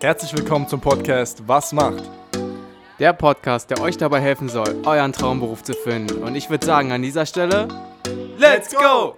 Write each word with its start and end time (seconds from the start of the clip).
Herzlich 0.00 0.36
willkommen 0.36 0.68
zum 0.68 0.80
Podcast 0.80 1.46
Was 1.46 1.72
macht? 1.72 2.10
Der 2.98 3.12
Podcast, 3.12 3.70
der 3.70 3.80
euch 3.80 3.96
dabei 3.96 4.20
helfen 4.20 4.48
soll, 4.48 4.82
euren 4.84 5.12
Traumberuf 5.12 5.62
zu 5.62 5.72
finden. 5.72 6.22
Und 6.22 6.34
ich 6.34 6.50
würde 6.50 6.66
sagen, 6.66 6.92
an 6.92 7.00
dieser 7.00 7.24
Stelle, 7.24 7.68
Let's 8.36 8.74
go! 8.74 9.16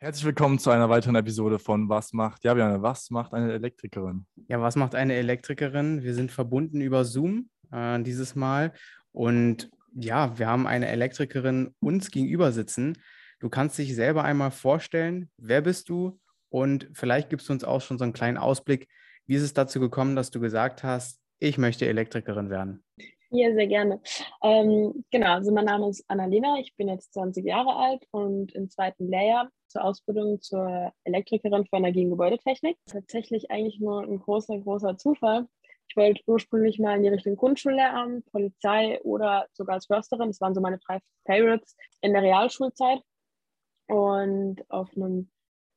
Herzlich 0.00 0.24
willkommen 0.24 0.58
zu 0.58 0.70
einer 0.70 0.90
weiteren 0.90 1.14
Episode 1.14 1.58
von 1.58 1.88
Was 1.88 2.12
macht? 2.12 2.44
Ja, 2.44 2.54
Björn, 2.54 2.82
was 2.82 3.10
macht 3.10 3.32
eine 3.32 3.52
Elektrikerin? 3.52 4.26
Ja, 4.48 4.60
was 4.60 4.76
macht 4.76 4.94
eine 4.94 5.14
Elektrikerin? 5.14 6.02
Wir 6.02 6.14
sind 6.14 6.30
verbunden 6.32 6.80
über 6.80 7.04
Zoom 7.04 7.48
äh, 7.70 8.02
dieses 8.02 8.34
Mal. 8.34 8.72
Und 9.12 9.70
ja, 9.94 10.38
wir 10.38 10.48
haben 10.48 10.66
eine 10.66 10.88
Elektrikerin 10.88 11.74
uns 11.80 12.10
gegenüber 12.10 12.52
sitzen. 12.52 12.98
Du 13.42 13.50
kannst 13.50 13.76
dich 13.76 13.96
selber 13.96 14.22
einmal 14.22 14.52
vorstellen, 14.52 15.28
wer 15.36 15.62
bist 15.62 15.88
du? 15.88 16.20
Und 16.48 16.88
vielleicht 16.92 17.28
gibst 17.28 17.48
du 17.48 17.52
uns 17.52 17.64
auch 17.64 17.80
schon 17.80 17.98
so 17.98 18.04
einen 18.04 18.12
kleinen 18.12 18.36
Ausblick, 18.38 18.86
wie 19.26 19.34
ist 19.34 19.42
es 19.42 19.52
dazu 19.52 19.80
gekommen, 19.80 20.14
dass 20.14 20.30
du 20.30 20.38
gesagt 20.38 20.84
hast, 20.84 21.20
ich 21.40 21.58
möchte 21.58 21.88
Elektrikerin 21.88 22.50
werden? 22.50 22.84
Ja, 23.30 23.52
sehr 23.52 23.66
gerne. 23.66 24.00
Ähm, 24.44 25.04
genau, 25.10 25.32
also 25.32 25.50
mein 25.50 25.64
Name 25.64 25.88
ist 25.88 26.04
Annalena, 26.06 26.60
ich 26.60 26.76
bin 26.76 26.86
jetzt 26.86 27.14
20 27.14 27.44
Jahre 27.44 27.74
alt 27.74 28.06
und 28.12 28.52
im 28.52 28.70
zweiten 28.70 29.08
Lehrjahr 29.08 29.50
zur 29.66 29.82
Ausbildung 29.82 30.40
zur 30.40 30.92
Elektrikerin 31.02 31.66
für 31.66 31.78
Energie- 31.78 32.04
und 32.04 32.10
Gebäudetechnik. 32.10 32.76
Tatsächlich 32.86 33.50
eigentlich 33.50 33.80
nur 33.80 34.04
ein 34.04 34.20
großer, 34.20 34.56
großer 34.56 34.98
Zufall. 34.98 35.48
Ich 35.88 35.96
wollte 35.96 36.22
ursprünglich 36.26 36.78
mal 36.78 36.96
in 36.96 37.02
die 37.02 37.08
Richtung 37.08 37.34
Grundschullehramt, 37.34 38.24
Polizei 38.30 39.00
oder 39.02 39.48
sogar 39.52 39.74
als 39.74 39.86
Försterin. 39.86 40.28
Das 40.28 40.40
waren 40.40 40.54
so 40.54 40.60
meine 40.60 40.78
drei 40.78 41.00
Favorites 41.26 41.74
in 42.02 42.12
der 42.12 42.22
Realschulzeit. 42.22 43.02
Und 43.86 44.64
auf 44.70 44.90
einem 44.96 45.30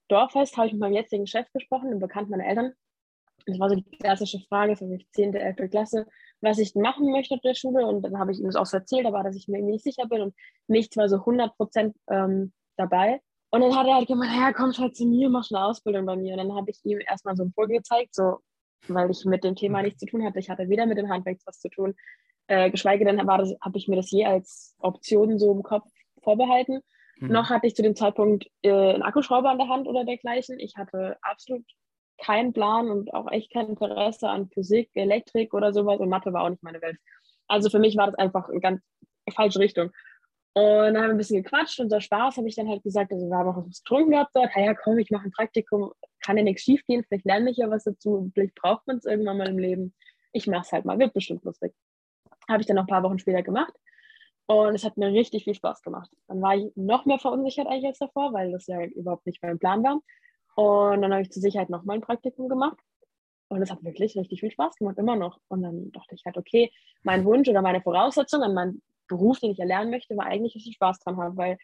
Dorffest 0.07 0.57
habe 0.57 0.67
ich 0.67 0.73
mit 0.73 0.81
meinem 0.81 0.93
jetzigen 0.93 1.27
Chef 1.27 1.47
gesprochen, 1.51 1.87
einem 1.87 1.99
Bekannten 1.99 2.31
meiner 2.31 2.45
Eltern. 2.45 2.73
Das 3.45 3.59
war 3.59 3.69
so 3.69 3.75
die 3.75 3.83
klassische 3.83 4.39
Frage, 4.49 4.71
das 4.71 4.81
war 4.81 4.89
die 4.89 5.07
10., 5.11 5.33
11. 5.33 5.69
Klasse, 5.69 6.07
was 6.41 6.57
ich 6.57 6.73
machen 6.75 7.11
möchte 7.11 7.35
auf 7.35 7.41
der 7.41 7.53
Schule. 7.53 7.85
Und 7.85 8.01
dann 8.03 8.17
habe 8.17 8.31
ich 8.31 8.39
ihm 8.39 8.45
das 8.45 8.55
auch 8.55 8.65
so 8.65 8.77
erzählt, 8.77 9.05
aber 9.05 9.23
dass 9.23 9.35
ich 9.35 9.47
mir 9.47 9.61
nicht 9.61 9.83
sicher 9.83 10.07
bin 10.07 10.21
und 10.21 10.35
nichts 10.67 10.97
war 10.97 11.09
so 11.09 11.17
100 11.17 11.55
Prozent 11.55 11.95
ähm, 12.09 12.53
dabei. 12.77 13.21
Und 13.51 13.61
dann 13.61 13.75
hat 13.75 13.87
er 13.87 13.95
halt 13.95 14.07
gemeint, 14.07 14.33
ja, 14.35 14.51
komm 14.51 14.73
halt 14.73 14.95
zu 14.95 15.05
mir, 15.05 15.29
mach 15.29 15.49
eine 15.51 15.63
Ausbildung 15.63 16.05
bei 16.05 16.15
mir. 16.15 16.33
Und 16.33 16.39
dann 16.39 16.55
habe 16.55 16.71
ich 16.71 16.79
ihm 16.83 16.99
erstmal 16.99 17.35
so 17.35 17.43
ein 17.43 17.53
Foto 17.53 17.69
gezeigt, 17.69 18.15
so, 18.15 18.39
weil 18.87 19.09
ich 19.11 19.23
mit 19.25 19.43
dem 19.43 19.55
Thema 19.55 19.81
nichts 19.81 19.99
zu 19.99 20.07
tun 20.07 20.23
hatte. 20.23 20.39
Ich 20.39 20.49
hatte 20.49 20.67
weder 20.69 20.85
mit 20.85 20.97
dem 20.97 21.09
Handwerk 21.09 21.39
was 21.45 21.59
zu 21.59 21.69
tun, 21.69 21.95
äh, 22.47 22.69
geschweige 22.69 23.05
denn 23.05 23.19
habe 23.19 23.77
ich 23.77 23.87
mir 23.87 23.95
das 23.95 24.11
je 24.11 24.25
als 24.25 24.75
Option 24.79 25.39
so 25.39 25.51
im 25.51 25.63
Kopf 25.63 25.89
vorbehalten. 26.21 26.81
Mhm. 27.17 27.29
Noch 27.29 27.49
hatte 27.49 27.67
ich 27.67 27.75
zu 27.75 27.81
dem 27.81 27.95
Zeitpunkt 27.95 28.47
äh, 28.61 28.71
einen 28.71 29.03
Akkuschrauber 29.03 29.49
an 29.49 29.57
der 29.57 29.69
Hand 29.69 29.87
oder 29.87 30.05
dergleichen. 30.05 30.59
Ich 30.59 30.75
hatte 30.75 31.17
absolut 31.21 31.65
keinen 32.17 32.53
Plan 32.53 32.89
und 32.89 33.13
auch 33.13 33.31
echt 33.31 33.51
kein 33.51 33.67
Interesse 33.67 34.29
an 34.29 34.49
Physik, 34.49 34.89
Elektrik 34.93 35.53
oder 35.53 35.73
sowas 35.73 35.99
und 35.99 36.09
Mathe 36.09 36.31
war 36.33 36.43
auch 36.43 36.49
nicht 36.49 36.63
meine 36.63 36.81
Welt. 36.81 36.97
Also 37.47 37.69
für 37.69 37.79
mich 37.79 37.97
war 37.97 38.07
das 38.07 38.15
einfach 38.15 38.49
eine 38.49 38.59
ganz 38.59 38.81
falsche 39.33 39.59
Richtung. 39.59 39.91
Und 40.53 40.63
dann 40.63 40.97
haben 40.97 41.03
wir 41.03 41.09
ein 41.09 41.17
bisschen 41.17 41.43
gequatscht 41.43 41.81
und 41.81 41.89
so 41.89 41.99
Spaß 41.99 42.37
habe 42.37 42.47
ich 42.47 42.55
dann 42.55 42.69
halt 42.69 42.81
gesagt, 42.83 43.11
also 43.11 43.27
wir 43.27 43.35
haben 43.35 43.49
auch 43.49 43.67
was 43.67 43.83
getrunken 43.83 44.11
gehabt 44.11 44.31
dort, 44.33 44.51
ja 44.55 44.73
komm, 44.73 44.97
ich 44.97 45.11
mache 45.11 45.25
ein 45.25 45.31
Praktikum, 45.31 45.91
kann 46.21 46.37
ja 46.37 46.43
nichts 46.43 46.63
schief 46.63 46.81
gehen, 46.87 47.03
vielleicht 47.03 47.25
lerne 47.25 47.51
ich 47.51 47.57
ja 47.57 47.69
was 47.69 47.83
dazu, 47.83 48.31
vielleicht 48.33 48.55
braucht 48.55 48.87
man 48.87 48.97
es 48.97 49.05
irgendwann 49.05 49.37
mal 49.37 49.49
im 49.49 49.59
Leben. 49.59 49.93
Ich 50.31 50.47
mache 50.47 50.61
es 50.61 50.71
halt 50.71 50.85
mal, 50.85 50.97
wird 50.97 51.13
bestimmt 51.13 51.43
lustig. 51.43 51.73
Habe 52.47 52.61
ich 52.61 52.67
dann 52.67 52.77
noch 52.77 52.83
ein 52.83 52.87
paar 52.87 53.03
Wochen 53.03 53.19
später 53.19 53.43
gemacht 53.43 53.73
und 54.47 54.75
es 54.75 54.83
hat 54.83 54.97
mir 54.97 55.07
richtig 55.07 55.43
viel 55.45 55.55
Spaß 55.55 55.81
gemacht. 55.81 56.09
Dann 56.27 56.41
war 56.41 56.55
ich 56.55 56.71
noch 56.75 57.05
mehr 57.05 57.19
verunsichert 57.19 57.67
eigentlich 57.67 57.87
als 57.87 57.99
davor, 57.99 58.33
weil 58.33 58.51
das 58.51 58.67
ja 58.67 58.83
überhaupt 58.83 59.25
nicht 59.25 59.41
mein 59.41 59.59
Plan 59.59 59.83
war. 59.83 59.99
Und 60.55 61.01
dann 61.01 61.11
habe 61.11 61.23
ich 61.23 61.31
zur 61.31 61.41
Sicherheit 61.41 61.69
nochmal 61.69 61.97
ein 61.97 62.01
Praktikum 62.01 62.47
gemacht. 62.47 62.77
Und 63.47 63.61
es 63.61 63.71
hat 63.71 63.83
wirklich 63.83 64.15
richtig 64.15 64.39
viel 64.39 64.51
Spaß 64.51 64.75
gemacht, 64.75 64.97
immer 64.97 65.15
noch. 65.15 65.39
Und 65.47 65.63
dann 65.63 65.91
dachte 65.91 66.15
ich 66.15 66.23
halt, 66.25 66.37
okay, 66.37 66.71
mein 67.03 67.25
Wunsch 67.25 67.47
oder 67.47 67.61
meine 67.61 67.81
Voraussetzung 67.81 68.41
an 68.41 68.53
meinen 68.53 68.81
Beruf, 69.07 69.39
den 69.39 69.51
ich 69.51 69.59
erlernen 69.59 69.91
möchte, 69.91 70.17
war 70.17 70.25
eigentlich, 70.25 70.53
dass 70.53 70.65
ich 70.65 70.75
Spaß 70.75 70.99
dran 70.99 71.17
habe. 71.17 71.37
Weil 71.37 71.57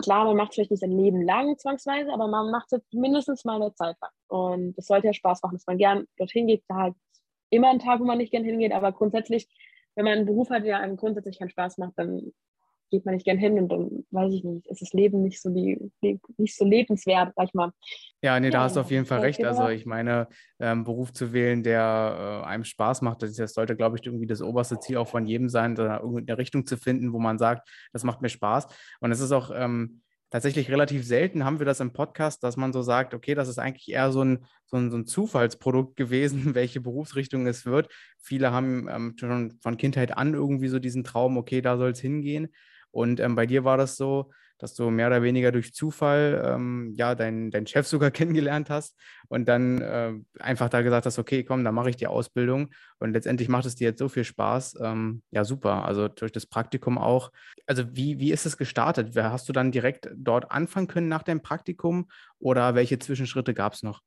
klar, 0.00 0.24
man 0.24 0.36
macht 0.36 0.50
es 0.50 0.54
vielleicht 0.54 0.70
nicht 0.70 0.80
sein 0.80 0.96
Leben 0.96 1.22
lang 1.22 1.58
zwangsweise, 1.58 2.12
aber 2.12 2.28
man 2.28 2.50
macht 2.50 2.72
es 2.72 2.82
mindestens 2.92 3.44
mal 3.44 3.60
eine 3.60 3.74
Zeit 3.74 3.96
lang. 4.00 4.10
Und 4.28 4.78
es 4.78 4.86
sollte 4.86 5.08
ja 5.08 5.12
Spaß 5.12 5.42
machen, 5.42 5.56
dass 5.56 5.66
man 5.66 5.78
gern 5.78 6.06
dorthin 6.16 6.46
geht. 6.46 6.64
Da 6.68 6.76
halt 6.76 6.94
immer 7.50 7.70
ein 7.70 7.78
Tag, 7.78 8.00
wo 8.00 8.04
man 8.04 8.18
nicht 8.18 8.30
gern 8.30 8.44
hingeht, 8.44 8.72
aber 8.72 8.92
grundsätzlich, 8.92 9.48
wenn 9.94 10.04
man 10.04 10.14
einen 10.14 10.26
Beruf 10.26 10.50
hat, 10.50 10.64
der 10.64 10.80
einem 10.80 10.96
grundsätzlich 10.96 11.38
keinen 11.38 11.50
Spaß 11.50 11.78
macht, 11.78 11.92
dann 11.96 12.32
geht 12.92 13.06
man 13.06 13.14
nicht 13.14 13.24
gern 13.24 13.38
hin 13.38 13.58
und 13.58 13.68
dann 13.70 14.04
weiß 14.10 14.34
ich 14.34 14.44
nicht, 14.44 14.66
ist 14.66 14.82
das 14.82 14.92
Leben 14.92 15.22
nicht 15.22 15.40
so, 15.40 15.48
die, 15.48 15.90
nicht 16.36 16.56
so 16.56 16.64
lebenswert, 16.64 17.32
sag 17.34 17.46
ich 17.46 17.54
mal. 17.54 17.72
Ja, 18.20 18.38
nee, 18.38 18.50
da 18.50 18.58
ja, 18.58 18.64
hast 18.64 18.76
du 18.76 18.80
auf 18.80 18.90
jeden 18.90 19.06
Fall 19.06 19.20
recht. 19.20 19.42
Also 19.42 19.68
ich 19.68 19.86
meine, 19.86 20.28
ähm, 20.60 20.84
Beruf 20.84 21.12
zu 21.12 21.32
wählen, 21.32 21.62
der 21.62 22.42
äh, 22.44 22.46
einem 22.46 22.64
Spaß 22.64 23.00
macht, 23.00 23.22
das, 23.22 23.34
das 23.34 23.54
sollte, 23.54 23.76
glaube 23.76 23.96
ich, 23.96 24.06
irgendwie 24.06 24.26
das 24.26 24.42
oberste 24.42 24.78
Ziel 24.78 24.98
auch 24.98 25.08
von 25.08 25.26
jedem 25.26 25.48
sein, 25.48 25.74
da 25.74 26.00
irgendeine 26.00 26.38
Richtung 26.38 26.66
zu 26.66 26.76
finden, 26.76 27.14
wo 27.14 27.18
man 27.18 27.38
sagt, 27.38 27.66
das 27.94 28.04
macht 28.04 28.20
mir 28.20 28.28
Spaß. 28.28 28.66
Und 29.00 29.10
es 29.10 29.20
ist 29.20 29.32
auch 29.32 29.50
ähm, 29.54 30.02
tatsächlich 30.32 30.70
relativ 30.70 31.06
selten 31.06 31.44
haben 31.44 31.58
wir 31.58 31.66
das 31.66 31.80
im 31.80 31.92
Podcast, 31.92 32.42
dass 32.42 32.56
man 32.56 32.72
so 32.72 32.80
sagt, 32.80 33.12
okay, 33.12 33.34
das 33.34 33.48
ist 33.48 33.58
eigentlich 33.58 33.90
eher 33.90 34.10
so 34.12 34.24
ein, 34.24 34.46
so 34.64 34.78
ein, 34.78 34.90
so 34.90 34.96
ein 34.96 35.06
Zufallsprodukt 35.06 35.94
gewesen, 35.96 36.54
welche 36.54 36.80
Berufsrichtung 36.80 37.46
es 37.46 37.66
wird. 37.66 37.88
Viele 38.18 38.50
haben 38.50 38.88
ähm, 38.88 39.14
schon 39.20 39.58
von 39.60 39.76
Kindheit 39.76 40.16
an 40.16 40.32
irgendwie 40.32 40.68
so 40.68 40.78
diesen 40.78 41.04
Traum, 41.04 41.36
okay, 41.36 41.60
da 41.60 41.76
soll 41.76 41.90
es 41.90 42.00
hingehen. 42.00 42.48
Und 42.90 43.20
ähm, 43.20 43.36
bei 43.36 43.46
dir 43.46 43.64
war 43.64 43.76
das 43.76 43.96
so, 43.96 44.30
dass 44.62 44.74
du 44.74 44.90
mehr 44.90 45.08
oder 45.08 45.22
weniger 45.24 45.50
durch 45.50 45.74
Zufall 45.74 46.40
ähm, 46.46 46.92
ja 46.96 47.16
deinen 47.16 47.50
dein 47.50 47.66
Chef 47.66 47.84
sogar 47.88 48.10
kennengelernt 48.12 48.70
hast 48.70 48.96
und 49.28 49.48
dann 49.48 49.80
äh, 49.80 50.12
einfach 50.38 50.68
da 50.68 50.82
gesagt 50.82 51.04
hast, 51.04 51.18
okay, 51.18 51.42
komm, 51.42 51.64
dann 51.64 51.74
mache 51.74 51.90
ich 51.90 51.96
die 51.96 52.06
Ausbildung 52.06 52.70
und 53.00 53.12
letztendlich 53.12 53.48
macht 53.48 53.66
es 53.66 53.74
dir 53.74 53.88
jetzt 53.88 53.98
so 53.98 54.08
viel 54.08 54.22
Spaß. 54.22 54.78
Ähm, 54.80 55.22
ja, 55.32 55.44
super. 55.44 55.84
Also 55.84 56.06
durch 56.06 56.30
das 56.30 56.46
Praktikum 56.46 56.96
auch. 56.96 57.32
Also 57.66 57.96
wie, 57.96 58.20
wie 58.20 58.30
ist 58.30 58.46
es 58.46 58.56
gestartet? 58.56 59.16
Hast 59.16 59.48
du 59.48 59.52
dann 59.52 59.72
direkt 59.72 60.08
dort 60.14 60.52
anfangen 60.52 60.86
können 60.86 61.08
nach 61.08 61.24
deinem 61.24 61.42
Praktikum 61.42 62.08
oder 62.38 62.76
welche 62.76 63.00
Zwischenschritte 63.00 63.54
gab 63.54 63.72
es 63.72 63.82
noch? 63.82 64.00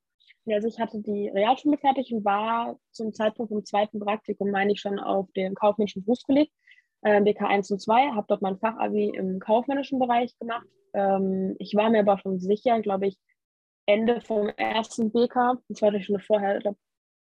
Also 0.47 0.67
ich 0.69 0.79
hatte 0.79 1.01
die 1.01 1.27
Realschule 1.29 1.77
fertig 1.77 2.13
und 2.13 2.23
war 2.23 2.77
zum 2.91 3.13
Zeitpunkt 3.13 3.51
im 3.51 3.65
zweiten 3.65 3.99
Praktikum, 3.99 4.51
meine 4.51 4.71
ich, 4.71 4.79
schon 4.79 4.99
auf 4.99 5.29
dem 5.33 5.53
kaufmännischen 5.55 6.05
Berufskolleg 6.05 6.49
BK 7.01 7.47
1 7.47 7.71
und 7.71 7.79
2, 7.79 8.11
habe 8.11 8.25
dort 8.27 8.41
mein 8.41 8.57
Fachabi 8.57 9.09
im 9.09 9.39
kaufmännischen 9.39 9.99
Bereich 9.99 10.37
gemacht. 10.39 10.67
Ähm, 10.93 11.55
ich 11.59 11.75
war 11.75 11.89
mir 11.89 11.99
aber 11.99 12.17
schon 12.17 12.39
sicher, 12.39 12.81
glaube 12.81 13.07
ich, 13.07 13.17
Ende 13.85 14.21
vom 14.21 14.49
ersten 14.49 15.11
BK, 15.11 15.59
das 15.69 15.81
war 15.81 15.99
schon 16.01 16.19
vorher, 16.19 16.59
glaub, 16.59 16.75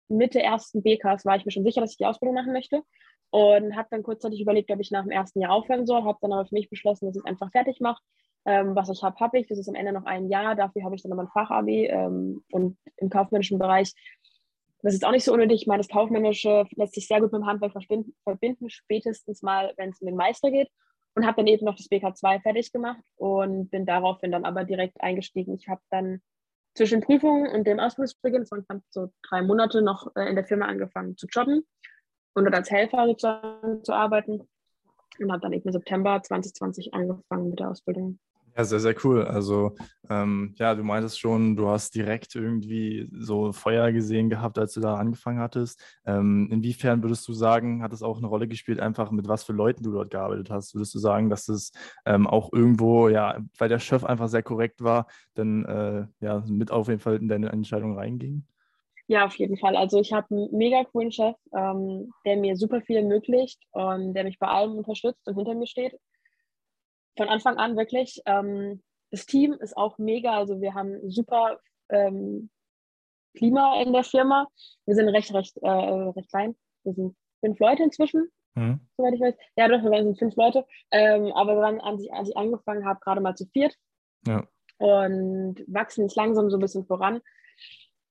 Mitte 0.08 0.42
ersten 0.42 0.82
BKs 0.82 1.24
war 1.24 1.36
ich 1.36 1.44
mir 1.44 1.50
schon 1.50 1.64
sicher, 1.64 1.80
dass 1.80 1.92
ich 1.92 1.98
die 1.98 2.06
Ausbildung 2.06 2.34
machen 2.34 2.52
möchte. 2.52 2.82
Und 3.30 3.74
habe 3.74 3.88
dann 3.90 4.02
kurzzeitig 4.02 4.40
überlegt, 4.40 4.70
ob 4.70 4.80
ich 4.80 4.90
nach 4.90 5.02
dem 5.02 5.10
ersten 5.10 5.40
Jahr 5.40 5.52
aufhören 5.52 5.86
soll. 5.86 6.04
Habe 6.04 6.18
dann 6.20 6.32
aber 6.32 6.46
für 6.46 6.54
mich 6.54 6.70
beschlossen, 6.70 7.06
dass 7.06 7.16
ich 7.16 7.22
es 7.22 7.26
einfach 7.26 7.50
fertig 7.50 7.80
mache. 7.80 8.00
Ähm, 8.46 8.76
was 8.76 8.90
ich 8.90 9.02
habe, 9.02 9.18
habe 9.18 9.38
ich. 9.38 9.48
Das 9.48 9.58
ist 9.58 9.68
am 9.68 9.74
Ende 9.74 9.92
noch 9.92 10.04
ein 10.04 10.28
Jahr. 10.28 10.54
Dafür 10.54 10.84
habe 10.84 10.94
ich 10.94 11.02
dann 11.02 11.12
aber 11.12 11.22
ein 11.22 11.28
Fachabi. 11.28 11.86
Ähm, 11.86 12.44
und 12.52 12.78
im 12.98 13.10
kaufmännischen 13.10 13.58
Bereich 13.58 13.92
das 14.84 14.92
ist 14.94 15.04
auch 15.04 15.12
nicht 15.12 15.24
so 15.24 15.32
unnötig. 15.32 15.62
Ich 15.62 15.66
meine, 15.66 15.80
das 15.80 15.88
Kaufmännische 15.88 16.66
lässt 16.76 16.94
sich 16.94 17.06
sehr 17.06 17.20
gut 17.20 17.32
mit 17.32 17.40
dem 17.40 17.46
Handwerk 17.46 17.72
verbinden, 17.72 18.68
spätestens 18.68 19.40
mal, 19.40 19.72
wenn 19.78 19.90
es 19.90 20.00
um 20.00 20.06
den 20.06 20.16
Meister 20.16 20.50
geht. 20.50 20.68
Und 21.16 21.24
habe 21.24 21.36
dann 21.36 21.46
eben 21.46 21.64
noch 21.64 21.76
das 21.76 21.88
BK2 21.90 22.42
fertig 22.42 22.72
gemacht 22.72 23.00
und 23.16 23.70
bin 23.70 23.86
daraufhin 23.86 24.32
dann 24.32 24.44
aber 24.44 24.64
direkt 24.64 25.00
eingestiegen. 25.00 25.54
Ich 25.54 25.68
habe 25.68 25.80
dann 25.90 26.20
zwischen 26.74 27.00
Prüfungen 27.00 27.50
und 27.52 27.66
dem 27.66 27.78
Ausbildungsbeginn, 27.78 28.40
das 28.42 28.50
waren 28.50 28.82
so 28.90 29.10
drei 29.22 29.42
Monate, 29.42 29.80
noch 29.80 30.14
äh, 30.16 30.28
in 30.28 30.34
der 30.34 30.44
Firma 30.44 30.66
angefangen 30.66 31.16
zu 31.16 31.28
jobben 31.28 31.64
und 32.34 32.52
als 32.52 32.70
Helfer 32.70 33.06
sozusagen 33.06 33.84
zu 33.84 33.92
arbeiten. 33.92 34.46
Und 35.20 35.30
habe 35.30 35.40
dann 35.40 35.52
eben 35.52 35.68
im 35.68 35.72
September 35.72 36.20
2020 36.20 36.92
angefangen 36.92 37.50
mit 37.50 37.60
der 37.60 37.70
Ausbildung. 37.70 38.18
Ja, 38.56 38.62
sehr, 38.64 38.78
sehr 38.78 38.94
cool. 39.04 39.24
Also, 39.24 39.74
ähm, 40.08 40.54
ja, 40.58 40.76
du 40.76 40.84
meintest 40.84 41.18
schon, 41.18 41.56
du 41.56 41.68
hast 41.68 41.92
direkt 41.96 42.36
irgendwie 42.36 43.08
so 43.12 43.52
Feuer 43.52 43.90
gesehen 43.90 44.30
gehabt, 44.30 44.58
als 44.58 44.74
du 44.74 44.80
da 44.80 44.94
angefangen 44.96 45.40
hattest. 45.40 45.82
Ähm, 46.06 46.48
inwiefern 46.52 47.02
würdest 47.02 47.26
du 47.26 47.32
sagen, 47.32 47.82
hat 47.82 47.92
es 47.92 48.02
auch 48.04 48.18
eine 48.18 48.28
Rolle 48.28 48.46
gespielt, 48.46 48.78
einfach 48.78 49.10
mit 49.10 49.26
was 49.26 49.42
für 49.42 49.52
Leuten 49.52 49.82
du 49.82 49.90
dort 49.90 50.10
gearbeitet 50.10 50.50
hast? 50.50 50.72
Würdest 50.74 50.94
du 50.94 51.00
sagen, 51.00 51.30
dass 51.30 51.48
es 51.48 51.72
ähm, 52.06 52.28
auch 52.28 52.52
irgendwo, 52.52 53.08
ja, 53.08 53.38
weil 53.58 53.68
der 53.68 53.80
Chef 53.80 54.04
einfach 54.04 54.28
sehr 54.28 54.44
korrekt 54.44 54.84
war, 54.84 55.08
dann 55.34 55.64
äh, 55.64 56.06
ja, 56.20 56.44
mit 56.46 56.70
auf 56.70 56.86
jeden 56.86 57.00
Fall 57.00 57.16
in 57.16 57.26
deine 57.26 57.48
Entscheidung 57.50 57.98
reinging? 57.98 58.46
Ja, 59.08 59.26
auf 59.26 59.34
jeden 59.36 59.58
Fall. 59.58 59.76
Also 59.76 60.00
ich 60.00 60.12
habe 60.12 60.28
einen 60.30 60.48
mega 60.52 60.84
coolen 60.84 61.10
Chef, 61.10 61.34
ähm, 61.54 62.12
der 62.24 62.36
mir 62.36 62.56
super 62.56 62.80
viel 62.82 62.96
ermöglicht 62.98 63.60
und 63.72 64.14
der 64.14 64.24
mich 64.24 64.38
bei 64.38 64.46
allem 64.46 64.76
unterstützt 64.78 65.26
und 65.26 65.34
hinter 65.34 65.54
mir 65.54 65.66
steht 65.66 65.98
von 67.16 67.28
Anfang 67.28 67.56
an 67.56 67.76
wirklich. 67.76 68.20
Ähm, 68.26 68.82
das 69.10 69.26
Team 69.26 69.52
ist 69.52 69.76
auch 69.76 69.98
mega. 69.98 70.36
Also 70.36 70.60
wir 70.60 70.74
haben 70.74 71.10
super 71.10 71.60
ähm, 71.88 72.50
Klima 73.36 73.80
in 73.82 73.92
der 73.92 74.04
Firma. 74.04 74.48
Wir 74.86 74.94
sind 74.94 75.08
recht, 75.08 75.32
recht, 75.34 75.56
äh, 75.58 75.68
recht 75.68 76.30
klein. 76.30 76.56
Wir 76.84 76.94
sind 76.94 77.16
fünf 77.40 77.58
Leute 77.58 77.82
inzwischen, 77.82 78.28
mhm. 78.54 78.80
soweit 78.96 79.14
ich 79.14 79.20
weiß. 79.20 79.34
Ja, 79.56 79.68
doch, 79.68 79.82
wir 79.82 80.02
sind 80.02 80.18
fünf 80.18 80.36
Leute. 80.36 80.64
Ähm, 80.90 81.32
aber 81.32 81.56
waren, 81.56 81.80
als 81.80 82.02
ich, 82.02 82.12
als 82.12 82.28
ich 82.28 82.36
angefangen 82.36 82.86
habe, 82.86 83.00
gerade 83.00 83.20
mal 83.20 83.34
zu 83.34 83.46
viert. 83.46 83.74
Ja. 84.26 84.42
und 84.78 85.62
wachsen 85.66 86.02
jetzt 86.04 86.16
langsam 86.16 86.48
so 86.50 86.56
ein 86.56 86.60
bisschen 86.60 86.86
voran. 86.86 87.20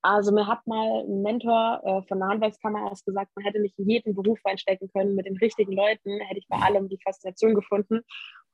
Also 0.02 0.34
mir 0.34 0.48
hat 0.48 0.68
mal 0.68 1.06
ein 1.06 1.22
Mentor 1.22 1.82
äh, 1.84 2.08
von 2.08 2.20
der 2.20 2.28
Handwerkskammer 2.28 2.92
aus 2.92 3.06
gesagt, 3.06 3.32
man 3.36 3.46
hätte 3.46 3.60
mich 3.60 3.74
in 3.78 3.90
jeden 3.90 4.14
Beruf 4.14 4.38
reinstecken 4.46 4.90
können. 4.94 5.16
Mit 5.16 5.26
den 5.26 5.38
richtigen 5.38 5.72
Leuten 5.72 6.20
hätte 6.20 6.40
ich 6.40 6.48
bei 6.50 6.58
allem 6.58 6.90
die 6.90 7.00
Faszination 7.02 7.56
gefunden. 7.56 8.02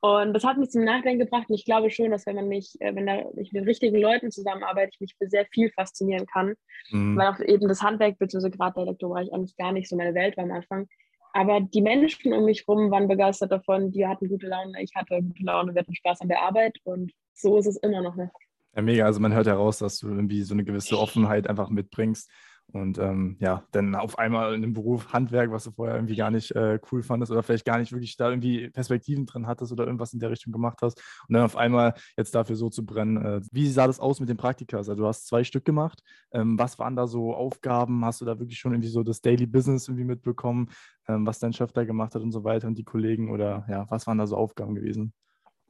Und 0.02 0.32
das 0.32 0.44
hat 0.44 0.56
mich 0.56 0.70
zum 0.70 0.84
Nachdenken 0.84 1.20
gebracht. 1.20 1.48
Und 1.48 1.54
ich 1.54 1.64
glaube 1.64 1.90
schon, 1.90 2.10
dass 2.10 2.24
wenn 2.26 2.36
man 2.36 2.48
mich, 2.48 2.74
äh, 2.80 2.94
wenn 2.94 3.06
da, 3.06 3.22
ich 3.36 3.52
mit 3.52 3.66
richtigen 3.66 4.00
Leuten 4.00 4.30
zusammenarbeite, 4.30 4.92
ich 4.94 5.00
mich 5.00 5.14
für 5.18 5.28
sehr 5.28 5.46
viel 5.46 5.70
faszinieren 5.70 6.26
kann. 6.26 6.54
Mhm. 6.90 7.16
Weil 7.16 7.28
auch 7.28 7.40
eben 7.40 7.68
das 7.68 7.82
Handwerk, 7.82 8.18
beziehungsweise 8.18 8.56
gerade 8.56 8.74
der 8.74 8.82
Elektrobereich, 8.84 9.32
eigentlich 9.32 9.56
gar 9.56 9.72
nicht 9.72 9.88
so 9.88 9.96
meine 9.96 10.14
Welt 10.14 10.36
war 10.36 10.44
am 10.44 10.52
Anfang. 10.52 10.88
Aber 11.32 11.60
die 11.60 11.82
Menschen 11.82 12.32
um 12.32 12.44
mich 12.44 12.64
herum 12.66 12.90
waren 12.90 13.08
begeistert 13.08 13.52
davon, 13.52 13.92
die 13.92 14.06
hatten 14.06 14.28
gute 14.28 14.48
Laune, 14.48 14.82
ich 14.82 14.94
hatte 14.94 15.22
gute 15.22 15.44
Laune, 15.44 15.74
wir 15.74 15.80
hatten 15.80 15.94
Spaß 15.94 16.22
an 16.22 16.28
der 16.28 16.42
Arbeit 16.42 16.78
und 16.82 17.12
so 17.34 17.56
ist 17.56 17.66
es 17.66 17.76
immer 17.76 18.02
noch. 18.02 18.16
Ne? 18.16 18.30
Ja, 18.74 18.82
mega. 18.82 19.04
Also 19.04 19.20
man 19.20 19.32
hört 19.32 19.46
heraus, 19.46 19.78
dass 19.78 19.98
du 19.98 20.08
irgendwie 20.08 20.42
so 20.42 20.54
eine 20.54 20.64
gewisse 20.64 20.98
Offenheit 20.98 21.48
einfach 21.48 21.70
mitbringst. 21.70 22.30
Und 22.72 22.98
ähm, 22.98 23.36
ja, 23.40 23.64
dann 23.72 23.94
auf 23.94 24.18
einmal 24.18 24.54
in 24.54 24.62
dem 24.62 24.72
Beruf 24.72 25.12
Handwerk, 25.12 25.50
was 25.50 25.64
du 25.64 25.70
vorher 25.70 25.96
irgendwie 25.96 26.16
gar 26.16 26.30
nicht 26.30 26.50
äh, 26.52 26.78
cool 26.90 27.02
fandest 27.02 27.32
oder 27.32 27.42
vielleicht 27.42 27.64
gar 27.64 27.78
nicht 27.78 27.92
wirklich 27.92 28.16
da 28.16 28.30
irgendwie 28.30 28.70
Perspektiven 28.70 29.26
drin 29.26 29.46
hattest 29.46 29.72
oder 29.72 29.84
irgendwas 29.86 30.12
in 30.12 30.20
der 30.20 30.30
Richtung 30.30 30.52
gemacht 30.52 30.78
hast 30.82 31.02
und 31.28 31.34
dann 31.34 31.44
auf 31.44 31.56
einmal 31.56 31.94
jetzt 32.16 32.34
dafür 32.34 32.56
so 32.56 32.70
zu 32.70 32.84
brennen. 32.84 33.24
Äh, 33.24 33.40
wie 33.52 33.68
sah 33.68 33.86
das 33.86 34.00
aus 34.00 34.20
mit 34.20 34.28
den 34.28 34.36
Praktikas? 34.36 34.88
Also 34.88 35.02
du 35.02 35.06
hast 35.06 35.26
zwei 35.26 35.44
Stück 35.44 35.64
gemacht. 35.64 36.02
Ähm, 36.32 36.58
was 36.58 36.78
waren 36.78 36.96
da 36.96 37.06
so 37.06 37.34
Aufgaben? 37.34 38.04
Hast 38.04 38.20
du 38.20 38.24
da 38.24 38.38
wirklich 38.38 38.58
schon 38.58 38.72
irgendwie 38.72 38.90
so 38.90 39.02
das 39.02 39.20
Daily 39.20 39.46
Business 39.46 39.88
irgendwie 39.88 40.04
mitbekommen, 40.04 40.70
ähm, 41.08 41.26
was 41.26 41.38
dein 41.38 41.52
Chef 41.52 41.72
da 41.72 41.84
gemacht 41.84 42.14
hat 42.14 42.22
und 42.22 42.32
so 42.32 42.44
weiter 42.44 42.68
und 42.68 42.78
die 42.78 42.84
Kollegen 42.84 43.30
oder 43.30 43.64
ja, 43.68 43.86
was 43.90 44.06
waren 44.06 44.18
da 44.18 44.26
so 44.26 44.36
Aufgaben 44.36 44.74
gewesen? 44.74 45.12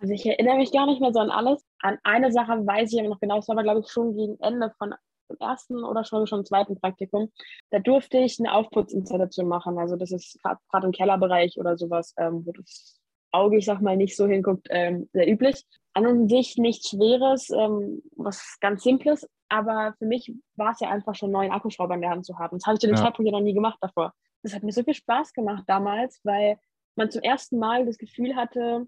Also 0.01 0.15
ich 0.15 0.25
erinnere 0.25 0.57
mich 0.57 0.73
gar 0.73 0.87
nicht 0.87 1.01
mehr 1.01 1.13
so 1.13 1.21
an 1.21 1.31
alles. 1.31 1.63
An 1.81 1.99
eine 2.05 2.33
Sache 2.33 2.67
weiß 2.67 2.93
ich 2.93 2.99
aber 2.99 3.11
noch 3.11 3.21
genau, 3.21 3.37
das 3.37 3.49
war 3.49 3.55
aber, 3.55 3.63
glaube 3.63 3.81
ich, 3.81 3.89
schon 3.91 4.17
gegen 4.17 4.39
Ende 4.41 4.73
von 4.79 4.95
dem 5.31 5.37
ersten 5.41 5.85
oder 5.85 6.05
schon 6.05 6.27
schon 6.27 6.45
zweiten 6.45 6.79
Praktikum. 6.79 7.31
Da 7.71 7.79
durfte 7.79 8.19
ich 8.19 8.39
eine 8.39 8.53
Aufputzinstallation 8.55 9.49
machen. 9.49 9.79
Also 9.79 9.97
das 9.97 10.13
ist 10.13 10.39
gerade 10.43 10.87
im 10.87 10.93
Kellerbereich 10.93 11.59
oder 11.59 11.77
sowas, 11.79 12.15
ähm, 12.19 12.45
wo 12.45 12.53
das 12.53 13.01
Auge, 13.33 13.59
ich 13.59 13.65
sag 13.65 13.81
mal, 13.81 13.97
nicht 13.97 14.17
so 14.17 14.27
hinguckt, 14.27 14.67
ähm, 14.71 15.09
sehr 15.13 15.31
üblich. 15.31 15.65
An 15.95 16.07
und 16.07 16.29
sich 16.29 16.57
nichts 16.57 16.91
Schweres, 16.91 17.51
ähm, 17.51 18.03
was 18.17 18.59
ganz 18.61 18.83
Simples, 18.83 19.27
aber 19.49 19.95
für 19.99 20.07
mich 20.07 20.33
war 20.57 20.73
es 20.73 20.81
ja 20.81 20.89
einfach 20.89 21.15
schon 21.15 21.33
neu, 21.33 21.41
einen 21.41 21.53
Akkuschrauber 21.53 21.95
in 21.95 22.01
der 22.01 22.11
Hand 22.11 22.25
zu 22.25 22.39
haben. 22.39 22.59
Das 22.59 22.67
habe 22.67 22.75
ich 22.75 22.81
zu 22.81 22.87
dem 22.87 22.97
ja. 22.97 23.03
Zeitpunkt 23.03 23.31
ja 23.31 23.37
noch 23.37 23.45
nie 23.45 23.55
gemacht 23.55 23.79
davor. 23.81 24.13
Das 24.43 24.55
hat 24.55 24.63
mir 24.63 24.73
so 24.73 24.83
viel 24.83 24.95
Spaß 24.95 25.33
gemacht 25.33 25.65
damals, 25.67 26.21
weil 26.23 26.59
man 26.97 27.11
zum 27.11 27.23
ersten 27.23 27.59
Mal 27.59 27.87
das 27.87 27.99
Gefühl 27.99 28.37
hatte, 28.37 28.87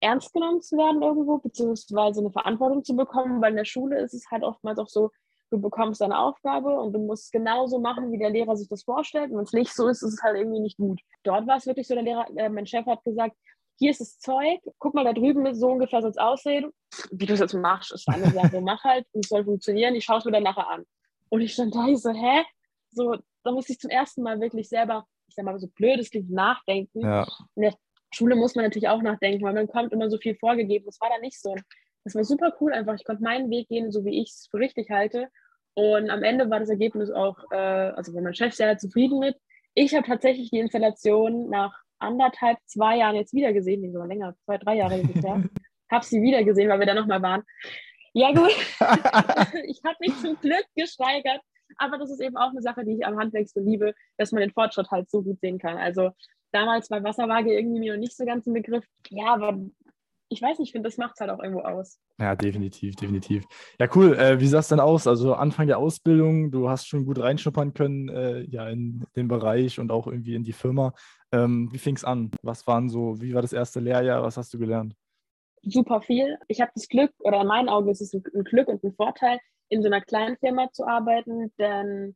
ernst 0.00 0.32
genommen 0.32 0.62
zu 0.62 0.76
werden 0.76 1.02
irgendwo, 1.02 1.38
beziehungsweise 1.38 2.20
eine 2.20 2.30
Verantwortung 2.30 2.84
zu 2.84 2.94
bekommen, 2.94 3.40
weil 3.42 3.50
in 3.50 3.56
der 3.56 3.64
Schule 3.64 4.00
ist 4.00 4.14
es 4.14 4.30
halt 4.30 4.42
oftmals 4.42 4.78
auch 4.78 4.88
so, 4.88 5.10
du 5.54 5.60
bekommst 5.60 6.02
eine 6.02 6.18
Aufgabe 6.18 6.68
und 6.80 6.92
du 6.92 6.98
musst 6.98 7.32
genauso 7.32 7.78
machen, 7.78 8.10
wie 8.10 8.18
der 8.18 8.30
Lehrer 8.30 8.56
sich 8.56 8.68
das 8.68 8.82
vorstellt. 8.82 9.30
Und 9.30 9.38
wenn 9.38 9.44
es 9.44 9.52
nicht 9.52 9.72
so 9.72 9.88
ist, 9.88 10.02
ist 10.02 10.14
es 10.14 10.22
halt 10.22 10.36
irgendwie 10.36 10.60
nicht 10.60 10.76
gut. 10.76 11.00
Dort 11.22 11.46
war 11.46 11.56
es 11.56 11.66
wirklich 11.66 11.86
so, 11.86 11.94
der 11.94 12.02
Lehrer, 12.02 12.26
äh, 12.36 12.48
mein 12.48 12.66
Chef 12.66 12.84
hat 12.86 13.04
gesagt, 13.04 13.36
hier 13.78 13.90
ist 13.90 14.00
das 14.00 14.18
Zeug, 14.18 14.60
guck 14.78 14.94
mal 14.94 15.04
da 15.04 15.12
drüben, 15.12 15.52
so 15.54 15.68
ungefähr 15.68 16.00
soll 16.00 16.10
es 16.10 16.18
aussehen. 16.18 16.70
Wie 17.10 17.26
du 17.26 17.34
es 17.34 17.40
jetzt 17.40 17.54
machst, 17.54 17.92
ist 17.92 18.08
eine 18.08 18.30
Sache, 18.30 18.60
mach 18.60 18.82
halt 18.84 19.06
und 19.12 19.24
es 19.24 19.28
soll 19.28 19.44
funktionieren, 19.44 19.94
ich 19.94 20.04
schaue 20.04 20.18
es 20.18 20.24
mir 20.24 20.32
dann 20.32 20.42
nachher 20.42 20.68
an. 20.68 20.84
Und 21.28 21.40
ich 21.40 21.52
stand 21.52 21.74
da, 21.74 21.86
ich 21.86 22.00
so, 22.00 22.10
hä? 22.10 22.44
So, 22.90 23.16
da 23.42 23.52
musste 23.52 23.72
ich 23.72 23.80
zum 23.80 23.90
ersten 23.90 24.22
Mal 24.22 24.40
wirklich 24.40 24.68
selber, 24.68 25.06
ich 25.28 25.34
sag 25.34 25.44
mal, 25.44 25.58
so 25.58 25.68
blöd 25.68 25.98
es 25.98 26.10
klingt, 26.10 26.30
nachdenken. 26.30 27.00
Ja. 27.00 27.26
In 27.56 27.62
der 27.62 27.74
Schule 28.12 28.36
muss 28.36 28.54
man 28.54 28.64
natürlich 28.64 28.88
auch 28.88 29.02
nachdenken, 29.02 29.44
weil 29.44 29.54
man 29.54 29.66
kommt 29.66 29.92
immer 29.92 30.10
so 30.10 30.18
viel 30.18 30.36
vorgegeben. 30.36 30.86
Das 30.86 31.00
war 31.00 31.08
da 31.08 31.18
nicht 31.18 31.40
so. 31.40 31.54
Das 32.04 32.14
war 32.14 32.22
super 32.22 32.52
cool 32.60 32.72
einfach. 32.72 32.94
Ich 32.94 33.04
konnte 33.04 33.22
meinen 33.22 33.50
Weg 33.50 33.68
gehen, 33.68 33.90
so 33.90 34.04
wie 34.04 34.20
ich 34.20 34.30
es 34.30 34.48
für 34.50 34.58
richtig 34.58 34.90
halte. 34.90 35.28
Und 35.74 36.10
am 36.10 36.22
Ende 36.22 36.48
war 36.50 36.60
das 36.60 36.68
Ergebnis 36.68 37.10
auch, 37.10 37.38
äh, 37.50 37.56
also 37.56 38.14
war 38.14 38.22
mein 38.22 38.34
Chef 38.34 38.54
sehr 38.54 38.78
zufrieden 38.78 39.18
mit. 39.18 39.36
Ich 39.74 39.94
habe 39.94 40.06
tatsächlich 40.06 40.50
die 40.50 40.60
Installation 40.60 41.50
nach 41.50 41.74
anderthalb, 41.98 42.58
zwei 42.66 42.98
Jahren 42.98 43.16
jetzt 43.16 43.34
wieder 43.34 43.52
gesehen, 43.52 43.80
nee, 43.80 43.90
sogar 43.90 44.06
länger, 44.06 44.34
zwei, 44.44 44.58
drei 44.58 44.76
Jahre 44.76 45.02
bisher. 45.02 45.42
habe 45.90 46.04
sie 46.04 46.22
wieder 46.22 46.44
gesehen, 46.44 46.68
weil 46.68 46.80
wir 46.80 46.86
da 46.86 46.94
nochmal 46.94 47.22
waren. 47.22 47.42
Ja 48.12 48.32
gut, 48.32 48.50
ich 49.66 49.80
habe 49.84 49.96
mich 50.00 50.16
zum 50.20 50.38
Glück 50.40 50.64
gesteigert, 50.76 51.40
aber 51.78 51.98
das 51.98 52.10
ist 52.10 52.20
eben 52.20 52.36
auch 52.36 52.50
eine 52.50 52.62
Sache, 52.62 52.84
die 52.84 52.96
ich 52.96 53.06
am 53.06 53.18
Handwerk 53.18 53.48
so 53.48 53.60
liebe, 53.60 53.94
dass 54.16 54.32
man 54.32 54.40
den 54.40 54.52
Fortschritt 54.52 54.90
halt 54.90 55.10
so 55.10 55.22
gut 55.22 55.40
sehen 55.40 55.58
kann. 55.58 55.76
Also 55.76 56.10
damals 56.52 56.88
bei 56.88 57.02
Wasserwaage 57.02 57.52
irgendwie 57.52 57.80
mir 57.80 57.94
noch 57.94 58.00
nicht 58.00 58.16
so 58.16 58.24
ganz 58.24 58.46
im 58.46 58.52
Begriff. 58.52 58.84
Ja, 59.08 59.34
aber 59.34 59.58
ich 60.28 60.40
weiß 60.40 60.58
nicht, 60.58 60.68
ich 60.68 60.72
finde, 60.72 60.88
das 60.88 60.96
macht 60.96 61.12
es 61.14 61.20
halt 61.20 61.30
auch 61.30 61.42
irgendwo 61.42 61.62
aus. 61.62 62.00
Ja, 62.18 62.34
definitiv, 62.34 62.96
definitiv. 62.96 63.44
Ja, 63.78 63.88
cool. 63.94 64.14
Äh, 64.16 64.40
wie 64.40 64.46
sah 64.46 64.58
es 64.58 64.68
denn 64.68 64.80
aus? 64.80 65.06
Also 65.06 65.34
Anfang 65.34 65.66
der 65.66 65.78
Ausbildung, 65.78 66.50
du 66.50 66.68
hast 66.68 66.86
schon 66.86 67.04
gut 67.04 67.18
reinschnuppern 67.18 67.74
können, 67.74 68.08
äh, 68.08 68.40
ja, 68.42 68.68
in 68.68 69.04
den 69.16 69.28
Bereich 69.28 69.78
und 69.78 69.90
auch 69.90 70.06
irgendwie 70.06 70.34
in 70.34 70.44
die 70.44 70.52
Firma. 70.52 70.92
Ähm, 71.32 71.68
wie 71.72 71.78
fing 71.78 71.96
es 71.96 72.04
an? 72.04 72.30
Was 72.42 72.66
waren 72.66 72.88
so, 72.88 73.20
wie 73.20 73.34
war 73.34 73.42
das 73.42 73.52
erste 73.52 73.80
Lehrjahr? 73.80 74.22
Was 74.22 74.36
hast 74.36 74.52
du 74.54 74.58
gelernt? 74.58 74.94
Super 75.62 76.02
viel. 76.02 76.38
Ich 76.48 76.60
habe 76.60 76.72
das 76.74 76.88
Glück, 76.88 77.12
oder 77.20 77.40
in 77.40 77.46
meinen 77.46 77.68
Augen 77.68 77.88
ist 77.88 78.00
es 78.00 78.12
ein 78.12 78.22
Glück 78.22 78.68
und 78.68 78.82
ein 78.84 78.94
Vorteil, 78.94 79.38
in 79.68 79.82
so 79.82 79.88
einer 79.88 80.02
kleinen 80.02 80.36
Firma 80.36 80.70
zu 80.72 80.86
arbeiten, 80.86 81.52
denn 81.58 82.14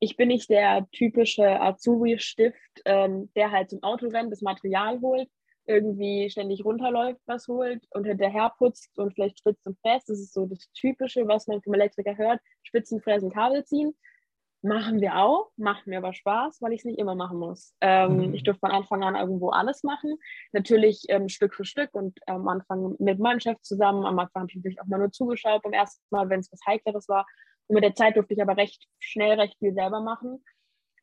ich 0.00 0.16
bin 0.16 0.28
nicht 0.28 0.50
der 0.50 0.86
typische 0.92 1.60
Azubi-Stift, 1.60 2.82
ähm, 2.84 3.30
der 3.36 3.50
halt 3.50 3.70
zum 3.70 3.82
Auto 3.82 4.08
rennt, 4.08 4.32
das 4.32 4.42
Material 4.42 5.00
holt, 5.00 5.28
irgendwie 5.66 6.28
ständig 6.30 6.64
runterläuft, 6.64 7.20
was 7.26 7.48
holt 7.48 7.86
und 7.90 8.04
hinterher 8.04 8.52
putzt 8.58 8.98
und 8.98 9.14
vielleicht 9.14 9.38
spitzt 9.38 9.66
und 9.66 9.78
fräst. 9.80 10.08
Das 10.08 10.18
ist 10.18 10.32
so 10.32 10.46
das 10.46 10.70
Typische, 10.72 11.26
was 11.26 11.46
man 11.46 11.62
vom 11.62 11.74
Elektriker 11.74 12.16
hört. 12.16 12.40
Spitzen, 12.62 13.00
fräsen, 13.00 13.30
Kabel 13.30 13.64
ziehen. 13.64 13.94
Machen 14.62 15.02
wir 15.02 15.16
auch, 15.16 15.50
macht 15.56 15.86
mir 15.86 15.98
aber 15.98 16.14
Spaß, 16.14 16.62
weil 16.62 16.72
ich 16.72 16.80
es 16.80 16.84
nicht 16.86 16.98
immer 16.98 17.14
machen 17.14 17.38
muss. 17.38 17.74
Ähm, 17.82 18.28
mhm. 18.28 18.34
Ich 18.34 18.44
durfte 18.44 18.60
von 18.60 18.70
Anfang 18.70 19.02
an 19.02 19.14
irgendwo 19.14 19.50
alles 19.50 19.82
machen. 19.82 20.16
Natürlich 20.52 21.04
ähm, 21.08 21.28
Stück 21.28 21.54
für 21.54 21.66
Stück 21.66 21.92
und 21.92 22.18
am 22.26 22.48
Anfang 22.48 22.96
mit 22.98 23.18
meinem 23.18 23.40
Chef 23.40 23.60
zusammen. 23.60 24.06
Am 24.06 24.18
Anfang 24.18 24.42
habe 24.42 24.50
ich 24.50 24.56
natürlich 24.56 24.80
auch 24.80 24.86
mal 24.86 24.98
nur 24.98 25.12
zugeschaut 25.12 25.62
beim 25.62 25.74
ersten 25.74 26.02
Mal, 26.10 26.30
wenn 26.30 26.40
es 26.40 26.50
was 26.50 26.60
Heikleres 26.66 27.08
war. 27.08 27.26
Und 27.66 27.74
mit 27.74 27.84
der 27.84 27.94
Zeit 27.94 28.16
durfte 28.16 28.32
ich 28.32 28.40
aber 28.40 28.56
recht 28.56 28.86
schnell 28.98 29.38
recht 29.38 29.58
viel 29.58 29.74
selber 29.74 30.00
machen. 30.00 30.42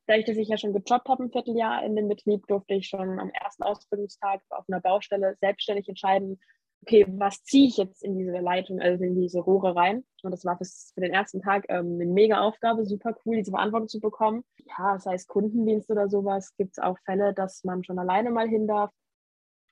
Dadurch, 0.08 0.26
dass 0.26 0.38
ich 0.38 0.50
ja 0.50 0.58
schon 0.58 0.74
gejobbt 0.74 1.08
habe 1.08 1.24
ein 1.24 1.32
Vierteljahr 1.32 1.84
in 1.84 1.96
dem 1.96 2.08
Betrieb, 2.08 2.48
durfte 2.48 2.74
ich 2.74 2.88
schon 2.88 3.20
am 3.20 3.30
ersten 3.30 3.64
Ausbildungstag 3.64 4.42
auf 4.50 4.66
einer 4.68 4.82
Baustelle 4.82 5.36
selbstständig 5.40 5.88
entscheiden, 5.88 6.40
okay, 6.84 7.06
was 7.08 7.44
ziehe 7.44 7.68
ich 7.68 7.78
jetzt 7.78 8.04
in 8.04 8.18
diese 8.18 8.32
Leitung, 8.40 8.80
also 8.80 9.04
in 9.04 9.16
diese 9.16 9.40
Rohre 9.40 9.76
rein. 9.76 10.04
Und 10.24 10.32
das 10.32 10.46
war 10.46 10.58
für 10.58 11.02
den 11.02 11.14
ersten 11.14 11.42
Tag 11.42 11.66
ähm, 11.70 11.96
eine 11.96 12.06
mega 12.06 12.42
Aufgabe, 12.42 12.86
super 12.86 13.16
cool, 13.26 13.38
diese 13.38 13.52
Verantwortung 13.52 13.88
zu 13.88 14.00
bekommen. 14.00 14.44
Ja, 14.78 14.98
sei 15.00 15.14
es 15.14 15.28
Kundendienst 15.28 15.92
oder 15.92 16.10
sowas, 16.10 16.56
gibt 16.58 16.72
es 16.78 16.84
auch 16.84 16.98
Fälle, 17.06 17.34
dass 17.34 17.64
man 17.64 17.84
schon 17.84 18.00
alleine 18.00 18.32
mal 18.32 18.48
hin 18.48 18.68
darf 18.68 18.92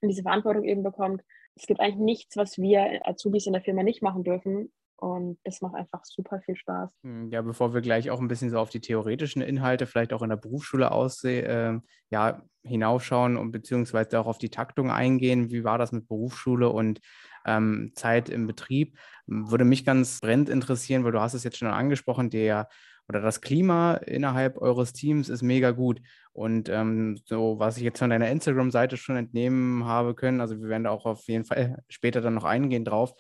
und 0.01 0.09
diese 0.09 0.21
Verantwortung 0.21 0.63
eben 0.63 0.83
bekommt. 0.83 1.23
Es 1.55 1.65
gibt 1.65 1.79
eigentlich 1.79 1.97
nichts, 1.97 2.37
was 2.37 2.57
wir 2.57 3.01
Azubis 3.07 3.47
in 3.47 3.53
der 3.53 3.63
Firma 3.63 3.83
nicht 3.83 4.01
machen 4.01 4.23
dürfen. 4.23 4.71
Und 4.99 5.39
das 5.45 5.61
macht 5.61 5.75
einfach 5.75 6.03
super 6.03 6.41
viel 6.41 6.55
Spaß. 6.55 6.89
Hm, 7.03 7.31
ja, 7.31 7.41
bevor 7.41 7.73
wir 7.73 7.81
gleich 7.81 8.09
auch 8.09 8.19
ein 8.19 8.27
bisschen 8.27 8.49
so 8.49 8.59
auf 8.59 8.69
die 8.69 8.81
theoretischen 8.81 9.41
Inhalte, 9.41 9.85
vielleicht 9.85 10.11
auch 10.11 10.21
in 10.21 10.29
der 10.29 10.35
Berufsschule 10.35 10.91
aussehen, 10.91 11.45
äh, 11.45 11.79
ja, 12.09 12.43
hinaufschauen 12.63 13.37
und 13.37 13.51
beziehungsweise 13.51 14.19
auch 14.19 14.27
auf 14.27 14.37
die 14.37 14.49
Taktung 14.49 14.91
eingehen. 14.91 15.51
Wie 15.51 15.63
war 15.63 15.77
das 15.77 15.93
mit 15.93 16.07
Berufsschule 16.07 16.69
und 16.69 16.99
ähm, 17.45 17.91
Zeit 17.95 18.27
im 18.27 18.45
Betrieb? 18.45 18.97
Würde 19.25 19.63
mich 19.63 19.85
ganz 19.85 20.19
brennend 20.19 20.49
interessieren, 20.49 21.05
weil 21.05 21.13
du 21.13 21.21
hast 21.21 21.33
es 21.33 21.45
jetzt 21.45 21.57
schon 21.57 21.69
angesprochen, 21.69 22.29
der 22.29 22.67
oder 23.09 23.21
das 23.21 23.41
Klima 23.41 23.95
innerhalb 23.95 24.61
eures 24.61 24.93
Teams 24.93 25.29
ist 25.29 25.41
mega 25.41 25.71
gut. 25.71 25.99
Und 26.31 26.69
ähm, 26.69 27.19
so, 27.25 27.57
was 27.57 27.77
ich 27.77 27.83
jetzt 27.83 27.97
von 27.99 28.11
deiner 28.11 28.29
Instagram-Seite 28.29 28.97
schon 28.97 29.15
entnehmen 29.15 29.85
habe 29.85 30.13
können, 30.13 30.41
also 30.41 30.61
wir 30.61 30.69
werden 30.69 30.83
da 30.83 30.91
auch 30.91 31.05
auf 31.07 31.27
jeden 31.27 31.43
Fall 31.43 31.83
später 31.89 32.21
dann 32.21 32.35
noch 32.35 32.43
eingehen 32.43 32.85
drauf, 32.85 33.15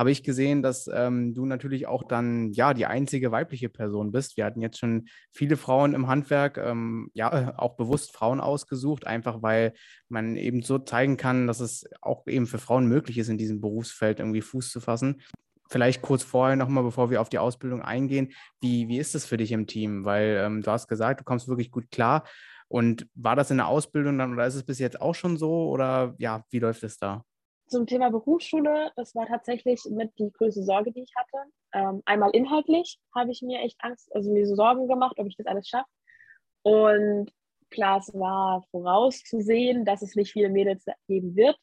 habe 0.00 0.10
ich 0.10 0.22
gesehen, 0.22 0.62
dass 0.62 0.88
ähm, 0.90 1.34
du 1.34 1.44
natürlich 1.44 1.86
auch 1.86 2.02
dann 2.04 2.54
ja 2.54 2.72
die 2.72 2.86
einzige 2.86 3.32
weibliche 3.32 3.68
Person 3.68 4.12
bist. 4.12 4.38
Wir 4.38 4.46
hatten 4.46 4.62
jetzt 4.62 4.78
schon 4.78 5.08
viele 5.30 5.58
Frauen 5.58 5.92
im 5.92 6.08
Handwerk, 6.08 6.56
ähm, 6.56 7.10
ja, 7.12 7.52
auch 7.58 7.76
bewusst 7.76 8.10
Frauen 8.10 8.40
ausgesucht, 8.40 9.06
einfach 9.06 9.42
weil 9.42 9.74
man 10.08 10.36
eben 10.36 10.62
so 10.62 10.78
zeigen 10.78 11.18
kann, 11.18 11.46
dass 11.46 11.60
es 11.60 11.84
auch 12.00 12.26
eben 12.26 12.46
für 12.46 12.56
Frauen 12.56 12.86
möglich 12.86 13.18
ist, 13.18 13.28
in 13.28 13.36
diesem 13.36 13.60
Berufsfeld 13.60 14.20
irgendwie 14.20 14.40
Fuß 14.40 14.70
zu 14.70 14.80
fassen. 14.80 15.20
Vielleicht 15.68 16.00
kurz 16.00 16.22
vorher 16.22 16.56
nochmal, 16.56 16.82
bevor 16.82 17.10
wir 17.10 17.20
auf 17.20 17.28
die 17.28 17.38
Ausbildung 17.38 17.82
eingehen, 17.82 18.32
wie, 18.62 18.88
wie 18.88 18.98
ist 18.98 19.14
es 19.14 19.26
für 19.26 19.36
dich 19.36 19.52
im 19.52 19.66
Team? 19.66 20.06
Weil 20.06 20.40
ähm, 20.42 20.62
du 20.62 20.70
hast 20.70 20.88
gesagt, 20.88 21.20
du 21.20 21.24
kommst 21.24 21.46
wirklich 21.46 21.70
gut 21.70 21.90
klar. 21.90 22.24
Und 22.68 23.06
war 23.14 23.36
das 23.36 23.50
in 23.50 23.58
der 23.58 23.68
Ausbildung 23.68 24.16
dann 24.16 24.32
oder 24.32 24.46
ist 24.46 24.54
es 24.54 24.64
bis 24.64 24.78
jetzt 24.78 24.98
auch 24.98 25.14
schon 25.14 25.36
so? 25.36 25.68
Oder 25.68 26.14
ja, 26.16 26.42
wie 26.48 26.58
läuft 26.58 26.84
es 26.84 26.96
da? 26.96 27.22
Zum 27.70 27.86
Thema 27.86 28.10
Berufsschule, 28.10 28.92
das 28.96 29.14
war 29.14 29.26
tatsächlich 29.26 29.80
mit 29.90 30.10
die 30.18 30.30
größte 30.32 30.62
Sorge, 30.62 30.92
die 30.92 31.02
ich 31.02 31.12
hatte. 31.16 31.50
Ähm, 31.72 32.02
einmal 32.04 32.30
inhaltlich 32.32 32.98
habe 33.14 33.30
ich 33.30 33.42
mir 33.42 33.60
echt 33.60 33.76
Angst, 33.80 34.14
also 34.14 34.30
mir 34.32 34.46
so 34.46 34.54
Sorgen 34.56 34.88
gemacht, 34.88 35.18
ob 35.18 35.26
ich 35.26 35.36
das 35.36 35.46
alles 35.46 35.68
schaffe. 35.68 35.88
Und 36.62 37.30
klar, 37.70 37.98
es 37.98 38.12
war 38.12 38.64
vorauszusehen, 38.70 39.84
dass 39.84 40.02
es 40.02 40.16
nicht 40.16 40.32
viele 40.32 40.50
Mädels 40.50 40.84
geben 41.06 41.36
wird. 41.36 41.56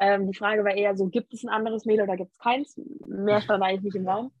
Ähm, 0.00 0.26
die 0.26 0.36
Frage 0.36 0.64
war 0.64 0.74
eher 0.74 0.96
so, 0.96 1.06
gibt 1.06 1.32
es 1.34 1.44
ein 1.44 1.50
anderes 1.50 1.84
Mädel 1.84 2.04
oder 2.04 2.16
gibt 2.16 2.32
es 2.32 2.38
keins? 2.38 2.80
Mehr 3.06 3.40
stand 3.40 3.62
eigentlich 3.62 3.82
nicht 3.82 3.96
im 3.96 4.08
Raum. 4.08 4.32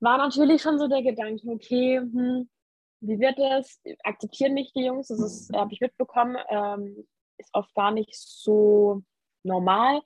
War 0.00 0.18
natürlich 0.18 0.62
schon 0.62 0.78
so 0.78 0.88
der 0.88 1.02
Gedanke, 1.02 1.46
okay, 1.48 1.98
hm, 1.98 2.48
wie 3.00 3.20
wird 3.20 3.38
das? 3.38 3.80
Akzeptieren 4.02 4.54
mich 4.54 4.72
die 4.72 4.84
Jungs? 4.84 5.08
Das 5.08 5.48
habe 5.54 5.72
ich 5.72 5.80
mitbekommen, 5.80 6.36
ähm, 6.48 7.06
ist 7.36 7.50
oft 7.52 7.72
gar 7.74 7.92
nicht 7.92 8.14
so 8.14 9.02
normal. 9.42 10.00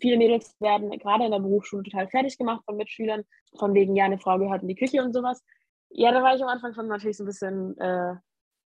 Viele 0.00 0.16
Mädels 0.16 0.54
werden 0.60 0.90
gerade 0.98 1.24
in 1.24 1.32
der 1.32 1.40
Berufsschule 1.40 1.82
total 1.82 2.08
fertig 2.08 2.38
gemacht 2.38 2.62
von 2.64 2.76
Mitschülern, 2.76 3.24
von 3.58 3.74
wegen, 3.74 3.96
ja, 3.96 4.04
eine 4.04 4.18
Frau 4.18 4.38
gehört 4.38 4.62
in 4.62 4.68
die 4.68 4.76
Küche 4.76 5.02
und 5.02 5.12
sowas. 5.12 5.42
Ja, 5.90 6.12
da 6.12 6.22
war 6.22 6.36
ich 6.36 6.42
am 6.42 6.48
Anfang 6.48 6.72
schon 6.74 6.86
natürlich 6.86 7.16
so 7.16 7.24
ein 7.24 7.26
bisschen, 7.26 7.76
äh, 7.78 8.14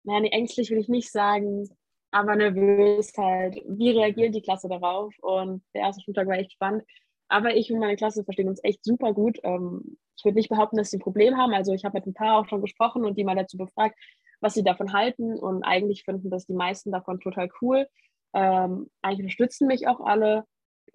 naja, 0.03 0.19
nee, 0.21 0.29
ängstlich 0.29 0.71
will 0.71 0.79
ich 0.79 0.89
nicht 0.89 1.11
sagen, 1.11 1.69
aber 2.11 2.35
nervös 2.35 3.13
halt. 3.17 3.61
Wie 3.67 3.91
reagiert 3.91 4.35
die 4.35 4.41
Klasse 4.41 4.67
darauf? 4.67 5.13
Und 5.21 5.63
der 5.73 5.83
erste 5.83 6.01
Schultag 6.01 6.27
war 6.27 6.37
echt 6.37 6.53
spannend. 6.53 6.83
Aber 7.27 7.55
ich 7.55 7.71
und 7.71 7.79
meine 7.79 7.95
Klasse 7.95 8.23
verstehen 8.23 8.49
uns 8.49 8.63
echt 8.63 8.83
super 8.83 9.13
gut. 9.13 9.39
Ähm, 9.43 9.97
ich 10.17 10.25
würde 10.25 10.35
nicht 10.35 10.49
behaupten, 10.49 10.77
dass 10.77 10.91
sie 10.91 10.97
ein 10.97 11.01
Problem 11.01 11.37
haben. 11.37 11.53
Also 11.53 11.73
ich 11.73 11.85
habe 11.85 11.97
mit 11.97 12.05
ein 12.07 12.13
paar 12.13 12.37
auch 12.37 12.47
schon 12.47 12.61
gesprochen 12.61 13.05
und 13.05 13.17
die 13.17 13.23
mal 13.23 13.35
dazu 13.35 13.57
befragt, 13.57 13.97
was 14.41 14.53
sie 14.53 14.63
davon 14.63 14.91
halten. 14.91 15.37
Und 15.39 15.63
eigentlich 15.63 16.03
finden 16.03 16.29
das 16.29 16.45
die 16.45 16.53
meisten 16.53 16.91
davon 16.91 17.19
total 17.19 17.49
cool. 17.61 17.87
Ähm, 18.33 18.89
eigentlich 19.01 19.21
unterstützen 19.21 19.67
mich 19.67 19.87
auch 19.87 19.99
alle. 20.01 20.45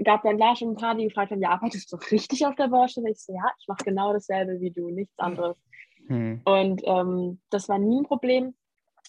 Gab 0.05 0.23
dann 0.23 0.38
da 0.38 0.55
schon 0.55 0.71
ein 0.71 0.76
paar, 0.76 0.95
die 0.95 1.05
gefragt 1.05 1.31
haben, 1.31 1.40
ja, 1.40 1.50
arbeitest 1.50 1.90
du 1.93 1.97
richtig 2.11 2.47
auf 2.47 2.55
der 2.57 2.69
Baustelle? 2.69 3.11
Ich 3.11 3.23
so, 3.23 3.33
ja, 3.33 3.50
ich 3.59 3.66
mache 3.69 3.85
genau 3.85 4.12
dasselbe 4.12 4.61
wie 4.61 4.71
du, 4.71 4.90
nichts 4.90 5.19
anderes. 5.19 5.57
Hm. 6.09 6.43
Und 6.45 6.83
ähm, 6.85 7.40
das 7.50 7.69
war 7.69 7.78
nie 7.78 8.00
ein 8.00 8.05
Problem. 8.05 8.55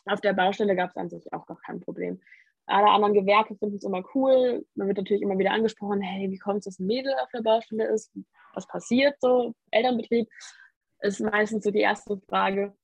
Auf 0.05 0.21
der 0.21 0.33
Baustelle 0.33 0.75
gab 0.75 0.91
es 0.91 0.95
an 0.95 1.09
sich 1.09 1.31
auch 1.33 1.45
gar 1.45 1.57
kein 1.65 1.81
Problem. 1.81 2.21
Alle 2.65 2.89
anderen 2.89 3.13
Gewerke 3.13 3.55
finden 3.55 3.77
es 3.77 3.83
immer 3.83 4.03
cool. 4.13 4.65
Man 4.75 4.87
wird 4.87 4.97
natürlich 4.97 5.21
immer 5.21 5.37
wieder 5.37 5.51
angesprochen, 5.51 6.01
hey, 6.01 6.29
wie 6.29 6.37
kommt 6.37 6.59
es, 6.59 6.65
dass 6.65 6.79
ein 6.79 6.87
Mädel 6.87 7.13
auf 7.21 7.29
der 7.33 7.41
Baustelle 7.41 7.87
ist? 7.87 8.11
Was 8.53 8.67
passiert 8.67 9.15
so? 9.21 9.53
Elternbetrieb 9.71 10.27
ist 10.99 11.21
meistens 11.21 11.63
so 11.63 11.71
die 11.71 11.79
erste 11.79 12.19
Frage. 12.27 12.75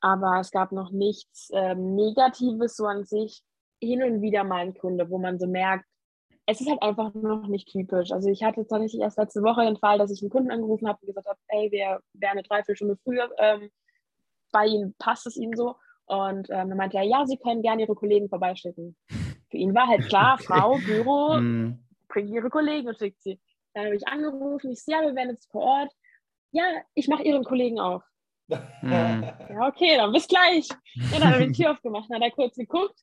Aber 0.00 0.40
es 0.40 0.50
gab 0.50 0.72
noch 0.72 0.90
nichts 0.90 1.50
ähm, 1.52 1.94
Negatives 1.94 2.76
so 2.76 2.86
an 2.86 3.04
sich. 3.04 3.42
Hin 3.84 4.02
und 4.02 4.22
wieder 4.22 4.44
mal 4.44 4.62
ein 4.62 4.74
Kunde, 4.74 5.10
wo 5.10 5.18
man 5.18 5.38
so 5.38 5.46
merkt, 5.46 5.84
es 6.46 6.60
ist 6.60 6.68
halt 6.68 6.82
einfach 6.82 7.14
noch 7.14 7.46
nicht 7.46 7.68
typisch. 7.68 8.12
Also 8.12 8.28
ich 8.28 8.42
hatte 8.42 8.66
tatsächlich 8.66 9.00
erst 9.00 9.18
letzte 9.18 9.42
Woche 9.42 9.64
den 9.64 9.78
Fall, 9.78 9.98
dass 9.98 10.10
ich 10.10 10.20
einen 10.22 10.30
Kunden 10.30 10.50
angerufen 10.50 10.88
habe 10.88 10.98
und 11.00 11.06
gesagt 11.06 11.26
habe, 11.26 11.38
hey, 11.48 11.70
wir 11.70 12.00
wären 12.12 12.32
eine 12.32 12.42
Dreiviertelstunde 12.42 12.98
früher 13.02 13.30
ähm, 13.38 13.70
bei 14.52 14.66
Ihnen, 14.66 14.94
passt 14.98 15.26
es 15.26 15.36
Ihnen 15.36 15.56
so? 15.56 15.76
Und 16.06 16.50
ähm, 16.50 16.68
dann 16.68 16.76
meinte 16.76 16.98
er, 16.98 17.04
ja, 17.04 17.24
Sie 17.26 17.38
können 17.38 17.62
gerne 17.62 17.82
Ihre 17.82 17.94
Kollegen 17.94 18.28
vorbeischicken. 18.28 18.96
Für 19.50 19.56
ihn 19.56 19.74
war 19.74 19.86
halt 19.86 20.06
klar, 20.08 20.38
Frau, 20.42 20.78
Büro, 20.84 21.34
mm. 21.38 21.78
bringt 22.08 22.30
Ihre 22.30 22.50
Kollegen 22.50 22.88
und 22.88 22.98
schickt 22.98 23.22
sie. 23.22 23.40
Dann 23.72 23.86
habe 23.86 23.96
ich 23.96 24.06
angerufen, 24.06 24.70
ich 24.70 24.82
sehe, 24.82 24.96
ja, 24.96 25.02
wir 25.02 25.14
werden 25.14 25.30
jetzt 25.30 25.50
vor 25.50 25.62
Ort. 25.62 25.92
Ja, 26.52 26.64
ich 26.94 27.08
mache 27.08 27.22
Ihren 27.22 27.44
Kollegen 27.44 27.80
auf. 27.80 28.02
Mm. 28.48 28.90
Ja, 28.90 29.66
okay, 29.66 29.96
dann 29.96 30.12
bis 30.12 30.28
gleich. 30.28 30.68
Ja, 30.94 31.18
dann 31.18 31.32
habe 31.32 31.44
ich 31.44 31.52
die 31.52 31.62
Tür 31.62 31.72
aufgemacht, 31.72 32.10
dann 32.10 32.16
hat 32.16 32.30
er 32.30 32.34
kurz 32.34 32.54
geguckt. 32.56 33.00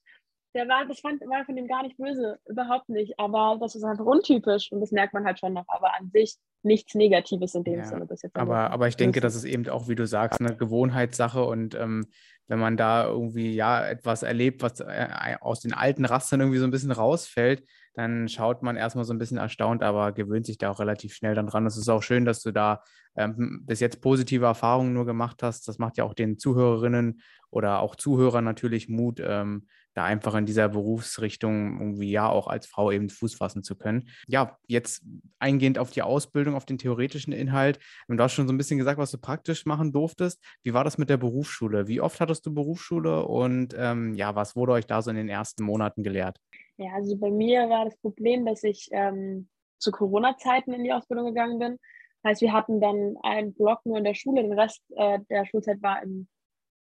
Der 0.53 0.67
war, 0.67 0.85
das 0.85 0.99
fand, 0.99 1.21
war 1.21 1.45
von 1.45 1.57
ihm 1.57 1.67
gar 1.67 1.83
nicht 1.83 1.97
böse, 1.97 2.39
überhaupt 2.45 2.89
nicht. 2.89 3.17
Aber 3.19 3.57
das 3.59 3.75
ist 3.75 3.83
einfach 3.83 4.05
untypisch 4.05 4.71
und 4.71 4.81
das 4.81 4.91
merkt 4.91 5.13
man 5.13 5.25
halt 5.25 5.39
schon 5.39 5.53
noch. 5.53 5.65
Aber 5.67 5.93
an 5.97 6.09
sich 6.11 6.37
nichts 6.63 6.95
Negatives 6.95 7.55
in 7.55 7.63
dem 7.63 7.79
ja, 7.79 7.85
Sinne 7.85 8.05
bis 8.05 8.21
jetzt. 8.21 8.35
Aber, 8.35 8.71
aber 8.71 8.87
ich 8.87 8.95
denke, 8.95 9.19
das 9.21 9.35
ist 9.35 9.45
eben 9.45 9.67
auch, 9.69 9.87
wie 9.87 9.95
du 9.95 10.05
sagst, 10.05 10.39
eine 10.39 10.55
Gewohnheitssache 10.55 11.43
und 11.43 11.75
ähm, 11.75 12.05
wenn 12.47 12.59
man 12.59 12.75
da 12.75 13.05
irgendwie 13.05 13.53
ja 13.53 13.87
etwas 13.87 14.23
erlebt, 14.23 14.61
was 14.61 14.81
äh, 14.81 15.07
aus 15.39 15.61
den 15.61 15.73
alten 15.73 16.03
Rastern 16.03 16.41
irgendwie 16.41 16.59
so 16.59 16.65
ein 16.65 16.71
bisschen 16.71 16.91
rausfällt, 16.91 17.63
dann 17.93 18.27
schaut 18.27 18.61
man 18.61 18.75
erstmal 18.75 19.05
so 19.05 19.13
ein 19.13 19.19
bisschen 19.19 19.37
erstaunt, 19.37 19.83
aber 19.83 20.11
gewöhnt 20.11 20.45
sich 20.45 20.57
da 20.57 20.69
auch 20.71 20.79
relativ 20.79 21.13
schnell 21.13 21.35
dann 21.35 21.47
dran. 21.47 21.65
Es 21.65 21.77
ist 21.77 21.89
auch 21.89 22.03
schön, 22.03 22.25
dass 22.25 22.41
du 22.41 22.51
da 22.51 22.83
ähm, 23.15 23.63
bis 23.65 23.79
jetzt 23.79 24.01
positive 24.01 24.45
Erfahrungen 24.45 24.93
nur 24.93 25.05
gemacht 25.05 25.43
hast. 25.43 25.67
Das 25.67 25.77
macht 25.77 25.97
ja 25.97 26.03
auch 26.03 26.13
den 26.13 26.37
Zuhörerinnen 26.37 27.21
oder 27.49 27.79
auch 27.79 27.95
Zuhörern 27.95 28.43
natürlich 28.43 28.87
Mut, 28.87 29.21
ähm, 29.23 29.67
da 29.93 30.05
einfach 30.05 30.35
in 30.35 30.45
dieser 30.45 30.69
Berufsrichtung 30.69 31.79
irgendwie 31.79 32.11
ja 32.11 32.29
auch 32.29 32.47
als 32.47 32.65
Frau 32.65 32.91
eben 32.91 33.09
Fuß 33.09 33.35
fassen 33.35 33.63
zu 33.63 33.75
können. 33.75 34.07
Ja, 34.27 34.57
jetzt 34.67 35.03
eingehend 35.39 35.77
auf 35.77 35.91
die 35.91 36.01
Ausbildung, 36.01 36.50
auf 36.55 36.65
den 36.65 36.77
theoretischen 36.77 37.33
Inhalt. 37.33 37.79
Du 38.07 38.21
hast 38.21 38.33
schon 38.33 38.47
so 38.47 38.53
ein 38.53 38.57
bisschen 38.57 38.77
gesagt, 38.77 38.97
was 38.97 39.11
du 39.11 39.17
praktisch 39.17 39.65
machen 39.65 39.91
durftest. 39.91 40.41
Wie 40.63 40.73
war 40.73 40.83
das 40.83 40.97
mit 40.97 41.09
der 41.09 41.17
Berufsschule? 41.17 41.87
Wie 41.87 42.01
oft 42.01 42.19
hattest 42.19 42.45
du 42.45 42.53
Berufsschule 42.53 43.25
und 43.25 43.75
ähm, 43.77 44.13
ja, 44.15 44.35
was 44.35 44.55
wurde 44.55 44.73
euch 44.73 44.85
da 44.85 45.01
so 45.01 45.09
in 45.09 45.17
den 45.17 45.29
ersten 45.29 45.63
Monaten 45.63 46.03
gelehrt? 46.03 46.37
Ja, 46.77 46.93
also 46.93 47.15
bei 47.17 47.31
mir 47.31 47.69
war 47.69 47.85
das 47.85 47.97
Problem, 47.97 48.45
dass 48.45 48.63
ich 48.63 48.89
ähm, 48.91 49.47
zu 49.77 49.91
Corona-Zeiten 49.91 50.73
in 50.73 50.83
die 50.83 50.93
Ausbildung 50.93 51.27
gegangen 51.27 51.59
bin. 51.59 51.77
Heißt, 52.23 52.41
wir 52.41 52.53
hatten 52.53 52.79
dann 52.79 53.15
einen 53.23 53.53
Block 53.53 53.79
nur 53.85 53.97
in 53.97 54.03
der 54.03 54.13
Schule, 54.13 54.43
den 54.43 54.53
Rest 54.53 54.81
äh, 54.95 55.19
der 55.29 55.45
Schulzeit 55.45 55.81
war, 55.81 56.01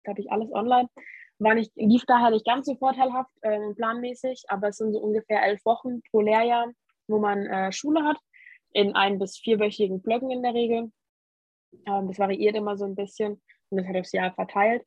glaube 0.04 0.22
ich, 0.22 0.32
alles 0.32 0.52
online 0.52 0.90
war 1.40 1.56
nicht, 1.56 1.72
lief 1.76 2.04
daher 2.06 2.32
nicht 2.32 2.46
ganz 2.46 2.68
so 2.68 2.76
vorteilhaft 2.76 3.32
äh, 3.42 3.74
planmäßig, 3.74 4.44
aber 4.50 4.70
es 4.70 4.78
sind 4.78 4.94
so 4.94 5.00
ungefähr 5.00 5.44
elf 5.44 5.64
Wochen 5.66 6.02
pro 6.12 6.22
Lehrjahr, 6.22 6.72
wo 7.08 7.20
man 7.20 7.46
äh, 7.46 7.72
Schule 7.72 8.04
hat, 8.04 8.18
in 8.74 8.96
ein- 8.96 9.20
bis 9.20 9.38
vierwöchigen 9.38 10.02
Blöcken 10.02 10.32
in 10.32 10.44
der 10.44 10.54
Regel. 10.54 10.92
Ähm, 11.86 12.08
das 12.08 12.20
variiert 12.20 12.56
immer 12.56 12.78
so 12.78 12.86
ein 12.86 12.96
bisschen 12.96 13.42
und 13.70 13.78
das 13.78 13.88
hat 13.88 13.96
aufs 13.98 14.12
Jahr 14.12 14.34
verteilt. 14.34 14.86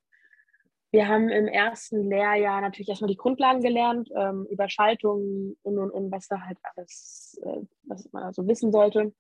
Wir 0.91 1.09
haben 1.09 1.31
im 1.31 1.49
ersten 1.49 2.03
Lehrjahr 2.11 2.61
natürlich 2.61 2.91
erstmal 2.91 3.09
die 3.11 3.17
Grundlagen 3.17 3.63
gelernt, 3.63 4.11
ähm, 4.15 4.47
über 4.51 4.69
Schaltungen 4.69 5.57
und, 5.63 5.79
und, 5.79 5.91
und 5.91 6.13
was 6.13 6.29
da 6.29 6.41
halt 6.41 6.59
alles, 6.63 7.41
äh, 7.45 7.63
was 7.85 8.13
man 8.13 8.25
also 8.25 8.47
wissen 8.47 8.73
sollte. 8.73 9.15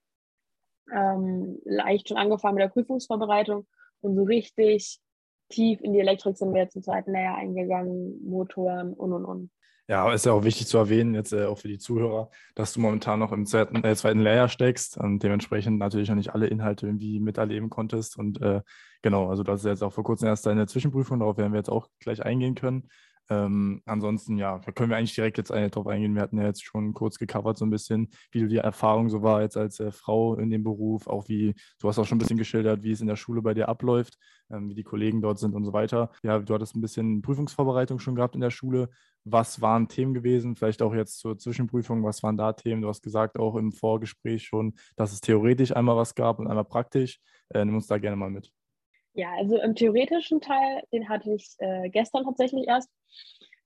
Ähm, 0.92 1.60
leicht 1.64 2.08
schon 2.08 2.18
angefangen 2.18 2.56
mit 2.56 2.64
der 2.64 2.68
Prüfungsvorbereitung 2.68 3.66
und 4.02 4.16
so 4.16 4.24
richtig 4.24 5.00
tief 5.48 5.80
in 5.80 5.92
die 5.92 6.00
Elektrik 6.00 6.36
sind 6.36 6.52
wir 6.52 6.62
jetzt 6.62 6.76
im 6.76 6.82
zweiten 6.82 7.12
Layer 7.12 7.36
eingegangen, 7.36 8.22
Motoren 8.28 8.92
und 8.92 9.12
und 9.12 9.24
und. 9.24 9.50
Ja, 9.92 10.10
ist 10.10 10.24
ja 10.24 10.32
auch 10.32 10.42
wichtig 10.42 10.68
zu 10.68 10.78
erwähnen, 10.78 11.12
jetzt 11.14 11.34
äh, 11.34 11.44
auch 11.44 11.58
für 11.58 11.68
die 11.68 11.76
Zuhörer, 11.76 12.30
dass 12.54 12.72
du 12.72 12.80
momentan 12.80 13.18
noch 13.18 13.30
im 13.30 13.44
zweiten, 13.44 13.84
äh, 13.84 13.94
zweiten 13.94 14.20
Layer 14.20 14.48
steckst 14.48 14.96
und 14.96 15.22
dementsprechend 15.22 15.78
natürlich 15.78 16.08
noch 16.08 16.16
nicht 16.16 16.32
alle 16.32 16.46
Inhalte 16.46 16.86
irgendwie 16.86 17.20
miterleben 17.20 17.68
konntest. 17.68 18.16
Und 18.16 18.40
äh, 18.40 18.62
genau, 19.02 19.28
also 19.28 19.42
das 19.42 19.60
ist 19.60 19.66
jetzt 19.66 19.82
auch 19.82 19.92
vor 19.92 20.02
kurzem 20.02 20.28
erst 20.28 20.46
deine 20.46 20.66
Zwischenprüfung, 20.66 21.18
darauf 21.18 21.36
werden 21.36 21.52
wir 21.52 21.58
jetzt 21.58 21.68
auch 21.68 21.88
gleich 22.00 22.24
eingehen 22.24 22.54
können. 22.54 22.88
Ähm, 23.32 23.82
ansonsten, 23.86 24.36
ja, 24.36 24.58
da 24.58 24.72
können 24.72 24.90
wir 24.90 24.96
eigentlich 24.96 25.14
direkt 25.14 25.38
jetzt 25.38 25.50
drauf 25.50 25.86
eingehen. 25.86 26.14
Wir 26.14 26.22
hatten 26.22 26.38
ja 26.38 26.44
jetzt 26.44 26.64
schon 26.64 26.92
kurz 26.92 27.18
gecovert, 27.18 27.56
so 27.56 27.64
ein 27.64 27.70
bisschen, 27.70 28.10
wie 28.30 28.46
die 28.46 28.56
Erfahrung 28.58 29.08
so 29.08 29.22
war 29.22 29.40
jetzt 29.42 29.56
als 29.56 29.80
äh, 29.80 29.90
Frau 29.90 30.36
in 30.36 30.50
dem 30.50 30.62
Beruf, 30.62 31.06
auch 31.06 31.28
wie, 31.28 31.54
du 31.78 31.88
hast 31.88 31.98
auch 31.98 32.04
schon 32.04 32.16
ein 32.16 32.18
bisschen 32.18 32.36
geschildert, 32.36 32.82
wie 32.82 32.90
es 32.90 33.00
in 33.00 33.06
der 33.06 33.16
Schule 33.16 33.40
bei 33.40 33.54
dir 33.54 33.68
abläuft, 33.68 34.18
ähm, 34.50 34.68
wie 34.68 34.74
die 34.74 34.82
Kollegen 34.82 35.22
dort 35.22 35.38
sind 35.38 35.54
und 35.54 35.64
so 35.64 35.72
weiter. 35.72 36.10
Ja, 36.22 36.38
du 36.38 36.52
hattest 36.52 36.76
ein 36.76 36.82
bisschen 36.82 37.22
Prüfungsvorbereitung 37.22 37.98
schon 37.98 38.16
gehabt 38.16 38.34
in 38.34 38.42
der 38.42 38.50
Schule. 38.50 38.90
Was 39.24 39.62
waren 39.62 39.88
Themen 39.88 40.12
gewesen? 40.12 40.56
Vielleicht 40.56 40.82
auch 40.82 40.94
jetzt 40.94 41.18
zur 41.18 41.38
Zwischenprüfung, 41.38 42.04
was 42.04 42.22
waren 42.22 42.36
da 42.36 42.52
Themen? 42.52 42.82
Du 42.82 42.88
hast 42.88 43.02
gesagt 43.02 43.38
auch 43.38 43.56
im 43.56 43.72
Vorgespräch 43.72 44.44
schon, 44.44 44.74
dass 44.96 45.12
es 45.12 45.20
theoretisch 45.20 45.74
einmal 45.74 45.96
was 45.96 46.14
gab 46.14 46.38
und 46.38 46.48
einmal 46.48 46.64
praktisch. 46.64 47.20
Äh, 47.48 47.64
nimm 47.64 47.76
uns 47.76 47.86
da 47.86 47.98
gerne 47.98 48.16
mal 48.16 48.30
mit. 48.30 48.52
Ja, 49.14 49.32
also 49.36 49.58
im 49.58 49.74
theoretischen 49.74 50.40
Teil, 50.40 50.82
den 50.92 51.08
hatte 51.08 51.32
ich 51.32 51.54
äh, 51.58 51.90
gestern 51.90 52.24
tatsächlich 52.24 52.66
erst. 52.66 52.90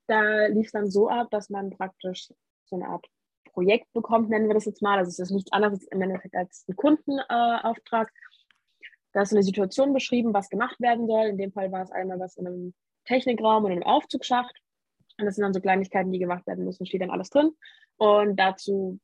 Da 0.07 0.47
lief 0.47 0.67
es 0.67 0.71
dann 0.71 0.89
so 0.89 1.09
ab, 1.09 1.27
dass 1.31 1.49
man 1.49 1.69
praktisch 1.71 2.31
so 2.65 2.75
eine 2.75 2.87
Art 2.87 3.05
Projekt 3.53 3.91
bekommt, 3.93 4.29
nennen 4.29 4.47
wir 4.47 4.53
das 4.53 4.65
jetzt 4.65 4.81
mal. 4.81 4.97
Also 4.99 5.09
es 5.09 5.19
ist 5.19 5.31
nichts 5.31 5.51
anderes 5.51 5.83
im 5.87 6.01
Endeffekt 6.01 6.35
als 6.35 6.65
ein 6.67 6.75
Kundenauftrag. 6.75 8.11
Da 9.13 9.21
ist 9.21 9.33
eine 9.33 9.43
Situation 9.43 9.93
beschrieben, 9.93 10.33
was 10.33 10.49
gemacht 10.49 10.79
werden 10.79 11.07
soll. 11.07 11.25
In 11.27 11.37
dem 11.37 11.51
Fall 11.51 11.71
war 11.71 11.81
es 11.81 11.91
einmal 11.91 12.19
was 12.19 12.37
in 12.37 12.47
einem 12.47 12.73
Technikraum 13.05 13.65
und 13.65 13.71
einem 13.71 13.83
Aufzugsschacht. 13.83 14.55
Und 15.19 15.25
das 15.25 15.35
sind 15.35 15.43
dann 15.43 15.53
so 15.53 15.59
Kleinigkeiten, 15.59 16.11
die 16.11 16.19
gemacht 16.19 16.45
werden 16.45 16.65
müssen, 16.65 16.85
steht 16.85 17.01
dann 17.01 17.09
alles 17.09 17.31
drin. 17.31 17.51
Und 17.97 18.35
dazu 18.35 18.99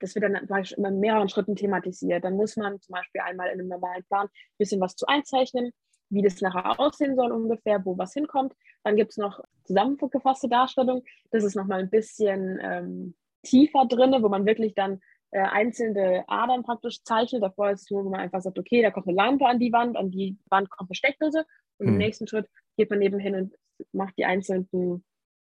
das 0.00 0.14
wird 0.14 0.24
dann 0.24 0.34
in 0.36 1.00
mehreren 1.00 1.28
Schritten 1.28 1.56
thematisiert. 1.56 2.24
Dann 2.24 2.34
muss 2.34 2.56
man 2.56 2.80
zum 2.80 2.92
Beispiel 2.92 3.20
einmal 3.20 3.48
in 3.48 3.60
einem 3.60 3.68
normalen 3.68 4.04
Plan 4.04 4.26
ein 4.26 4.58
bisschen 4.58 4.80
was 4.80 4.94
zu 4.96 5.06
einzeichnen, 5.06 5.72
wie 6.10 6.22
das 6.22 6.40
nachher 6.40 6.78
aussehen 6.80 7.16
soll 7.16 7.32
ungefähr, 7.32 7.84
wo 7.84 7.98
was 7.98 8.14
hinkommt. 8.14 8.54
Dann 8.84 8.96
gibt 8.96 9.12
es 9.12 9.16
noch 9.16 9.40
zusammengefasste 9.64 10.48
Darstellung. 10.48 11.02
Das 11.30 11.44
ist 11.44 11.54
nochmal 11.54 11.80
ein 11.80 11.90
bisschen 11.90 12.58
ähm, 12.62 13.14
tiefer 13.42 13.86
drin, 13.86 14.14
wo 14.22 14.28
man 14.28 14.46
wirklich 14.46 14.74
dann 14.74 15.00
äh, 15.30 15.40
einzelne 15.40 16.24
Adern 16.28 16.62
praktisch 16.62 17.02
zeichnet. 17.02 17.42
Davor 17.42 17.70
ist 17.70 17.82
es 17.82 17.90
nur, 17.90 18.04
wo 18.04 18.10
man 18.10 18.20
einfach 18.20 18.40
sagt, 18.40 18.58
okay, 18.58 18.82
da 18.82 18.90
kommt 18.90 19.08
eine 19.08 19.16
Lampe 19.16 19.46
an 19.46 19.58
die 19.58 19.72
Wand, 19.72 19.96
an 19.96 20.10
die 20.10 20.38
Wand 20.48 20.70
kommt 20.70 20.90
eine 20.90 20.94
Steckdose. 20.94 21.44
Und 21.78 21.86
hm. 21.86 21.92
im 21.94 21.98
nächsten 21.98 22.26
Schritt 22.26 22.48
geht 22.76 22.90
man 22.90 23.02
eben 23.02 23.18
hin 23.18 23.34
und 23.34 23.54
macht 23.92 24.16
die 24.16 24.24
einzelnen, 24.24 24.68
so 24.72 25.02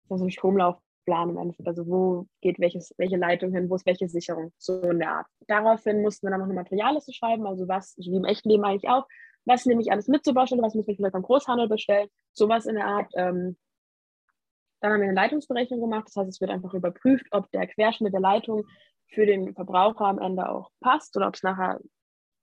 einen 0.09 0.31
Stromlauf 0.31 0.77
Plan 1.05 1.29
im 1.29 1.37
Endeffekt. 1.37 1.67
Also 1.67 1.87
wo 1.87 2.27
geht 2.41 2.59
welches, 2.59 2.93
welche 2.97 3.17
Leitung 3.17 3.53
hin, 3.53 3.69
wo 3.69 3.75
ist 3.75 3.85
welche 3.85 4.07
Sicherung, 4.07 4.51
so 4.57 4.81
in 4.81 4.99
der 4.99 5.11
Art. 5.11 5.27
Daraufhin 5.47 6.01
mussten 6.01 6.27
wir 6.27 6.31
dann 6.31 6.39
noch 6.39 6.47
eine 6.47 6.55
Materialliste 6.55 7.13
schreiben, 7.13 7.45
also 7.45 7.67
was, 7.67 7.95
wie 7.97 8.15
im 8.15 8.25
echten 8.25 8.49
Leben 8.49 8.63
eigentlich 8.63 8.89
auch, 8.89 9.07
was 9.45 9.65
nehme 9.65 9.81
ich 9.81 9.91
alles 9.91 10.07
mit 10.07 10.23
zur 10.23 10.33
Baustelle, 10.33 10.61
was 10.61 10.75
muss 10.75 10.87
ich 10.87 10.95
vielleicht 10.97 11.13
beim 11.13 11.23
Großhandel 11.23 11.67
bestellen, 11.67 12.09
sowas 12.33 12.65
in 12.65 12.75
der 12.75 12.85
Art. 12.85 13.11
Ähm, 13.15 13.57
Dann 14.79 14.93
haben 14.93 15.01
wir 15.01 15.07
eine 15.09 15.15
Leitungsberechnung 15.15 15.81
gemacht. 15.81 16.05
Das 16.07 16.15
heißt, 16.15 16.29
es 16.29 16.41
wird 16.41 16.51
einfach 16.51 16.73
überprüft, 16.73 17.27
ob 17.31 17.49
der 17.51 17.67
Querschnitt 17.67 18.13
der 18.13 18.21
Leitung 18.21 18.65
für 19.07 19.25
den 19.25 19.53
Verbraucher 19.53 20.05
am 20.05 20.19
Ende 20.19 20.49
auch 20.49 20.71
passt 20.81 21.15
oder 21.15 21.27
ob 21.27 21.35
es 21.35 21.43
nachher 21.43 21.79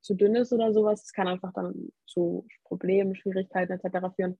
zu 0.02 0.14
dünn 0.14 0.34
ist 0.34 0.52
oder 0.52 0.72
sowas. 0.72 1.02
Das 1.02 1.12
kann 1.12 1.28
einfach 1.28 1.52
dann 1.52 1.90
zu 2.06 2.46
Problemen, 2.64 3.14
Schwierigkeiten 3.14 3.72
etc. 3.72 4.14
führen. 4.14 4.38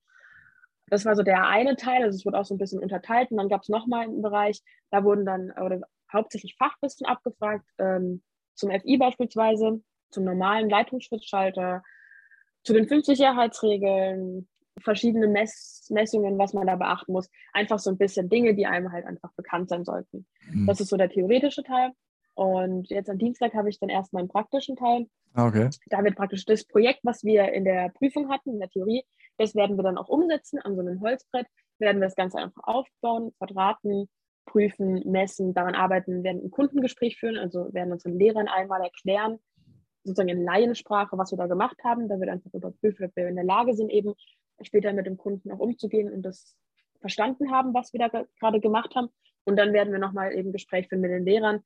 Das 0.87 1.05
war 1.05 1.15
so 1.15 1.23
der 1.23 1.47
eine 1.47 1.77
Teil, 1.77 2.03
also 2.03 2.17
es 2.17 2.27
wurde 2.27 2.39
auch 2.39 2.45
so 2.45 2.55
ein 2.55 2.59
bisschen 2.59 2.81
unterteilt. 2.81 3.31
Und 3.31 3.37
dann 3.37 3.49
gab 3.49 3.63
es 3.63 3.69
nochmal 3.69 4.05
einen 4.05 4.23
Bereich, 4.23 4.63
da 4.91 5.05
wurden 5.05 5.25
dann 5.25 5.53
oder 5.53 5.81
hauptsächlich 6.13 6.57
Fachwissen 6.57 7.07
abgefragt, 7.07 7.65
ähm, 7.79 8.23
zum 8.55 8.71
FI 8.71 8.99
beispielsweise, 8.99 9.81
zum 10.11 10.25
normalen 10.25 10.69
Leitungsschrittschalter, 10.69 11.83
zu 12.63 12.73
den 12.73 12.87
50-Sicherheitsregeln, 12.87 14.49
verschiedene 14.81 15.29
Mess 15.29 15.89
Messungen, 15.91 16.39
was 16.39 16.55
man 16.55 16.67
da 16.67 16.77
beachten 16.77 17.13
muss. 17.13 17.29
Einfach 17.53 17.79
so 17.79 17.91
ein 17.91 17.99
bisschen 17.99 18.29
Dinge, 18.29 18.55
die 18.55 18.67
einem 18.67 18.93
halt 18.93 19.05
einfach 19.05 19.33
bekannt 19.35 19.69
sein 19.69 19.85
sollten. 19.85 20.27
Mhm. 20.51 20.67
Das 20.67 20.81
ist 20.81 20.89
so 20.89 20.97
der 20.97 21.11
theoretische 21.11 21.63
Teil. 21.63 21.91
Und 22.35 22.89
jetzt 22.91 23.11
am 23.11 23.19
Dienstag 23.19 23.55
habe 23.55 23.69
ich 23.69 23.79
dann 23.81 23.89
erst 23.89 24.13
meinen 24.13 24.29
praktischen 24.29 24.77
Teil. 24.77 25.07
Ah, 25.35 25.47
okay. 25.47 25.69
Da 25.87 26.03
wird 26.03 26.17
praktisch 26.17 26.45
das 26.45 26.65
Projekt, 26.65 27.01
was 27.03 27.25
wir 27.25 27.53
in 27.53 27.65
der 27.65 27.91
Prüfung 27.91 28.31
hatten, 28.31 28.51
in 28.55 28.61
der 28.61 28.71
Theorie, 28.71 29.05
das 29.37 29.55
werden 29.55 29.77
wir 29.77 29.83
dann 29.83 29.99
auch 29.99 30.09
umsetzen 30.09 30.59
an 30.61 30.75
so 30.75 30.81
einem 30.81 31.01
Holzbrett, 31.01 31.47
werden 31.79 32.01
wir 32.01 32.07
das 32.07 32.17
Ganze 32.17 32.39
einfach 32.39 32.63
aufbauen, 32.65 33.33
verdrahten, 33.39 34.09
prüfen, 34.47 35.03
messen, 35.11 35.55
daran 35.55 35.75
arbeiten, 35.75 36.25
werden 36.25 36.43
ein 36.45 36.51
Kundengespräch 36.51 37.19
führen, 37.19 37.37
also 37.37 37.73
werden 37.73 37.93
unseren 37.93 38.19
Lehrern 38.19 38.49
einmal 38.49 38.83
erklären, 38.83 39.39
sozusagen 40.05 40.29
in 40.29 40.45
Laiensprache, 40.45 41.17
was 41.19 41.31
wir 41.31 41.39
da 41.39 41.47
gemacht 41.47 41.79
haben. 41.85 42.09
Da 42.09 42.19
wird 42.19 42.31
einfach 42.31 42.53
überprüft, 42.53 43.01
ob 43.01 43.15
wir 43.17 43.29
in 43.29 43.37
der 43.37 43.45
Lage 43.45 43.75
sind, 43.75 43.91
eben 43.91 44.15
später 44.63 44.93
mit 44.93 45.07
dem 45.07 45.17
Kunden 45.17 45.51
auch 45.53 45.59
umzugehen 45.59 46.13
und 46.13 46.23
das 46.23 46.57
verstanden 47.01 47.51
haben, 47.51 47.73
was 47.75 47.93
wir 47.93 48.01
da 48.01 48.25
gerade 48.39 48.61
gemacht 48.61 48.95
haben. 48.95 49.09
Und 49.45 49.57
dann 49.57 49.73
werden 49.73 49.93
wir 49.93 49.99
nochmal 49.99 50.35
eben 50.35 50.53
Gespräch 50.53 50.89
führen 50.89 51.01
mit 51.01 51.11
den 51.11 51.25
Lehrern, 51.25 51.65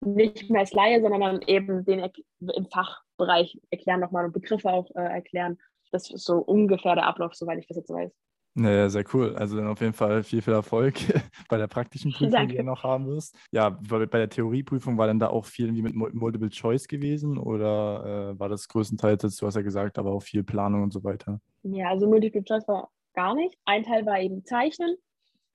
nicht 0.00 0.50
mehr 0.50 0.60
als 0.60 0.72
Laie, 0.72 1.00
sondern 1.00 1.42
eben 1.42 1.84
den 1.84 2.08
im 2.38 2.66
Fachbereich 2.66 3.58
erklären 3.70 4.00
nochmal 4.00 4.26
und 4.26 4.32
Begriffe 4.32 4.70
auch 4.70 4.90
äh, 4.94 5.00
erklären. 5.00 5.58
Das 5.90 6.10
ist 6.10 6.24
so 6.24 6.38
ungefähr 6.38 6.94
der 6.94 7.06
Ablauf, 7.06 7.34
soweit 7.34 7.58
ich 7.58 7.66
das 7.66 7.78
jetzt 7.78 7.90
weiß. 7.90 8.12
Naja, 8.60 8.88
sehr 8.88 9.04
cool. 9.14 9.36
Also 9.36 9.56
dann 9.56 9.68
auf 9.68 9.80
jeden 9.80 9.92
Fall 9.92 10.24
viel, 10.24 10.42
viel 10.42 10.52
Erfolg 10.52 10.94
bei 11.48 11.58
der 11.58 11.68
praktischen 11.68 12.10
Prüfung, 12.10 12.32
Danke. 12.32 12.52
die 12.52 12.58
du 12.58 12.64
noch 12.64 12.82
haben 12.82 13.06
wirst. 13.06 13.36
Ja, 13.52 13.70
bei 13.70 14.06
der 14.06 14.28
Theorieprüfung 14.28 14.98
war 14.98 15.06
dann 15.06 15.20
da 15.20 15.28
auch 15.28 15.44
viel 15.44 15.66
irgendwie 15.66 15.82
mit 15.82 15.94
Multiple 16.14 16.48
Choice 16.48 16.88
gewesen 16.88 17.38
oder 17.38 18.32
äh, 18.34 18.38
war 18.40 18.48
das 18.48 18.66
größtenteils, 18.66 19.36
du 19.36 19.46
hast 19.46 19.54
ja 19.54 19.62
gesagt, 19.62 19.96
aber 19.96 20.10
auch 20.10 20.22
viel 20.22 20.42
Planung 20.42 20.82
und 20.82 20.92
so 20.92 21.04
weiter? 21.04 21.40
Ja, 21.62 21.90
also 21.90 22.08
Multiple 22.08 22.42
Choice 22.42 22.66
war 22.66 22.90
gar 23.14 23.36
nicht. 23.36 23.56
Ein 23.64 23.84
Teil 23.84 24.04
war 24.06 24.18
eben 24.18 24.44
Zeichnen, 24.44 24.96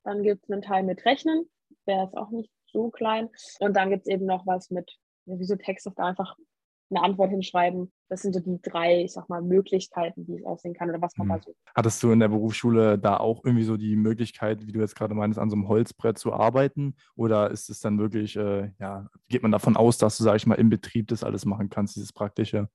dann 0.06 0.24
gibt 0.24 0.46
es 0.46 0.50
einen 0.50 0.62
Teil 0.62 0.84
mit 0.84 1.04
Rechnen, 1.04 1.50
der 1.86 2.06
ist 2.06 2.16
auch 2.16 2.30
nicht 2.30 2.52
so 2.72 2.90
klein. 2.90 3.30
Und 3.60 3.76
dann 3.76 3.90
gibt 3.90 4.08
es 4.08 4.14
eben 4.14 4.26
noch 4.26 4.48
was 4.48 4.72
mit, 4.72 4.90
wie 5.26 5.44
so 5.44 5.58
Text 5.58 5.90
da 5.94 6.06
einfach 6.06 6.38
eine 6.90 7.04
Antwort 7.04 7.32
hinschreiben. 7.32 7.92
Das 8.10 8.22
sind 8.22 8.34
so 8.34 8.40
die 8.40 8.62
drei, 8.62 9.04
ich 9.04 9.14
sag 9.14 9.30
mal, 9.30 9.42
Möglichkeiten, 9.42 10.28
wie 10.28 10.36
es 10.36 10.46
aussehen 10.46 10.74
kann 10.74 10.90
oder 10.90 11.02
was 11.02 11.18
man 11.18 11.28
mhm. 11.28 11.34
mal 11.34 11.42
so. 11.42 11.56
Hattest 11.76 12.04
du 12.04 12.12
in 12.12 12.20
der 12.20 12.28
Berufsschule 12.28 13.00
da 13.00 13.18
auch 13.18 13.44
irgendwie 13.44 13.64
so 13.64 13.78
die 13.78 13.96
Möglichkeit, 13.96 14.66
wie 14.68 14.72
du 14.72 14.80
jetzt 14.80 14.96
gerade 14.96 15.16
meinst, 15.16 15.40
an 15.40 15.50
so 15.50 15.56
einem 15.56 15.68
Holzbrett 15.68 16.18
zu 16.18 16.34
arbeiten? 16.34 16.96
Oder 17.16 17.52
ist 17.52 17.70
es 17.70 17.80
dann 17.80 18.00
wirklich, 18.00 18.36
äh, 18.36 18.72
ja, 18.80 19.08
geht 19.30 19.42
man 19.42 19.52
davon 19.52 19.78
aus, 19.78 19.98
dass 19.98 20.18
du, 20.18 20.24
sag 20.24 20.36
ich 20.36 20.46
mal, 20.46 20.56
im 20.56 20.70
Betrieb 20.70 21.08
das 21.08 21.24
alles 21.24 21.46
machen 21.46 21.70
kannst, 21.70 21.96
dieses 21.96 22.14
Praktische? 22.14 22.70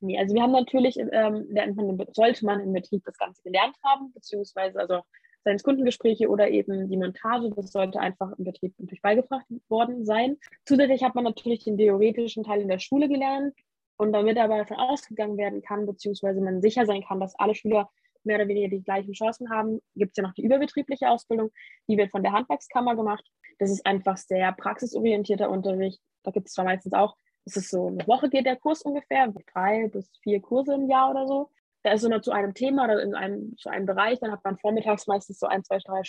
Nee, 0.00 0.18
also 0.18 0.34
wir 0.34 0.42
haben 0.42 0.52
natürlich, 0.52 0.98
ähm, 0.98 1.46
man, 1.74 2.06
sollte 2.12 2.44
man 2.44 2.60
im 2.60 2.72
Betrieb 2.72 3.02
das 3.04 3.16
Ganze 3.16 3.42
gelernt 3.42 3.76
haben, 3.82 4.12
beziehungsweise 4.12 4.78
also 4.78 5.00
seien 5.42 5.56
es 5.56 5.62
Kundengespräche 5.62 6.28
oder 6.28 6.50
eben 6.50 6.88
die 6.90 6.96
Montage, 6.96 7.50
das 7.54 7.70
sollte 7.70 8.00
einfach 8.00 8.32
im 8.36 8.44
Betrieb 8.44 8.74
natürlich 8.78 9.00
beigebracht 9.00 9.46
worden 9.68 10.04
sein. 10.04 10.36
Zusätzlich 10.64 11.02
hat 11.02 11.14
man 11.14 11.24
natürlich 11.24 11.64
den 11.64 11.78
theoretischen 11.78 12.44
Teil 12.44 12.60
in 12.60 12.68
der 12.68 12.80
Schule 12.80 13.08
gelernt 13.08 13.54
und 13.96 14.12
damit 14.12 14.38
aber 14.38 14.58
davon 14.58 14.76
ausgegangen 14.76 15.36
werden 15.36 15.62
kann, 15.62 15.86
beziehungsweise 15.86 16.40
man 16.40 16.60
sicher 16.60 16.86
sein 16.86 17.02
kann, 17.06 17.20
dass 17.20 17.38
alle 17.38 17.54
Schüler 17.54 17.90
mehr 18.24 18.36
oder 18.36 18.48
weniger 18.48 18.68
die 18.68 18.82
gleichen 18.82 19.12
Chancen 19.12 19.50
haben, 19.50 19.80
gibt 19.94 20.12
es 20.12 20.16
ja 20.16 20.24
noch 20.24 20.34
die 20.34 20.44
überbetriebliche 20.44 21.08
Ausbildung, 21.08 21.50
die 21.88 21.96
wird 21.96 22.10
von 22.10 22.22
der 22.22 22.32
Handwerkskammer 22.32 22.96
gemacht. 22.96 23.24
Das 23.58 23.70
ist 23.70 23.86
einfach 23.86 24.16
sehr 24.16 24.52
praxisorientierter 24.52 25.48
Unterricht. 25.48 26.00
Da 26.24 26.32
gibt 26.32 26.48
es 26.48 26.54
zwar 26.54 26.64
meistens 26.64 26.92
auch, 26.92 27.16
es 27.44 27.56
ist 27.56 27.70
so 27.70 27.86
eine 27.86 28.06
Woche 28.08 28.28
geht 28.28 28.46
der 28.46 28.56
Kurs 28.56 28.82
ungefähr, 28.82 29.32
drei 29.52 29.88
bis 29.88 30.10
vier 30.22 30.40
Kurse 30.40 30.74
im 30.74 30.90
Jahr 30.90 31.10
oder 31.10 31.26
so 31.28 31.50
da 31.86 31.92
ist 31.92 32.02
so 32.02 32.08
nur 32.08 32.20
zu 32.20 32.32
einem 32.32 32.52
Thema 32.52 32.86
oder 32.86 33.00
in 33.00 33.14
einem, 33.14 33.56
zu 33.58 33.68
einem 33.68 33.86
Bereich, 33.86 34.18
dann 34.18 34.32
hat 34.32 34.42
man 34.42 34.58
vormittags 34.58 35.06
meistens 35.06 35.38
so 35.38 35.46
ein, 35.46 35.62
zwei, 35.62 35.78
drei 35.78 36.02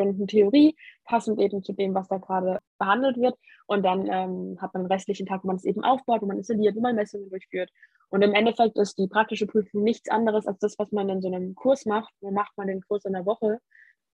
Stunden 0.00 0.26
Theorie, 0.26 0.76
passend 1.04 1.38
eben 1.40 1.62
zu 1.62 1.72
dem, 1.72 1.94
was 1.94 2.08
da 2.08 2.16
gerade 2.16 2.60
behandelt 2.78 3.18
wird. 3.18 3.34
Und 3.66 3.84
dann 3.84 4.06
ähm, 4.06 4.58
hat 4.60 4.72
man 4.74 4.84
den 4.84 4.92
restlichen 4.92 5.26
Tag, 5.26 5.44
wo 5.44 5.48
man 5.48 5.56
es 5.56 5.64
eben 5.64 5.84
aufbaut, 5.84 6.22
wo 6.22 6.26
man 6.26 6.38
installiert, 6.38 6.74
wo 6.74 6.80
man 6.80 6.94
Messungen 6.96 7.28
durchführt. 7.28 7.70
Und 8.08 8.22
im 8.22 8.32
Endeffekt 8.32 8.76
ist 8.78 8.98
die 8.98 9.06
praktische 9.06 9.46
Prüfung 9.46 9.82
nichts 9.82 10.10
anderes 10.10 10.46
als 10.46 10.58
das, 10.58 10.78
was 10.78 10.90
man 10.90 11.08
in 11.08 11.20
so 11.20 11.28
einem 11.28 11.54
Kurs 11.54 11.84
macht. 11.86 12.12
Dann 12.20 12.34
macht 12.34 12.56
man 12.56 12.66
den 12.66 12.80
Kurs 12.80 13.04
in 13.04 13.12
der 13.12 13.26
Woche 13.26 13.58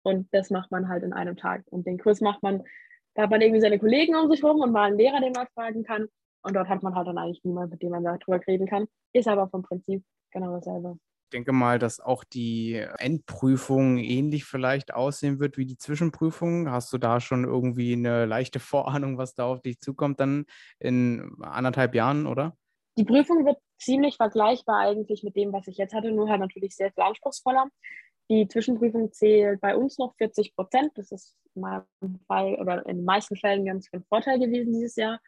und 0.03 0.29
das 0.33 0.51
macht 0.51 0.71
man 0.71 0.89
halt 0.89 1.05
in 1.05 1.13
einem 1.13 1.37
Tag. 1.37 1.63
Und 1.71 1.87
den 1.87 1.99
Kurs 1.99 2.21
macht 2.21 2.43
man, 2.43 2.65
da 3.15 3.23
hat 3.23 3.31
man 3.31 3.41
irgendwie 3.41 3.61
seine 3.61 3.79
Kollegen 3.79 4.17
um 4.17 4.31
sich 4.31 4.43
rum 4.43 4.61
und 4.61 4.73
mal 4.73 4.89
einen 4.89 4.99
Lehrer, 4.99 5.21
den 5.21 5.33
man 5.33 5.47
fragen 5.55 5.85
kann. 5.85 6.09
Und 6.43 6.57
dort 6.57 6.69
hat 6.69 6.83
man 6.83 6.95
halt 6.95 7.07
dann 7.07 7.19
eigentlich 7.19 7.45
niemanden, 7.45 7.71
mit 7.71 7.83
dem 7.83 7.91
man 7.91 8.05
darüber 8.05 8.41
reden 8.47 8.67
kann. 8.67 8.87
Ist 9.13 9.29
aber 9.29 9.49
vom 9.49 9.63
Prinzip 9.63 10.03
genau 10.31 10.55
dasselbe. 10.55 10.99
Denke 11.35 11.51
mal, 11.51 11.81
dass 11.81 11.99
auch 11.99 12.23
die 12.23 12.75
Endprüfung 12.99 13.99
ähnlich 13.99 14.45
vielleicht 14.45 14.95
aussehen 14.95 15.41
wird 15.41 15.59
wie 15.59 15.67
die 15.67 15.77
Zwischenprüfung. 15.77 16.71
Hast 16.71 16.93
du 16.93 16.99
da 16.99 17.21
schon 17.21 17.43
irgendwie 17.43 17.95
eine 17.95 18.25
leichte 18.25 18.61
Vorahnung, 18.61 19.19
was 19.19 19.35
da 19.35 19.47
auf 19.47 19.61
dich 19.61 19.81
zukommt 19.81 20.21
dann 20.21 20.47
in 20.79 21.33
anderthalb 21.43 21.97
Jahren, 21.97 22.29
oder? 22.29 22.57
Die 22.97 23.05
Prüfung 23.05 23.45
wird 23.45 23.59
ziemlich 23.79 24.17
vergleichbar 24.17 24.79
eigentlich 24.79 25.25
mit 25.25 25.35
dem, 25.35 25.53
was 25.53 25.67
ich 25.67 25.77
jetzt 25.77 25.93
hatte, 25.93 26.13
nur 26.13 26.29
halt 26.29 26.41
natürlich 26.41 26.77
sehr 26.77 26.93
viel 26.93 27.03
anspruchsvoller. 27.03 27.67
Die 28.31 28.47
Zwischenprüfung 28.47 29.13
zählt 29.13 29.61
bei 29.61 29.77
uns 29.77 29.99
noch 29.99 30.15
40 30.17 30.55
Prozent. 30.55 30.93
Das 30.95 31.11
ist 31.11 31.37
in 31.57 31.63
meinem 31.63 31.85
Fall 32.29 32.55
oder 32.55 32.87
in 32.87 32.99
den 32.99 33.05
meisten 33.05 33.35
Fällen 33.35 33.67
ganz 33.67 33.89
viel 33.89 34.03
Vorteil 34.09 34.39
gewesen 34.39 34.73
dieses 34.73 34.95
Jahr 34.95 35.19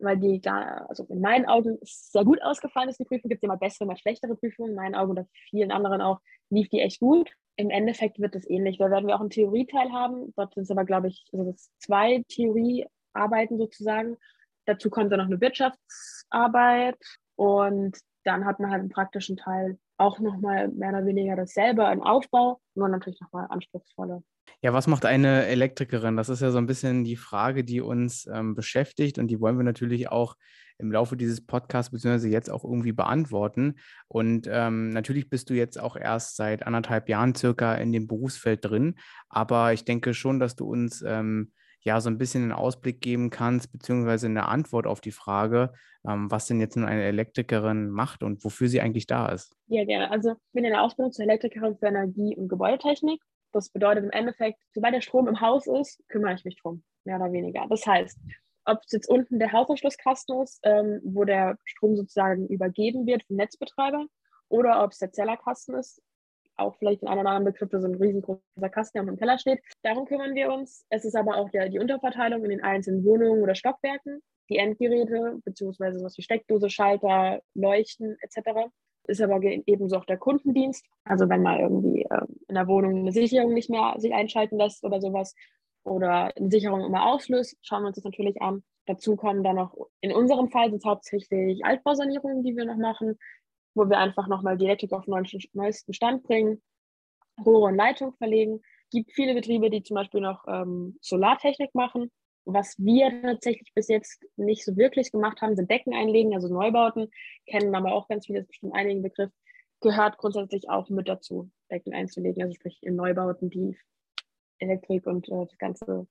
weil 0.00 0.16
die, 0.18 0.40
also 0.46 1.04
in 1.08 1.20
meinen 1.20 1.46
Augen 1.46 1.78
sehr 1.82 2.24
gut 2.24 2.42
ausgefallen 2.42 2.88
ist, 2.88 2.98
die 2.98 3.04
Prüfung. 3.04 3.28
Gibt 3.28 3.42
es 3.42 3.46
immer 3.46 3.56
bessere, 3.56 3.86
mal 3.86 3.96
schlechtere 3.96 4.36
Prüfungen. 4.36 4.70
In 4.70 4.76
meinen 4.76 4.94
Augen 4.94 5.12
oder 5.12 5.26
vielen 5.50 5.70
anderen 5.70 6.00
auch 6.00 6.20
lief 6.50 6.68
die 6.68 6.80
echt 6.80 7.00
gut. 7.00 7.30
Im 7.56 7.70
Endeffekt 7.70 8.20
wird 8.20 8.36
es 8.36 8.48
ähnlich. 8.48 8.78
Da 8.78 8.90
werden 8.90 9.06
wir 9.06 9.16
auch 9.16 9.20
einen 9.20 9.30
Theorieteil 9.30 9.92
haben. 9.92 10.32
Dort 10.36 10.54
sind 10.54 10.64
es 10.64 10.70
aber, 10.70 10.84
glaube 10.84 11.08
ich, 11.08 11.26
also 11.32 11.54
zwei 11.78 12.24
Theoriearbeiten 12.28 13.58
sozusagen. 13.58 14.16
Dazu 14.66 14.90
kommt 14.90 15.10
dann 15.10 15.20
noch 15.20 15.26
eine 15.26 15.40
Wirtschaftsarbeit 15.40 16.98
und 17.36 17.98
dann 18.24 18.44
hat 18.44 18.60
man 18.60 18.70
halt 18.70 18.82
im 18.82 18.90
praktischen 18.90 19.36
Teil 19.36 19.78
auch 19.96 20.20
nochmal 20.20 20.68
mehr 20.68 20.90
oder 20.90 21.06
weniger 21.06 21.34
dasselbe, 21.34 21.86
ein 21.86 22.02
Aufbau, 22.02 22.60
nur 22.74 22.88
natürlich 22.88 23.20
nochmal 23.20 23.46
anspruchsvoller. 23.48 24.22
Ja, 24.62 24.72
was 24.72 24.86
macht 24.86 25.04
eine 25.04 25.46
Elektrikerin? 25.46 26.16
Das 26.16 26.28
ist 26.28 26.40
ja 26.40 26.50
so 26.50 26.58
ein 26.58 26.66
bisschen 26.66 27.04
die 27.04 27.16
Frage, 27.16 27.64
die 27.64 27.80
uns 27.80 28.26
ähm, 28.32 28.54
beschäftigt 28.54 29.18
und 29.18 29.28
die 29.28 29.40
wollen 29.40 29.56
wir 29.56 29.64
natürlich 29.64 30.08
auch 30.08 30.36
im 30.78 30.92
Laufe 30.92 31.16
dieses 31.16 31.44
Podcasts 31.44 31.90
beziehungsweise 31.90 32.28
jetzt 32.28 32.50
auch 32.50 32.64
irgendwie 32.64 32.92
beantworten. 32.92 33.76
Und 34.06 34.48
ähm, 34.50 34.90
natürlich 34.90 35.28
bist 35.28 35.50
du 35.50 35.54
jetzt 35.54 35.78
auch 35.78 35.96
erst 35.96 36.36
seit 36.36 36.66
anderthalb 36.66 37.08
Jahren 37.08 37.34
circa 37.34 37.74
in 37.74 37.92
dem 37.92 38.06
Berufsfeld 38.06 38.64
drin, 38.64 38.94
aber 39.28 39.72
ich 39.72 39.84
denke 39.84 40.14
schon, 40.14 40.38
dass 40.38 40.56
du 40.56 40.66
uns 40.66 41.02
ähm, 41.02 41.52
ja 41.80 42.00
so 42.00 42.10
ein 42.10 42.18
bisschen 42.18 42.42
einen 42.42 42.52
Ausblick 42.52 43.00
geben 43.00 43.30
kannst, 43.30 43.72
beziehungsweise 43.72 44.26
eine 44.26 44.46
Antwort 44.46 44.86
auf 44.86 45.00
die 45.00 45.12
Frage, 45.12 45.72
ähm, 46.06 46.30
was 46.30 46.46
denn 46.46 46.60
jetzt 46.60 46.76
nun 46.76 46.86
eine 46.86 47.04
Elektrikerin 47.04 47.90
macht 47.90 48.22
und 48.22 48.44
wofür 48.44 48.68
sie 48.68 48.80
eigentlich 48.80 49.06
da 49.06 49.28
ist. 49.28 49.54
Ja, 49.66 49.84
gerne. 49.84 50.10
Also 50.10 50.32
ich 50.32 50.52
bin 50.52 50.64
in 50.64 50.72
der 50.72 50.82
Ausbildung 50.82 51.12
zur 51.12 51.24
Elektrikerin 51.24 51.76
für 51.76 51.86
Energie- 51.86 52.36
und 52.36 52.48
Gebäudetechnik 52.48 53.20
das 53.52 53.70
bedeutet 53.70 54.04
im 54.04 54.10
Endeffekt, 54.10 54.60
sobald 54.72 54.94
der 54.94 55.00
Strom 55.00 55.28
im 55.28 55.40
Haus 55.40 55.66
ist, 55.66 56.02
kümmere 56.08 56.34
ich 56.34 56.44
mich 56.44 56.56
drum, 56.56 56.82
mehr 57.04 57.16
oder 57.16 57.32
weniger. 57.32 57.66
Das 57.68 57.86
heißt, 57.86 58.18
ob 58.64 58.80
es 58.84 58.92
jetzt 58.92 59.08
unten 59.08 59.38
der 59.38 59.52
Hausanschlusskasten 59.52 60.42
ist, 60.42 60.60
ähm, 60.62 61.00
wo 61.02 61.24
der 61.24 61.58
Strom 61.64 61.96
sozusagen 61.96 62.46
übergeben 62.48 63.06
wird 63.06 63.24
vom 63.24 63.36
Netzbetreiber, 63.36 64.06
oder 64.50 64.82
ob 64.82 64.92
es 64.92 64.98
der 64.98 65.12
Zellerkasten 65.12 65.74
ist, 65.74 66.02
auch 66.56 66.76
vielleicht 66.76 67.02
in 67.02 67.08
oder 67.08 67.18
anderen 67.20 67.44
Begriff, 67.44 67.70
so 67.70 67.86
ein 67.86 67.94
riesengroßer 67.94 68.68
Kasten, 68.70 68.98
der 68.98 69.08
am 69.08 69.16
Keller 69.16 69.38
steht. 69.38 69.60
Darum 69.82 70.06
kümmern 70.06 70.34
wir 70.34 70.52
uns. 70.52 70.84
Es 70.90 71.04
ist 71.04 71.14
aber 71.14 71.36
auch 71.36 71.50
der, 71.50 71.68
die 71.68 71.78
Unterverteilung 71.78 72.42
in 72.44 72.50
den 72.50 72.62
einzelnen 72.62 73.04
Wohnungen 73.04 73.42
oder 73.42 73.54
Stockwerken, 73.54 74.22
die 74.48 74.56
Endgeräte, 74.56 75.38
beziehungsweise 75.44 75.98
sowas 75.98 76.16
wie 76.18 76.22
Steckdose, 76.22 76.70
Schalter, 76.70 77.42
Leuchten 77.54 78.16
etc 78.22 78.70
ist 79.08 79.20
aber 79.20 79.40
ebenso 79.42 79.96
auch 79.96 80.04
der 80.04 80.18
Kundendienst. 80.18 80.84
Also 81.04 81.28
wenn 81.28 81.42
mal 81.42 81.60
irgendwie 81.60 82.02
äh, 82.02 82.26
in 82.46 82.54
der 82.54 82.68
Wohnung 82.68 82.98
eine 82.98 83.12
Sicherung 83.12 83.54
nicht 83.54 83.70
mehr 83.70 83.94
sich 83.98 84.12
einschalten 84.12 84.58
lässt 84.58 84.84
oder 84.84 85.00
sowas 85.00 85.34
oder 85.82 86.36
eine 86.36 86.50
Sicherung 86.50 86.84
immer 86.84 87.06
auslöst, 87.06 87.56
schauen 87.62 87.82
wir 87.82 87.88
uns 87.88 87.96
das 87.96 88.04
natürlich 88.04 88.40
an. 88.42 88.62
Dazu 88.86 89.16
kommen 89.16 89.42
dann 89.42 89.56
noch, 89.56 89.74
in 90.00 90.12
unserem 90.12 90.50
Fall 90.50 90.70
sind 90.70 90.78
es 90.78 90.84
hauptsächlich 90.84 91.64
Altbausanierungen, 91.64 92.42
die 92.42 92.56
wir 92.56 92.64
noch 92.64 92.76
machen, 92.76 93.18
wo 93.74 93.88
wir 93.88 93.98
einfach 93.98 94.28
nochmal 94.28 94.56
die 94.56 94.64
Elektrik 94.64 94.92
auf 94.92 95.04
den 95.04 95.22
neuesten 95.52 95.92
Stand 95.92 96.22
bringen, 96.22 96.62
Rohre 97.44 97.66
und 97.66 97.76
Leitung 97.76 98.14
verlegen. 98.14 98.60
gibt 98.90 99.12
viele 99.12 99.34
Betriebe, 99.34 99.70
die 99.70 99.82
zum 99.82 99.94
Beispiel 99.94 100.20
noch 100.20 100.44
ähm, 100.48 100.96
Solartechnik 101.00 101.74
machen. 101.74 102.10
Was 102.50 102.78
wir 102.78 103.20
tatsächlich 103.20 103.74
bis 103.74 103.88
jetzt 103.88 104.24
nicht 104.36 104.64
so 104.64 104.74
wirklich 104.78 105.12
gemacht 105.12 105.42
haben, 105.42 105.54
sind 105.54 105.70
Decken 105.70 105.92
einlegen, 105.92 106.32
also 106.32 106.48
Neubauten, 106.48 107.10
kennen 107.44 107.74
aber 107.74 107.92
auch 107.92 108.08
ganz 108.08 108.24
viele, 108.24 108.38
das 108.38 108.44
ist 108.44 108.52
bestimmt 108.52 108.74
einigen 108.74 109.02
Begriff, 109.02 109.30
gehört 109.80 110.16
grundsätzlich 110.16 110.70
auch 110.70 110.88
mit 110.88 111.08
dazu, 111.08 111.50
Decken 111.70 111.92
einzulegen, 111.92 112.42
also 112.42 112.54
sprich 112.54 112.82
in 112.82 112.96
Neubauten, 112.96 113.50
die 113.50 113.76
Elektrik 114.60 115.06
und 115.06 115.28
äh, 115.28 115.44
das 115.44 115.58
Ganze 115.58 116.06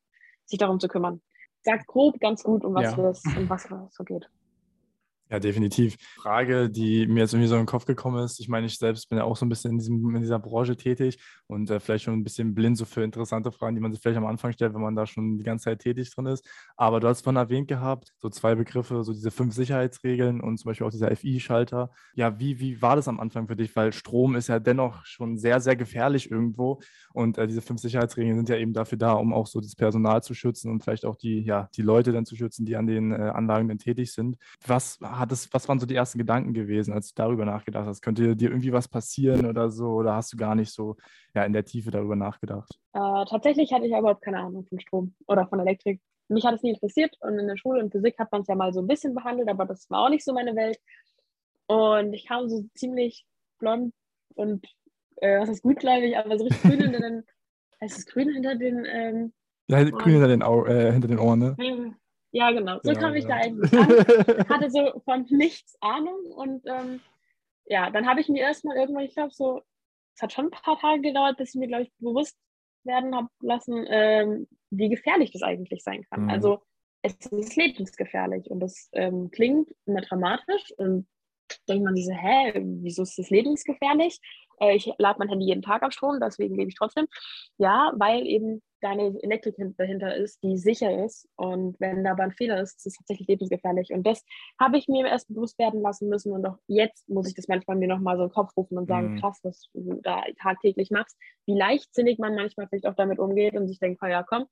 sich 0.45 0.59
darum 0.59 0.79
zu 0.79 0.87
kümmern. 0.87 1.21
Sagt 1.63 1.87
grob 1.87 2.19
ganz 2.19 2.43
gut, 2.43 2.63
um 2.63 2.75
was, 2.75 2.95
ja. 2.95 3.09
es, 3.09 3.23
um 3.35 3.49
was 3.49 3.65
es 3.65 3.95
so 3.95 4.03
geht. 4.03 4.29
Ja, 5.29 5.39
definitiv. 5.39 5.97
Frage, 6.15 6.69
die 6.69 7.05
mir 7.05 7.19
jetzt 7.21 7.33
irgendwie 7.33 7.49
so 7.49 7.55
in 7.55 7.61
den 7.61 7.67
Kopf 7.67 7.85
gekommen 7.85 8.23
ist. 8.23 8.39
Ich 8.39 8.47
meine, 8.47 8.65
ich 8.65 8.77
selbst 8.77 9.09
bin 9.09 9.17
ja 9.17 9.25
auch 9.25 9.35
so 9.35 9.45
ein 9.45 9.49
bisschen 9.49 9.71
in, 9.71 9.77
diesem, 9.77 10.15
in 10.15 10.21
dieser 10.21 10.39
Branche 10.39 10.77
tätig 10.77 11.19
und 11.47 11.69
äh, 11.69 11.81
vielleicht 11.81 12.05
schon 12.05 12.13
ein 12.13 12.23
bisschen 12.23 12.55
blind 12.55 12.77
so 12.77 12.85
für 12.85 13.03
interessante 13.03 13.51
Fragen, 13.51 13.75
die 13.75 13.81
man 13.81 13.91
sich 13.91 14.01
vielleicht 14.01 14.17
am 14.17 14.25
Anfang 14.25 14.53
stellt, 14.53 14.73
wenn 14.73 14.81
man 14.81 14.95
da 14.95 15.05
schon 15.05 15.37
die 15.37 15.43
ganze 15.43 15.65
Zeit 15.65 15.79
tätig 15.79 16.15
drin 16.15 16.27
ist. 16.27 16.47
Aber 16.77 17.01
du 17.01 17.09
hast 17.09 17.23
vorhin 17.23 17.37
erwähnt 17.37 17.67
gehabt, 17.67 18.13
so 18.21 18.29
zwei 18.29 18.55
Begriffe, 18.55 19.03
so 19.03 19.11
diese 19.11 19.29
fünf 19.29 19.53
Sicherheitsregeln 19.53 20.39
und 20.39 20.59
zum 20.59 20.69
Beispiel 20.69 20.87
auch 20.87 20.91
dieser 20.91 21.13
FI-Schalter. 21.13 21.91
Ja, 22.15 22.39
wie, 22.39 22.61
wie 22.61 22.81
war 22.81 22.95
das 22.95 23.09
am 23.09 23.19
Anfang 23.19 23.47
für 23.47 23.57
dich? 23.57 23.75
Weil 23.75 23.91
Strom 23.91 24.35
ist 24.37 24.47
ja 24.47 24.59
dennoch 24.59 25.05
schon 25.05 25.37
sehr, 25.37 25.59
sehr 25.59 25.75
gefährlich 25.75 26.31
irgendwo 26.31 26.79
und 27.11 27.37
äh, 27.37 27.47
diese 27.47 27.61
fünf 27.61 27.81
Sicherheitsregeln 27.81 28.37
sind 28.37 28.47
ja 28.47 28.55
eben 28.55 28.71
dafür 28.71 28.97
da, 28.97 29.13
um 29.13 29.33
auch 29.33 29.47
so 29.47 29.59
das 29.59 29.75
Personal 29.75 30.23
zu 30.23 30.33
schützen 30.33 30.71
und 30.71 30.83
vielleicht 30.83 31.05
auch 31.05 31.17
die, 31.17 31.41
ja, 31.41 31.69
die 31.75 31.81
Leute 31.81 32.13
dann 32.13 32.25
zu 32.25 32.37
schützen, 32.37 32.65
die 32.65 32.77
an 32.77 32.87
den 32.87 33.11
äh, 33.11 33.15
Anlagen 33.15 33.67
dann 33.67 33.79
tätig 33.79 34.13
sind. 34.13 34.37
Was 34.65 34.99
hat 35.17 35.31
es, 35.31 35.53
was 35.53 35.67
waren 35.67 35.79
so 35.79 35.85
die 35.85 35.95
ersten 35.95 36.17
Gedanken 36.17 36.53
gewesen, 36.53 36.93
als 36.93 37.13
du 37.13 37.13
darüber 37.15 37.45
nachgedacht 37.45 37.85
hast? 37.85 38.01
Könnte 38.01 38.35
dir 38.35 38.49
irgendwie 38.49 38.73
was 38.73 38.87
passieren 38.87 39.45
oder 39.45 39.69
so? 39.69 39.89
Oder 39.89 40.15
hast 40.15 40.33
du 40.33 40.37
gar 40.37 40.55
nicht 40.55 40.71
so 40.71 40.97
ja, 41.33 41.43
in 41.43 41.53
der 41.53 41.65
Tiefe 41.65 41.91
darüber 41.91 42.15
nachgedacht? 42.15 42.79
Äh, 42.93 43.25
tatsächlich 43.29 43.71
hatte 43.73 43.85
ich 43.85 43.91
überhaupt 43.91 44.23
keine 44.23 44.39
Ahnung 44.39 44.65
von 44.65 44.79
Strom 44.79 45.15
oder 45.27 45.47
von 45.47 45.59
Elektrik. 45.59 46.01
Mich 46.29 46.45
hat 46.45 46.55
es 46.55 46.63
nie 46.63 46.71
interessiert 46.71 47.15
und 47.21 47.39
in 47.39 47.47
der 47.47 47.57
Schule 47.57 47.79
in 47.79 47.91
Physik 47.91 48.17
hat 48.19 48.31
man 48.31 48.41
es 48.41 48.47
ja 48.47 48.55
mal 48.55 48.73
so 48.73 48.81
ein 48.81 48.87
bisschen 48.87 49.15
behandelt, 49.15 49.49
aber 49.49 49.65
das 49.65 49.89
war 49.89 50.05
auch 50.05 50.09
nicht 50.09 50.25
so 50.25 50.33
meine 50.33 50.55
Welt. 50.55 50.77
Und 51.67 52.13
ich 52.13 52.25
kam 52.25 52.49
so 52.49 52.63
ziemlich 52.75 53.25
blond 53.59 53.93
und 54.35 54.65
äh, 55.17 55.39
was 55.39 55.49
ist 55.49 55.63
gutgläubig, 55.63 56.17
aber 56.17 56.37
so 56.37 56.45
richtig 56.45 56.61
grün 56.61 56.81
hinter 56.81 56.99
den, 56.99 57.23
heißt 57.81 57.97
es 57.97 58.05
grün 58.05 58.29
hinter 58.29 58.55
den 58.55 58.85
ähm, 58.85 59.33
ja, 59.67 59.83
grün 59.83 60.13
hinter 60.13 60.27
den, 60.27 60.43
Au 60.43 60.65
äh, 60.65 60.91
hinter 60.91 61.07
den 61.07 61.19
Ohren, 61.19 61.39
ne? 61.39 61.55
Ja, 62.37 62.51
genau. 62.51 62.79
So 62.83 62.91
ja, 62.91 62.99
kam 62.99 63.15
ich 63.15 63.25
da 63.25 63.35
eigentlich 63.35 63.73
an. 63.73 63.89
Hatte 64.49 64.69
so 64.69 65.01
von 65.05 65.25
nichts 65.29 65.75
Ahnung. 65.81 66.31
Und 66.35 66.63
ähm, 66.67 66.99
ja, 67.65 67.89
dann 67.89 68.05
habe 68.07 68.21
ich 68.21 68.29
mir 68.29 68.41
erstmal 68.41 68.77
irgendwann, 68.77 69.05
ich 69.05 69.15
glaube, 69.15 69.33
so, 69.33 69.63
es 70.15 70.21
hat 70.21 70.33
schon 70.33 70.45
ein 70.45 70.51
paar 70.51 70.79
Tage 70.79 71.01
gedauert, 71.01 71.37
bis 71.37 71.55
ich 71.55 71.59
mir, 71.59 71.67
glaube 71.67 71.83
ich, 71.83 71.91
bewusst 71.97 72.37
werden 72.83 73.15
habe 73.15 73.27
lassen, 73.41 73.85
ähm, 73.89 74.47
wie 74.69 74.89
gefährlich 74.89 75.31
das 75.31 75.41
eigentlich 75.41 75.83
sein 75.83 76.03
kann. 76.09 76.25
Mhm. 76.25 76.29
Also 76.29 76.61
es 77.01 77.15
ist 77.25 77.55
lebensgefährlich 77.55 78.51
und 78.51 78.59
das 78.59 78.89
ähm, 78.93 79.31
klingt 79.31 79.73
immer 79.85 80.01
dramatisch 80.01 80.71
und 80.77 81.07
denkt 81.67 81.83
man 81.83 81.95
diese, 81.95 82.13
hä, 82.13 82.53
wieso 82.81 83.03
ist 83.03 83.17
das 83.17 83.29
lebensgefährlich? 83.29 84.19
Äh, 84.59 84.75
ich 84.75 84.91
lade 84.97 85.19
mein 85.19 85.29
Handy 85.29 85.45
jeden 85.45 85.61
Tag 85.61 85.83
auf 85.83 85.93
Strom, 85.93 86.19
deswegen 86.21 86.55
lebe 86.55 86.69
ich 86.69 86.75
trotzdem. 86.75 87.07
Ja, 87.57 87.91
weil 87.95 88.25
eben 88.25 88.61
deine 88.81 89.15
Elektrik 89.21 89.55
dahinter 89.77 90.15
ist, 90.15 90.43
die 90.43 90.57
sicher 90.57 91.03
ist. 91.03 91.27
Und 91.35 91.79
wenn 91.79 92.03
da 92.03 92.11
aber 92.11 92.23
ein 92.23 92.31
Fehler 92.31 92.61
ist, 92.61 92.77
ist 92.77 92.85
es 92.85 92.95
tatsächlich 92.95 93.27
lebensgefährlich. 93.27 93.91
Und 93.91 94.05
das 94.05 94.23
habe 94.59 94.77
ich 94.77 94.87
mir 94.87 95.07
erst 95.07 95.27
bewusst 95.29 95.57
werden 95.57 95.81
lassen 95.81 96.09
müssen. 96.09 96.31
Und 96.31 96.45
auch 96.45 96.57
jetzt 96.67 97.09
muss 97.09 97.27
ich 97.27 97.33
das 97.33 97.47
manchmal 97.47 97.77
mir 97.77 97.87
nochmal 97.87 98.17
so 98.17 98.23
in 98.23 98.29
den 98.29 98.35
Kopf 98.35 98.55
rufen 98.55 98.77
und 98.77 98.87
sagen, 98.87 99.13
mhm. 99.13 99.19
krass, 99.19 99.39
was 99.43 99.69
du 99.73 99.99
da 100.03 100.23
tagtäglich 100.41 100.91
machst. 100.91 101.17
Wie 101.45 101.57
leichtsinnig 101.57 102.19
man 102.19 102.35
manchmal 102.35 102.67
vielleicht 102.67 102.85
auch 102.87 102.95
damit 102.95 103.19
umgeht 103.19 103.55
und 103.55 103.67
sich 103.67 103.79
denkt, 103.79 103.99
oh 104.03 104.07
ja, 104.07 104.23
komm, 104.23 104.45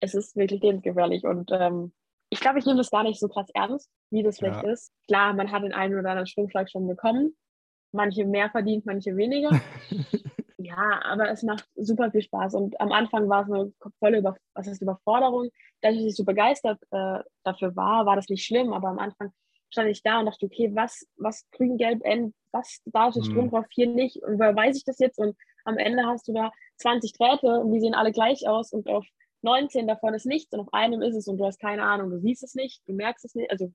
es 0.00 0.14
ist 0.14 0.36
wirklich 0.36 0.60
lebensgefährlich. 0.60 1.24
Und 1.24 1.50
ähm, 1.52 1.92
ich 2.30 2.40
glaube, 2.40 2.58
ich 2.58 2.66
nehme 2.66 2.78
das 2.78 2.90
gar 2.90 3.02
nicht 3.02 3.20
so 3.20 3.28
krass 3.28 3.48
ernst, 3.54 3.90
wie 4.10 4.22
das 4.22 4.38
vielleicht 4.38 4.64
ja. 4.64 4.70
ist. 4.70 4.92
Klar, 5.06 5.34
man 5.34 5.50
hat 5.50 5.62
den 5.62 5.72
einen 5.72 5.98
oder 5.98 6.10
anderen 6.10 6.26
Stromschlag 6.26 6.70
schon 6.70 6.86
bekommen. 6.86 7.36
Manche 7.92 8.24
mehr 8.24 8.50
verdient, 8.50 8.84
manche 8.86 9.16
weniger. 9.16 9.50
Ja, 10.66 11.00
aber 11.04 11.30
es 11.30 11.42
macht 11.42 11.68
super 11.76 12.10
viel 12.10 12.22
Spaß. 12.22 12.54
Und 12.54 12.80
am 12.80 12.90
Anfang 12.90 13.28
war 13.28 13.42
es 13.42 13.52
eine 13.52 13.72
volle 13.98 14.18
Über 14.18 14.36
was 14.54 14.66
ist 14.66 14.82
Überforderung. 14.82 15.50
Da 15.80 15.90
ich 15.90 16.00
nicht 16.00 16.16
so 16.16 16.24
begeistert 16.24 16.80
äh, 16.90 17.20
dafür 17.44 17.76
war, 17.76 18.06
war 18.06 18.16
das 18.16 18.28
nicht 18.28 18.44
schlimm. 18.44 18.72
Aber 18.72 18.88
am 18.88 18.98
Anfang 18.98 19.32
stand 19.70 19.90
ich 19.90 20.02
da 20.02 20.18
und 20.18 20.26
dachte, 20.26 20.46
okay, 20.46 20.70
was, 20.74 21.06
was 21.16 21.48
grün, 21.52 21.76
gelb, 21.76 22.00
N, 22.04 22.34
was 22.52 22.80
da 22.86 23.08
ist 23.08 23.26
Strom 23.26 23.50
drauf, 23.50 23.66
hier 23.70 23.86
nicht. 23.86 24.22
Und 24.22 24.38
weiß 24.38 24.76
ich 24.76 24.84
das 24.84 24.98
jetzt? 24.98 25.18
Und 25.18 25.36
am 25.64 25.76
Ende 25.76 26.04
hast 26.06 26.26
du 26.26 26.32
da 26.32 26.50
20 26.78 27.12
Drähte 27.12 27.60
und 27.60 27.72
die 27.72 27.80
sehen 27.80 27.94
alle 27.94 28.12
gleich 28.12 28.48
aus 28.48 28.72
und 28.72 28.88
auf 28.88 29.06
19 29.42 29.86
davon 29.86 30.14
ist 30.14 30.26
nichts 30.26 30.52
und 30.52 30.60
auf 30.60 30.72
einem 30.72 31.02
ist 31.02 31.16
es 31.16 31.28
und 31.28 31.38
du 31.38 31.44
hast 31.44 31.60
keine 31.60 31.82
Ahnung, 31.82 32.10
du 32.10 32.18
siehst 32.18 32.42
es 32.42 32.54
nicht, 32.54 32.82
du 32.86 32.92
merkst 32.94 33.24
es 33.24 33.34
nicht, 33.34 33.50
also 33.50 33.72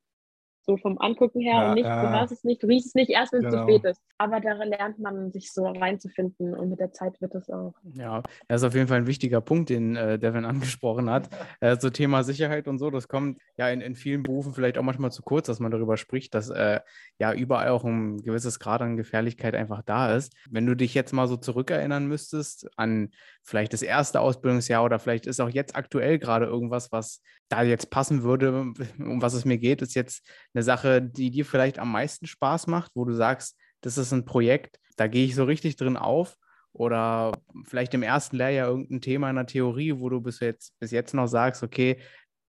so 0.64 0.78
vom 0.78 0.98
Angucken 1.00 1.42
her 1.42 1.54
ja, 1.54 1.70
und 1.70 1.76
nicht, 1.76 1.86
ja. 1.86 2.02
du 2.02 2.20
hörst 2.20 2.32
es 2.32 2.44
nicht, 2.44 2.62
du 2.62 2.68
riechst 2.68 2.88
es 2.88 2.96
nicht, 2.96 3.10
erst 3.10 3.34
wenn 3.34 3.44
es 3.44 3.52
genau. 3.52 3.66
zu 3.66 3.72
spät 3.72 3.84
ist. 3.86 4.02
Aber 4.18 4.40
da 4.40 4.54
lernt 4.64 5.00
man 5.00 5.32
sich 5.32 5.52
so 5.52 5.66
reinzufinden 5.66 6.54
und 6.54 6.70
mit 6.70 6.80
der 6.80 6.92
Zeit 6.92 7.20
wird 7.20 7.34
es 7.36 7.50
auch. 7.50 7.74
Ja, 7.94 8.22
das 8.48 8.62
ist 8.62 8.68
auf 8.68 8.76
jeden 8.76 8.88
Fall 8.88 8.98
ein 8.98 9.08
wichtiger 9.08 9.42
Punkt, 9.42 9.70
den 9.70 9.96
äh, 9.96 10.20
Devin 10.20 10.46
angesprochen 10.46 11.10
hat. 11.10 11.30
Äh, 11.60 11.78
so 11.80 11.90
Thema 11.90 12.24
Sicherheit 12.24 12.68
und 12.68 12.78
so, 12.78 12.92
das 12.92 13.08
kommt 13.08 13.40
ja 13.58 13.70
in, 13.70 13.82
in 13.82 13.96
vielen 13.96 14.24
Berufen 14.24 14.54
vielleicht 14.54 14.78
auch 14.78 14.84
manchmal 14.84 15.12
zu 15.12 15.24
kurz, 15.24 15.48
dass 15.48 15.60
man 15.60 15.72
darüber 15.72 15.98
spricht, 15.98 16.36
dass 16.36 16.50
äh, 16.50 16.80
ja 17.20 17.34
überall 17.34 17.70
auch 17.70 17.84
ein 17.84 18.18
gewisses 18.18 18.60
Grad 18.60 18.82
an 18.82 18.98
Gefährlichkeit 18.98 19.56
einfach 19.56 19.82
da 19.84 20.16
ist. 20.16 20.36
Wenn 20.50 20.66
du 20.66 20.76
dich 20.76 20.94
jetzt 20.94 21.12
mal 21.12 21.28
so 21.28 21.38
zurückerinnern 21.38 22.08
müsstest 22.08 22.70
an 22.78 23.10
vielleicht 23.44 23.74
das 23.74 23.82
erste 23.82 24.20
Ausbildungsjahr 24.20 24.84
oder 24.84 25.00
vielleicht 25.00 25.26
ist 25.26 25.40
auch 25.40 25.50
jetzt 25.50 25.76
aktuell 25.76 26.20
gerade 26.20 26.46
irgendwas, 26.46 26.92
was 26.92 27.22
da 27.50 27.64
jetzt 27.64 27.90
passen 27.90 28.24
würde, 28.24 28.74
um 29.00 29.22
was 29.22 29.34
es 29.34 29.46
mir 29.46 29.58
geht, 29.58 29.82
ist 29.82 29.96
jetzt 29.96 30.26
eine 30.54 30.64
Sache, 30.64 31.02
die 31.02 31.32
dir 31.32 31.46
vielleicht 31.46 31.80
am 31.80 31.92
meisten 31.92 32.28
Spaß 32.28 32.68
macht, 32.68 32.92
wo 32.96 33.06
du 33.06 33.14
sagst, 33.14 33.58
das 33.82 33.98
ist 33.98 34.12
ein 34.12 34.26
Projekt, 34.26 34.80
da 34.96 35.08
gehe 35.08 35.26
ich 35.26 35.36
so 35.36 35.44
richtig 35.44 35.76
drin 35.76 35.98
auf? 35.98 36.36
Oder 36.74 37.34
vielleicht 37.66 37.94
im 37.94 38.04
ersten 38.04 38.38
Lehrjahr 38.38 38.70
irgendein 38.70 39.02
Thema 39.02 39.30
in 39.30 39.36
der 39.36 39.46
Theorie, 39.46 40.00
wo 40.00 40.10
du 40.10 40.22
bis 40.22 40.40
jetzt, 40.40 40.78
bis 40.80 40.92
jetzt 40.92 41.14
noch 41.14 41.28
sagst, 41.28 41.64
okay, 41.64 42.00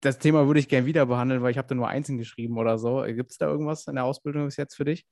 das 0.01 0.19
Thema 0.19 0.47
würde 0.47 0.61
ich 0.61 0.69
gerne 0.69 0.87
wieder 0.87 1.07
behandeln, 1.07 1.43
weil 1.43 1.51
ich 1.51 1.59
habe 1.59 1.69
da 1.69 1.75
nur 1.75 1.89
einzeln 1.89 2.19
geschrieben 2.19 2.57
oder 2.59 2.79
so. 2.79 3.03
Gibt 3.03 3.33
es 3.33 3.39
da 3.39 3.49
irgendwas 3.49 3.87
in 3.87 3.97
der 3.97 4.05
Ausbildung 4.05 4.45
bis 4.45 4.57
jetzt 4.57 4.77
für 4.77 4.85
dich? 4.85 5.05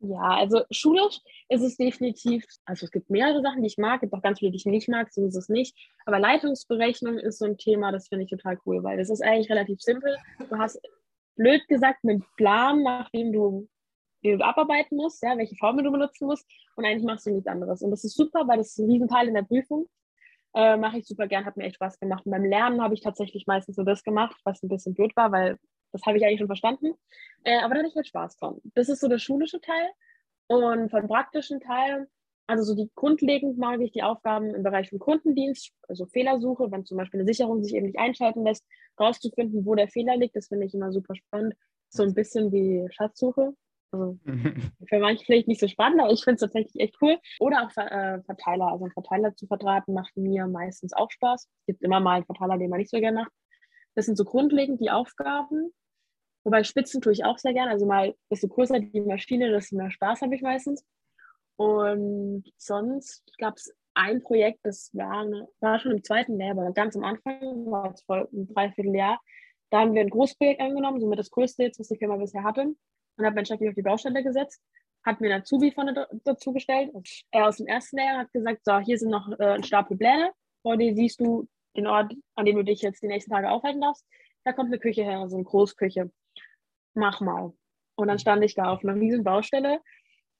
Ja, 0.00 0.36
also 0.36 0.62
schulisch 0.70 1.20
ist 1.48 1.62
es 1.62 1.76
definitiv, 1.78 2.44
also 2.66 2.84
es 2.84 2.90
gibt 2.90 3.08
mehrere 3.08 3.40
Sachen, 3.40 3.62
die 3.62 3.68
ich 3.68 3.78
mag, 3.78 3.96
es 3.96 4.00
gibt 4.02 4.12
auch 4.12 4.22
ganz 4.22 4.40
viele, 4.40 4.50
die 4.50 4.58
ich 4.58 4.66
nicht 4.66 4.88
mag, 4.88 5.10
so 5.10 5.26
ist 5.26 5.36
es 5.36 5.48
nicht. 5.48 5.74
Aber 6.04 6.18
Leitungsberechnung 6.18 7.18
ist 7.18 7.38
so 7.38 7.46
ein 7.46 7.56
Thema, 7.56 7.92
das 7.92 8.08
finde 8.08 8.24
ich 8.24 8.30
total 8.30 8.58
cool, 8.66 8.84
weil 8.84 8.98
das 8.98 9.08
ist 9.08 9.22
eigentlich 9.22 9.50
relativ 9.50 9.80
simpel. 9.80 10.14
Du 10.50 10.58
hast 10.58 10.78
blöd 11.36 11.66
gesagt 11.68 12.00
einen 12.02 12.24
Plan, 12.36 12.82
nachdem 12.82 13.32
du, 13.32 13.68
den 14.24 14.38
du 14.38 14.44
abarbeiten 14.44 14.96
musst, 14.96 15.22
ja, 15.22 15.36
welche 15.36 15.56
Formel 15.56 15.84
du 15.84 15.92
benutzen 15.92 16.26
musst 16.26 16.46
und 16.76 16.84
eigentlich 16.84 17.04
machst 17.04 17.26
du 17.26 17.30
nichts 17.30 17.46
anderes. 17.46 17.82
Und 17.82 17.90
das 17.90 18.04
ist 18.04 18.16
super, 18.16 18.46
weil 18.46 18.58
das 18.58 18.70
ist 18.70 18.78
ein 18.78 18.90
Riesenteil 18.90 19.28
in 19.28 19.34
der 19.34 19.42
Prüfung. 19.42 19.86
Äh, 20.54 20.76
Mache 20.76 20.98
ich 20.98 21.06
super 21.06 21.26
gern, 21.26 21.44
hat 21.44 21.56
mir 21.56 21.64
echt 21.64 21.76
Spaß 21.76 22.00
gemacht. 22.00 22.24
Und 22.24 22.32
beim 22.32 22.44
Lernen 22.44 22.82
habe 22.82 22.94
ich 22.94 23.02
tatsächlich 23.02 23.46
meistens 23.46 23.76
so 23.76 23.84
das 23.84 24.02
gemacht, 24.02 24.36
was 24.44 24.62
ein 24.62 24.68
bisschen 24.68 24.94
blöd 24.94 25.14
war, 25.16 25.30
weil 25.30 25.58
das 25.92 26.02
habe 26.06 26.18
ich 26.18 26.24
eigentlich 26.24 26.38
schon 26.38 26.48
verstanden. 26.48 26.94
Äh, 27.44 27.58
aber 27.58 27.74
da 27.74 27.80
hatte 27.80 27.88
ich 27.88 27.96
halt 27.96 28.06
Spaß 28.06 28.36
dran. 28.36 28.60
Das 28.74 28.88
ist 28.88 29.00
so 29.00 29.08
der 29.08 29.18
schulische 29.18 29.60
Teil. 29.60 29.90
Und 30.48 30.90
vom 30.90 31.06
praktischen 31.08 31.60
Teil, 31.60 32.08
also 32.46 32.62
so 32.62 32.74
die 32.74 32.90
grundlegend 32.94 33.58
mag 33.58 33.80
ich 33.80 33.92
die 33.92 34.02
Aufgaben 34.02 34.54
im 34.54 34.62
Bereich 34.62 34.90
von 34.90 34.98
Kundendienst, 34.98 35.72
also 35.88 36.06
Fehlersuche, 36.06 36.70
wenn 36.70 36.84
zum 36.84 36.96
Beispiel 36.96 37.20
eine 37.20 37.26
Sicherung 37.26 37.62
sich 37.62 37.74
eben 37.74 37.86
nicht 37.86 37.98
einschalten 37.98 38.44
lässt, 38.44 38.64
rauszufinden, 39.00 39.66
wo 39.66 39.74
der 39.74 39.88
Fehler 39.88 40.16
liegt, 40.16 40.36
das 40.36 40.48
finde 40.48 40.66
ich 40.66 40.74
immer 40.74 40.92
super 40.92 41.14
spannend. 41.14 41.54
So 41.88 42.02
ein 42.02 42.14
bisschen 42.14 42.52
wie 42.52 42.86
Schatzsuche. 42.90 43.52
Also 43.92 44.18
für 44.88 44.98
manche 44.98 45.24
vielleicht 45.24 45.48
nicht 45.48 45.60
so 45.60 45.68
spannend, 45.68 46.00
aber 46.00 46.12
ich 46.12 46.22
finde 46.22 46.34
es 46.34 46.40
tatsächlich 46.40 46.80
echt 46.80 46.96
cool. 47.00 47.18
Oder 47.40 47.66
auch 47.66 47.76
äh, 47.76 48.22
Verteiler. 48.22 48.68
Also 48.72 48.84
einen 48.84 48.92
Verteiler 48.92 49.34
zu 49.34 49.46
verdrahten 49.46 49.94
macht 49.94 50.16
mir 50.16 50.46
meistens 50.46 50.92
auch 50.92 51.10
Spaß. 51.10 51.48
Es 51.60 51.66
gibt 51.66 51.82
immer 51.82 52.00
mal 52.00 52.16
einen 52.16 52.26
Verteiler, 52.26 52.58
den 52.58 52.70
man 52.70 52.78
nicht 52.78 52.90
so 52.90 52.98
gerne 52.98 53.20
macht. 53.20 53.32
Das 53.94 54.06
sind 54.06 54.16
so 54.16 54.24
grundlegend 54.24 54.80
die 54.80 54.90
Aufgaben. 54.90 55.72
Wobei 56.44 56.62
Spitzen 56.62 57.00
tue 57.00 57.12
ich 57.12 57.24
auch 57.24 57.38
sehr 57.38 57.54
gerne. 57.54 57.72
Also 57.72 57.86
mal, 57.86 58.14
desto 58.30 58.46
größer 58.48 58.78
die 58.78 59.00
Maschine, 59.00 59.50
desto 59.50 59.76
mehr 59.76 59.90
Spaß 59.90 60.22
habe 60.22 60.34
ich 60.34 60.42
meistens. 60.42 60.84
Und 61.56 62.44
sonst 62.56 63.24
gab 63.38 63.56
es 63.56 63.74
ein 63.94 64.22
Projekt, 64.22 64.60
das 64.62 64.90
war, 64.92 65.20
eine, 65.20 65.48
war 65.60 65.78
schon 65.78 65.92
im 65.92 66.04
zweiten 66.04 66.36
Lehrjahr, 66.36 66.58
aber 66.58 66.72
ganz 66.72 66.96
am 66.96 67.04
Anfang, 67.04 67.40
war 67.70 67.92
es 67.92 68.02
vor 68.02 68.28
einem 68.30 68.46
Dreivierteljahr. 68.46 69.18
Da 69.70 69.80
haben 69.80 69.94
wir 69.94 70.02
ein 70.02 70.10
Großprojekt 70.10 70.60
angenommen, 70.60 71.00
somit 71.00 71.18
das 71.18 71.30
größte 71.30 71.62
jetzt, 71.64 71.80
was 71.80 71.88
die 71.88 71.96
Firma 71.96 72.16
bisher 72.16 72.44
hatte. 72.44 72.62
Und 72.62 73.24
habe 73.24 73.36
mein 73.36 73.46
Chef 73.46 73.60
auf 73.60 73.74
die 73.74 73.82
Baustelle 73.82 74.22
gesetzt, 74.22 74.62
hat 75.04 75.20
mir 75.20 75.32
einen 75.32 75.40
Azubi 75.40 75.72
vorne 75.72 76.06
dazu 76.24 76.52
gestellt. 76.52 76.92
Er 77.30 77.48
aus 77.48 77.56
dem 77.56 77.66
ersten 77.66 77.96
Lehrjahr 77.96 78.18
hat 78.18 78.32
gesagt, 78.32 78.60
so, 78.64 78.78
hier 78.78 78.98
sind 78.98 79.10
noch 79.10 79.30
äh, 79.38 79.54
ein 79.54 79.64
Stapel 79.64 79.96
Pläne. 79.96 80.32
Vor 80.62 80.76
dir 80.76 80.94
siehst 80.94 81.20
du 81.20 81.48
den 81.76 81.86
Ort, 81.86 82.12
an 82.34 82.44
dem 82.44 82.56
du 82.56 82.64
dich 82.64 82.82
jetzt 82.82 83.02
die 83.02 83.06
nächsten 83.06 83.30
Tage 83.30 83.50
aufhalten 83.50 83.80
darfst. 83.80 84.04
Da 84.44 84.52
kommt 84.52 84.68
eine 84.68 84.78
Küche 84.78 85.02
her, 85.02 85.20
also 85.20 85.36
eine 85.36 85.44
Großküche 85.44 86.10
mach 86.96 87.20
mal. 87.20 87.52
Und 87.94 88.08
dann 88.08 88.18
stand 88.18 88.42
ich 88.44 88.54
da 88.54 88.72
auf 88.72 88.82
einer 88.82 88.94
riesen 88.94 89.22
Baustelle 89.22 89.80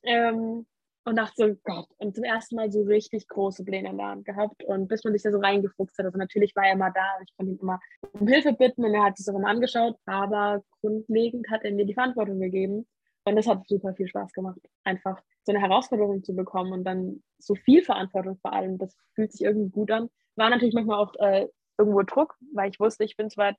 ähm, 0.02 0.66
und 1.06 1.16
dachte 1.16 1.34
so, 1.36 1.54
Gott, 1.62 1.86
und 1.98 2.16
zum 2.16 2.24
ersten 2.24 2.56
Mal 2.56 2.70
so 2.70 2.82
richtig 2.82 3.28
große 3.28 3.64
Pläne 3.64 3.90
in 3.90 3.98
der 3.98 4.08
Hand 4.08 4.24
gehabt. 4.24 4.64
Und 4.64 4.88
bis 4.88 5.04
man 5.04 5.12
sich 5.12 5.22
da 5.22 5.30
so 5.30 5.38
reingefuchst 5.38 5.96
hat, 5.98 6.06
also 6.06 6.18
natürlich 6.18 6.54
war 6.56 6.64
er 6.64 6.72
immer 6.72 6.90
da 6.90 7.18
ich 7.22 7.34
konnte 7.36 7.52
ihn 7.52 7.58
immer 7.60 7.80
um 8.12 8.26
Hilfe 8.26 8.52
bitten 8.52 8.84
und 8.84 8.92
er 8.92 9.04
hat 9.04 9.16
sich 9.16 9.32
auch 9.32 9.38
immer 9.38 9.48
angeschaut, 9.48 9.96
aber 10.04 10.62
grundlegend 10.80 11.48
hat 11.48 11.62
er 11.64 11.72
mir 11.72 11.86
die 11.86 11.94
Verantwortung 11.94 12.40
gegeben. 12.40 12.86
Und 13.24 13.38
es 13.38 13.46
hat 13.46 13.66
super 13.68 13.94
viel 13.94 14.06
Spaß 14.08 14.32
gemacht, 14.32 14.60
einfach 14.84 15.20
so 15.44 15.52
eine 15.52 15.60
Herausforderung 15.60 16.22
zu 16.22 16.34
bekommen 16.34 16.72
und 16.72 16.84
dann 16.84 17.22
so 17.38 17.54
viel 17.54 17.82
Verantwortung 17.82 18.38
vor 18.38 18.52
allem. 18.52 18.78
Das 18.78 18.96
fühlt 19.14 19.32
sich 19.32 19.42
irgendwie 19.42 19.70
gut 19.70 19.90
an. 19.90 20.10
War 20.36 20.50
natürlich 20.50 20.74
manchmal 20.74 20.98
auch 20.98 21.14
äh, 21.18 21.48
irgendwo 21.78 22.02
Druck, 22.02 22.36
weil 22.52 22.70
ich 22.70 22.80
wusste, 22.80 23.04
ich 23.04 23.16
bin 23.16 23.30
zwar 23.30 23.56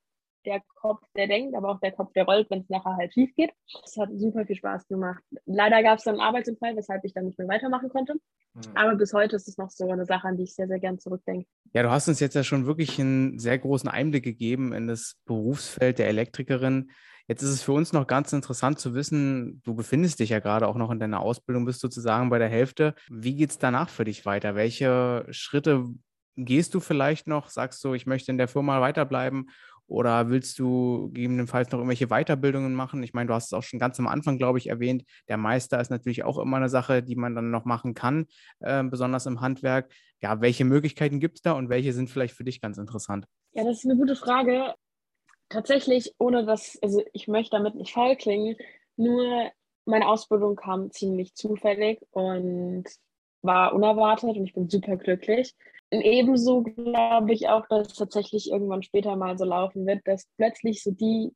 der 0.47 0.61
Kopf, 0.75 1.01
der 1.15 1.27
denkt, 1.27 1.55
aber 1.55 1.69
auch 1.69 1.79
der 1.81 1.91
Kopf, 1.91 2.13
der 2.13 2.23
rollt, 2.23 2.49
wenn 2.49 2.61
es 2.61 2.69
nachher 2.69 2.95
halt 2.95 3.13
schief 3.13 3.35
geht. 3.35 3.51
Es 3.83 3.97
hat 3.97 4.09
super 4.15 4.45
viel 4.45 4.55
Spaß 4.55 4.87
gemacht. 4.87 5.21
Leider 5.45 5.83
gab 5.83 5.99
es 5.99 6.05
dann 6.05 6.15
einen 6.15 6.23
Arbeitsunfall, 6.23 6.75
weshalb 6.75 7.03
ich 7.03 7.13
dann 7.13 7.25
nicht 7.25 7.37
mehr 7.37 7.47
weitermachen 7.47 7.89
konnte. 7.89 8.13
Mhm. 8.13 8.61
Aber 8.75 8.95
bis 8.95 9.13
heute 9.13 9.35
ist 9.35 9.47
es 9.47 9.57
noch 9.57 9.69
so 9.69 9.91
eine 9.91 10.05
Sache, 10.05 10.27
an 10.27 10.37
die 10.37 10.43
ich 10.43 10.55
sehr, 10.55 10.67
sehr 10.67 10.79
gern 10.79 10.99
zurückdenke. 10.99 11.45
Ja, 11.73 11.83
du 11.83 11.91
hast 11.91 12.07
uns 12.07 12.21
jetzt 12.21 12.33
ja 12.33 12.43
schon 12.43 12.65
wirklich 12.65 12.99
einen 12.99 13.37
sehr 13.39 13.59
großen 13.59 13.89
Einblick 13.89 14.23
gegeben 14.23 14.73
in 14.73 14.87
das 14.87 15.15
Berufsfeld 15.25 15.99
der 15.99 16.07
Elektrikerin. 16.07 16.91
Jetzt 17.27 17.43
ist 17.43 17.49
es 17.49 17.61
für 17.61 17.73
uns 17.73 17.91
noch 17.91 18.07
ganz 18.07 18.31
interessant 18.31 18.79
zu 18.79 18.93
wissen, 18.93 19.61
du 19.65 19.75
befindest 19.75 20.21
dich 20.21 20.29
ja 20.29 20.39
gerade 20.39 20.65
auch 20.65 20.77
noch 20.77 20.91
in 20.91 20.99
deiner 20.99 21.19
Ausbildung, 21.19 21.65
bist 21.65 21.81
sozusagen 21.81 22.29
bei 22.29 22.39
der 22.39 22.47
Hälfte. 22.47 22.95
Wie 23.09 23.35
geht 23.35 23.49
es 23.49 23.57
danach 23.57 23.89
für 23.89 24.05
dich 24.05 24.25
weiter? 24.25 24.55
Welche 24.55 25.25
Schritte 25.29 25.87
gehst 26.37 26.73
du 26.73 26.79
vielleicht 26.79 27.27
noch? 27.27 27.49
Sagst 27.49 27.83
du, 27.83 27.93
ich 27.93 28.05
möchte 28.05 28.31
in 28.31 28.37
der 28.37 28.47
Firma 28.47 28.79
weiterbleiben? 28.79 29.49
Oder 29.87 30.29
willst 30.29 30.59
du 30.59 31.09
gegebenenfalls 31.13 31.71
noch 31.71 31.79
irgendwelche 31.79 32.07
Weiterbildungen 32.07 32.73
machen? 32.73 33.01
Ich 33.03 33.13
meine, 33.13 33.27
du 33.27 33.33
hast 33.33 33.47
es 33.47 33.53
auch 33.53 33.63
schon 33.63 33.79
ganz 33.79 33.99
am 33.99 34.07
Anfang, 34.07 34.37
glaube 34.37 34.57
ich, 34.57 34.67
erwähnt. 34.67 35.03
Der 35.29 35.37
Meister 35.37 35.79
ist 35.79 35.89
natürlich 35.89 36.23
auch 36.23 36.37
immer 36.37 36.57
eine 36.57 36.69
Sache, 36.69 37.01
die 37.01 37.15
man 37.15 37.35
dann 37.35 37.51
noch 37.51 37.65
machen 37.65 37.93
kann, 37.93 38.25
äh, 38.59 38.83
besonders 38.83 39.25
im 39.25 39.39
Handwerk. 39.39 39.91
Ja, 40.21 40.41
welche 40.41 40.65
Möglichkeiten 40.65 41.19
gibt 41.19 41.37
es 41.37 41.41
da 41.41 41.53
und 41.53 41.69
welche 41.69 41.93
sind 41.93 42.09
vielleicht 42.09 42.35
für 42.35 42.43
dich 42.43 42.59
ganz 42.59 42.77
interessant? 42.77 43.25
Ja, 43.53 43.63
das 43.63 43.77
ist 43.79 43.85
eine 43.85 43.97
gute 43.97 44.15
Frage. 44.15 44.73
Tatsächlich, 45.49 46.13
ohne 46.17 46.45
dass, 46.45 46.77
also 46.81 47.01
ich 47.13 47.29
möchte 47.29 47.55
damit 47.55 47.75
nicht 47.75 47.93
faul 47.93 48.17
klingen, 48.17 48.57
nur 48.97 49.51
meine 49.85 50.07
Ausbildung 50.07 50.57
kam 50.57 50.91
ziemlich 50.91 51.33
zufällig 51.33 52.01
und 52.11 52.83
war 53.41 53.73
unerwartet 53.73 54.35
und 54.35 54.43
ich 54.43 54.53
bin 54.53 54.69
super 54.69 54.97
glücklich. 54.97 55.55
Ebenso 55.91 56.63
glaube 56.63 57.33
ich 57.33 57.47
auch, 57.47 57.65
dass 57.67 57.87
es 57.87 57.93
tatsächlich 57.95 58.51
irgendwann 58.51 58.83
später 58.83 59.15
mal 59.15 59.37
so 59.37 59.45
laufen 59.45 59.85
wird, 59.85 60.01
dass 60.05 60.27
plötzlich 60.37 60.83
so 60.83 60.91
die, 60.91 61.31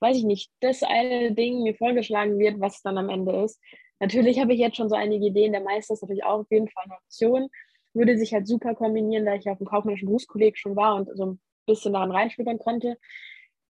weiß 0.00 0.16
ich 0.18 0.24
nicht, 0.24 0.50
das 0.60 0.82
eine 0.82 1.32
Ding 1.32 1.62
mir 1.62 1.74
vorgeschlagen 1.74 2.38
wird, 2.38 2.60
was 2.60 2.82
dann 2.82 2.98
am 2.98 3.08
Ende 3.08 3.42
ist. 3.44 3.60
Natürlich 3.98 4.40
habe 4.40 4.52
ich 4.52 4.60
jetzt 4.60 4.76
schon 4.76 4.88
so 4.88 4.94
einige 4.94 5.26
Ideen. 5.26 5.52
Der 5.52 5.62
Meister 5.62 5.94
ist 5.94 6.02
natürlich 6.02 6.24
auch 6.24 6.40
auf 6.40 6.50
jeden 6.50 6.68
Fall 6.68 6.84
eine 6.84 6.94
Option. 6.94 7.48
Würde 7.94 8.18
sich 8.18 8.32
halt 8.32 8.46
super 8.46 8.74
kombinieren, 8.74 9.24
da 9.24 9.34
ich 9.34 9.48
auf 9.48 9.58
dem 9.58 9.66
kaufmännischen 9.66 10.06
Berufskolleg 10.06 10.56
schon 10.58 10.76
war 10.76 10.96
und 10.96 11.08
so 11.16 11.26
ein 11.26 11.40
bisschen 11.66 11.92
daran 11.94 12.12
reinschnuppern 12.12 12.58
konnte. 12.58 12.98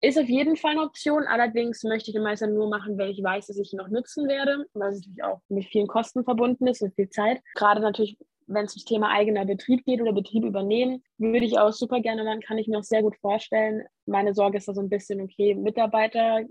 Ist 0.02 0.20
auf 0.20 0.28
jeden 0.28 0.58
Fall 0.58 0.72
eine 0.72 0.82
Option. 0.82 1.24
Allerdings 1.24 1.84
möchte 1.84 2.10
ich 2.10 2.16
den 2.16 2.24
Meister 2.24 2.48
nur 2.48 2.70
machen, 2.70 2.98
wenn 2.98 3.10
ich 3.10 3.24
weiß, 3.24 3.48
dass 3.48 3.58
ich 3.58 3.72
ihn 3.72 3.78
noch 3.78 3.88
nutzen 3.88 4.28
werde, 4.28 4.66
weil 4.74 4.92
es 4.92 5.00
natürlich 5.00 5.24
auch 5.24 5.42
mit 5.48 5.66
vielen 5.66 5.88
Kosten 5.88 6.24
verbunden 6.24 6.68
ist 6.68 6.82
und 6.82 6.94
viel 6.96 7.10
Zeit. 7.10 7.42
Gerade 7.54 7.82
natürlich, 7.82 8.18
wenn 8.48 8.66
es 8.66 8.74
ums 8.74 8.86
Thema 8.86 9.10
eigener 9.10 9.46
Betrieb 9.46 9.86
geht 9.86 10.02
oder 10.02 10.14
Betrieb 10.14 10.44
übernehmen, 10.44 11.04
würde 11.18 11.46
ich 11.46 11.58
auch 11.58 11.72
super 11.72 12.00
gerne 12.00 12.24
machen, 12.24 12.42
kann 12.42 12.58
ich 12.58 12.68
mir 12.68 12.78
auch 12.78 12.84
sehr 12.84 13.02
gut 13.02 13.16
vorstellen. 13.18 13.84
Meine 14.06 14.34
Sorge 14.34 14.58
ist 14.58 14.68
da 14.68 14.74
so 14.74 14.82
ein 14.82 14.90
bisschen, 14.90 15.22
okay, 15.22 15.56
Mitarbeiter, 15.56 16.44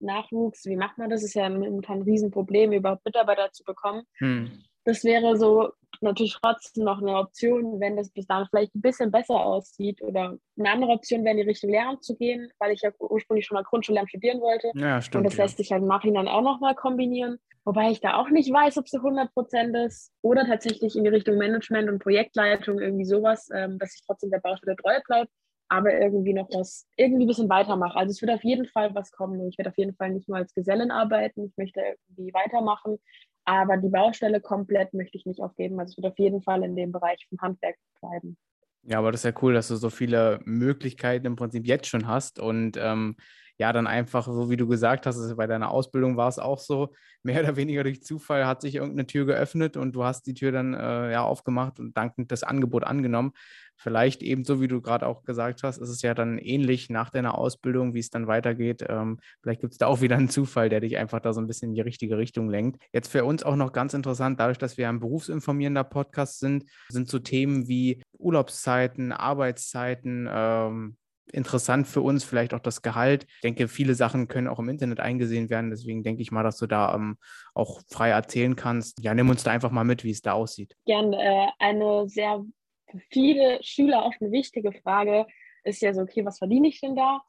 Nachwuchs, 0.00 0.64
wie 0.66 0.76
macht 0.76 0.98
man 0.98 1.10
das? 1.10 1.22
Ist 1.22 1.34
ja 1.34 1.44
ein 1.44 2.02
Riesenproblem, 2.02 2.72
überhaupt 2.72 3.04
Mitarbeiter 3.04 3.50
zu 3.52 3.64
bekommen. 3.64 4.04
Hm. 4.18 4.64
Das 4.84 5.04
wäre 5.04 5.36
so 5.36 5.70
natürlich 6.00 6.36
trotzdem 6.40 6.84
noch 6.84 7.00
eine 7.00 7.16
Option, 7.16 7.80
wenn 7.80 7.96
das 7.96 8.10
bis 8.10 8.26
dahin 8.26 8.46
vielleicht 8.50 8.74
ein 8.74 8.80
bisschen 8.80 9.10
besser 9.10 9.34
aussieht. 9.34 10.02
Oder 10.02 10.36
eine 10.58 10.70
andere 10.70 10.92
Option 10.92 11.24
wäre 11.24 11.32
in 11.32 11.42
die 11.42 11.48
Richtung 11.48 11.70
Lehramt 11.70 12.04
zu 12.04 12.16
gehen, 12.16 12.50
weil 12.58 12.72
ich 12.72 12.82
ja 12.82 12.90
ursprünglich 12.98 13.46
schon 13.46 13.56
mal 13.56 13.64
Grundschullehramt 13.64 14.10
studieren 14.10 14.40
wollte. 14.40 14.70
Ja, 14.74 15.00
stimmt. 15.00 15.24
Und 15.24 15.32
das 15.32 15.38
lässt 15.38 15.56
sich 15.56 15.72
halt 15.72 15.82
im 15.82 15.88
Nachhinein 15.88 16.28
auch 16.28 16.42
nochmal 16.42 16.74
kombinieren. 16.74 17.38
Wobei 17.64 17.90
ich 17.90 18.00
da 18.00 18.16
auch 18.16 18.30
nicht 18.30 18.52
weiß, 18.52 18.78
ob 18.78 18.86
es 18.86 18.94
100 18.94 19.32
Prozent 19.32 19.76
ist. 19.76 20.12
Oder 20.22 20.46
tatsächlich 20.46 20.96
in 20.96 21.04
die 21.04 21.10
Richtung 21.10 21.36
Management 21.36 21.88
und 21.90 21.98
Projektleitung, 21.98 22.78
irgendwie 22.78 23.04
sowas, 23.04 23.48
ähm, 23.54 23.78
dass 23.78 23.94
ich 23.94 24.02
trotzdem 24.06 24.30
der 24.30 24.40
Baustelle 24.40 24.76
treu 24.76 24.98
bleibe 25.06 25.30
aber 25.68 25.92
irgendwie 26.00 26.32
noch 26.32 26.48
was, 26.50 26.86
irgendwie 26.96 27.24
ein 27.24 27.28
bisschen 27.28 27.48
weitermache. 27.48 27.98
Also 27.98 28.12
es 28.12 28.22
wird 28.22 28.32
auf 28.32 28.42
jeden 28.42 28.66
Fall 28.66 28.94
was 28.94 29.12
kommen. 29.12 29.46
Ich 29.48 29.58
werde 29.58 29.70
auf 29.70 29.76
jeden 29.78 29.94
Fall 29.94 30.10
nicht 30.10 30.28
nur 30.28 30.38
als 30.38 30.54
Gesellin 30.54 30.90
arbeiten, 30.90 31.44
ich 31.44 31.56
möchte 31.56 31.80
irgendwie 31.80 32.32
weitermachen, 32.32 32.98
aber 33.48 33.78
die 33.78 33.88
Baustelle 33.88 34.40
komplett 34.40 34.92
möchte 34.92 35.16
ich 35.16 35.24
nicht 35.24 35.40
aufgeben. 35.40 35.80
Also 35.80 35.92
es 35.92 35.96
wird 35.96 36.12
auf 36.12 36.18
jeden 36.18 36.42
Fall 36.42 36.62
in 36.62 36.76
dem 36.76 36.92
Bereich 36.92 37.26
vom 37.28 37.40
Handwerk 37.40 37.76
bleiben. 38.00 38.36
Ja, 38.82 38.98
aber 38.98 39.10
das 39.10 39.20
ist 39.20 39.24
ja 39.24 39.42
cool, 39.42 39.54
dass 39.54 39.68
du 39.68 39.76
so 39.76 39.90
viele 39.90 40.40
Möglichkeiten 40.44 41.26
im 41.26 41.36
Prinzip 41.36 41.66
jetzt 41.66 41.86
schon 41.86 42.06
hast 42.06 42.38
und 42.38 42.76
ähm, 42.76 43.16
ja, 43.58 43.72
dann 43.72 43.86
einfach, 43.88 44.24
so 44.26 44.50
wie 44.50 44.56
du 44.56 44.68
gesagt 44.68 45.04
hast, 45.04 45.18
also 45.18 45.36
bei 45.36 45.48
deiner 45.48 45.70
Ausbildung 45.70 46.16
war 46.16 46.28
es 46.28 46.38
auch 46.38 46.58
so, 46.58 46.94
mehr 47.24 47.40
oder 47.40 47.56
weniger 47.56 47.82
durch 47.82 48.02
Zufall 48.02 48.46
hat 48.46 48.60
sich 48.60 48.76
irgendeine 48.76 49.06
Tür 49.06 49.26
geöffnet 49.26 49.76
und 49.76 49.92
du 49.92 50.04
hast 50.04 50.26
die 50.26 50.34
Tür 50.34 50.52
dann 50.52 50.74
äh, 50.74 51.12
ja 51.12 51.22
aufgemacht 51.22 51.80
und 51.80 51.96
dankend 51.96 52.30
das 52.30 52.44
Angebot 52.44 52.84
angenommen. 52.84 53.32
Vielleicht 53.76 54.22
eben 54.22 54.44
so, 54.44 54.60
wie 54.60 54.68
du 54.68 54.80
gerade 54.80 55.06
auch 55.06 55.24
gesagt 55.24 55.62
hast, 55.62 55.78
ist 55.78 55.88
es 55.88 56.02
ja 56.02 56.14
dann 56.14 56.38
ähnlich 56.38 56.90
nach 56.90 57.10
deiner 57.10 57.36
Ausbildung, 57.36 57.94
wie 57.94 58.00
es 58.00 58.10
dann 58.10 58.26
weitergeht. 58.26 58.84
Ähm, 58.88 59.18
vielleicht 59.40 59.60
gibt 59.60 59.72
es 59.72 59.78
da 59.78 59.86
auch 59.86 60.00
wieder 60.00 60.16
einen 60.16 60.28
Zufall, 60.28 60.68
der 60.68 60.80
dich 60.80 60.96
einfach 60.96 61.20
da 61.20 61.32
so 61.32 61.40
ein 61.40 61.46
bisschen 61.46 61.70
in 61.70 61.74
die 61.74 61.80
richtige 61.80 62.18
Richtung 62.18 62.48
lenkt. 62.48 62.82
Jetzt 62.92 63.10
für 63.10 63.24
uns 63.24 63.42
auch 63.42 63.56
noch 63.56 63.72
ganz 63.72 63.94
interessant, 63.94 64.40
dadurch, 64.40 64.58
dass 64.58 64.78
wir 64.78 64.88
ein 64.88 65.00
berufsinformierender 65.00 65.84
Podcast 65.84 66.40
sind, 66.40 66.64
sind 66.88 67.08
so 67.08 67.18
Themen 67.18 67.68
wie 67.68 68.02
Urlaubszeiten, 68.18 69.12
Arbeitszeiten, 69.12 70.28
ähm, 70.30 70.96
interessant 71.32 71.86
für 71.86 72.00
uns, 72.00 72.24
vielleicht 72.24 72.54
auch 72.54 72.60
das 72.60 72.82
Gehalt. 72.82 73.26
Ich 73.36 73.40
denke, 73.42 73.68
viele 73.68 73.94
Sachen 73.94 74.28
können 74.28 74.48
auch 74.48 74.58
im 74.58 74.68
Internet 74.68 75.00
eingesehen 75.00 75.50
werden. 75.50 75.70
Deswegen 75.70 76.02
denke 76.02 76.22
ich 76.22 76.30
mal, 76.30 76.42
dass 76.42 76.58
du 76.58 76.66
da 76.66 76.94
ähm, 76.94 77.18
auch 77.54 77.80
frei 77.88 78.10
erzählen 78.10 78.56
kannst. 78.56 79.02
Ja, 79.02 79.14
nimm 79.14 79.28
uns 79.28 79.42
da 79.42 79.50
einfach 79.50 79.70
mal 79.70 79.84
mit, 79.84 80.04
wie 80.04 80.10
es 80.10 80.22
da 80.22 80.32
aussieht. 80.32 80.76
Gerne. 80.84 81.16
Äh, 81.16 81.48
eine 81.58 82.08
sehr 82.08 82.44
für 82.90 83.00
viele 83.10 83.62
Schüler 83.62 84.04
auch 84.04 84.14
eine 84.20 84.32
wichtige 84.32 84.72
Frage 84.72 85.26
ist 85.64 85.82
ja 85.82 85.92
so, 85.92 86.02
okay, 86.02 86.24
was 86.24 86.38
verdiene 86.38 86.68
ich 86.68 86.80
denn 86.80 86.96
da? 86.96 87.20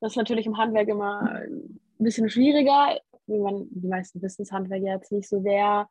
Das 0.00 0.12
ist 0.12 0.16
natürlich 0.16 0.46
im 0.46 0.56
Handwerk 0.56 0.88
immer 0.88 1.22
ein 1.22 1.78
bisschen 1.98 2.28
schwieriger. 2.28 2.98
Wie 3.26 3.38
man, 3.38 3.66
die 3.70 3.86
meisten 3.86 4.20
wissen, 4.22 4.42
das 4.42 4.52
Handwerk 4.52 4.82
jetzt 4.82 5.12
nicht 5.12 5.28
so 5.28 5.40
sehr 5.40 5.88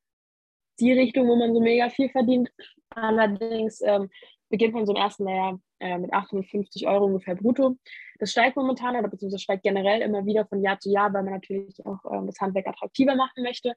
die 0.79 0.91
Richtung, 0.91 1.27
wo 1.27 1.35
man 1.35 1.53
so 1.53 1.61
mega 1.61 1.89
viel 1.89 2.09
verdient. 2.09 2.51
Allerdings 2.89 3.81
ähm, 3.81 4.09
beginnt 4.51 4.73
man 4.73 4.85
so 4.85 4.93
im 4.93 5.01
ersten 5.01 5.25
Lehrjahr 5.25 5.59
äh, 5.79 5.97
mit 5.97 6.13
850 6.13 6.87
Euro 6.87 7.05
ungefähr 7.05 7.35
brutto. 7.35 7.77
Das 8.19 8.31
steigt 8.31 8.55
momentan 8.55 8.95
oder 8.95 9.07
beziehungsweise 9.07 9.41
steigt 9.41 9.63
generell 9.63 10.01
immer 10.01 10.25
wieder 10.25 10.45
von 10.45 10.61
Jahr 10.61 10.79
zu 10.79 10.91
Jahr, 10.91 11.11
weil 11.13 11.23
man 11.23 11.33
natürlich 11.33 11.83
auch 11.85 11.99
ähm, 12.11 12.27
das 12.27 12.39
Handwerk 12.39 12.67
attraktiver 12.67 13.15
machen 13.15 13.43
möchte. 13.43 13.73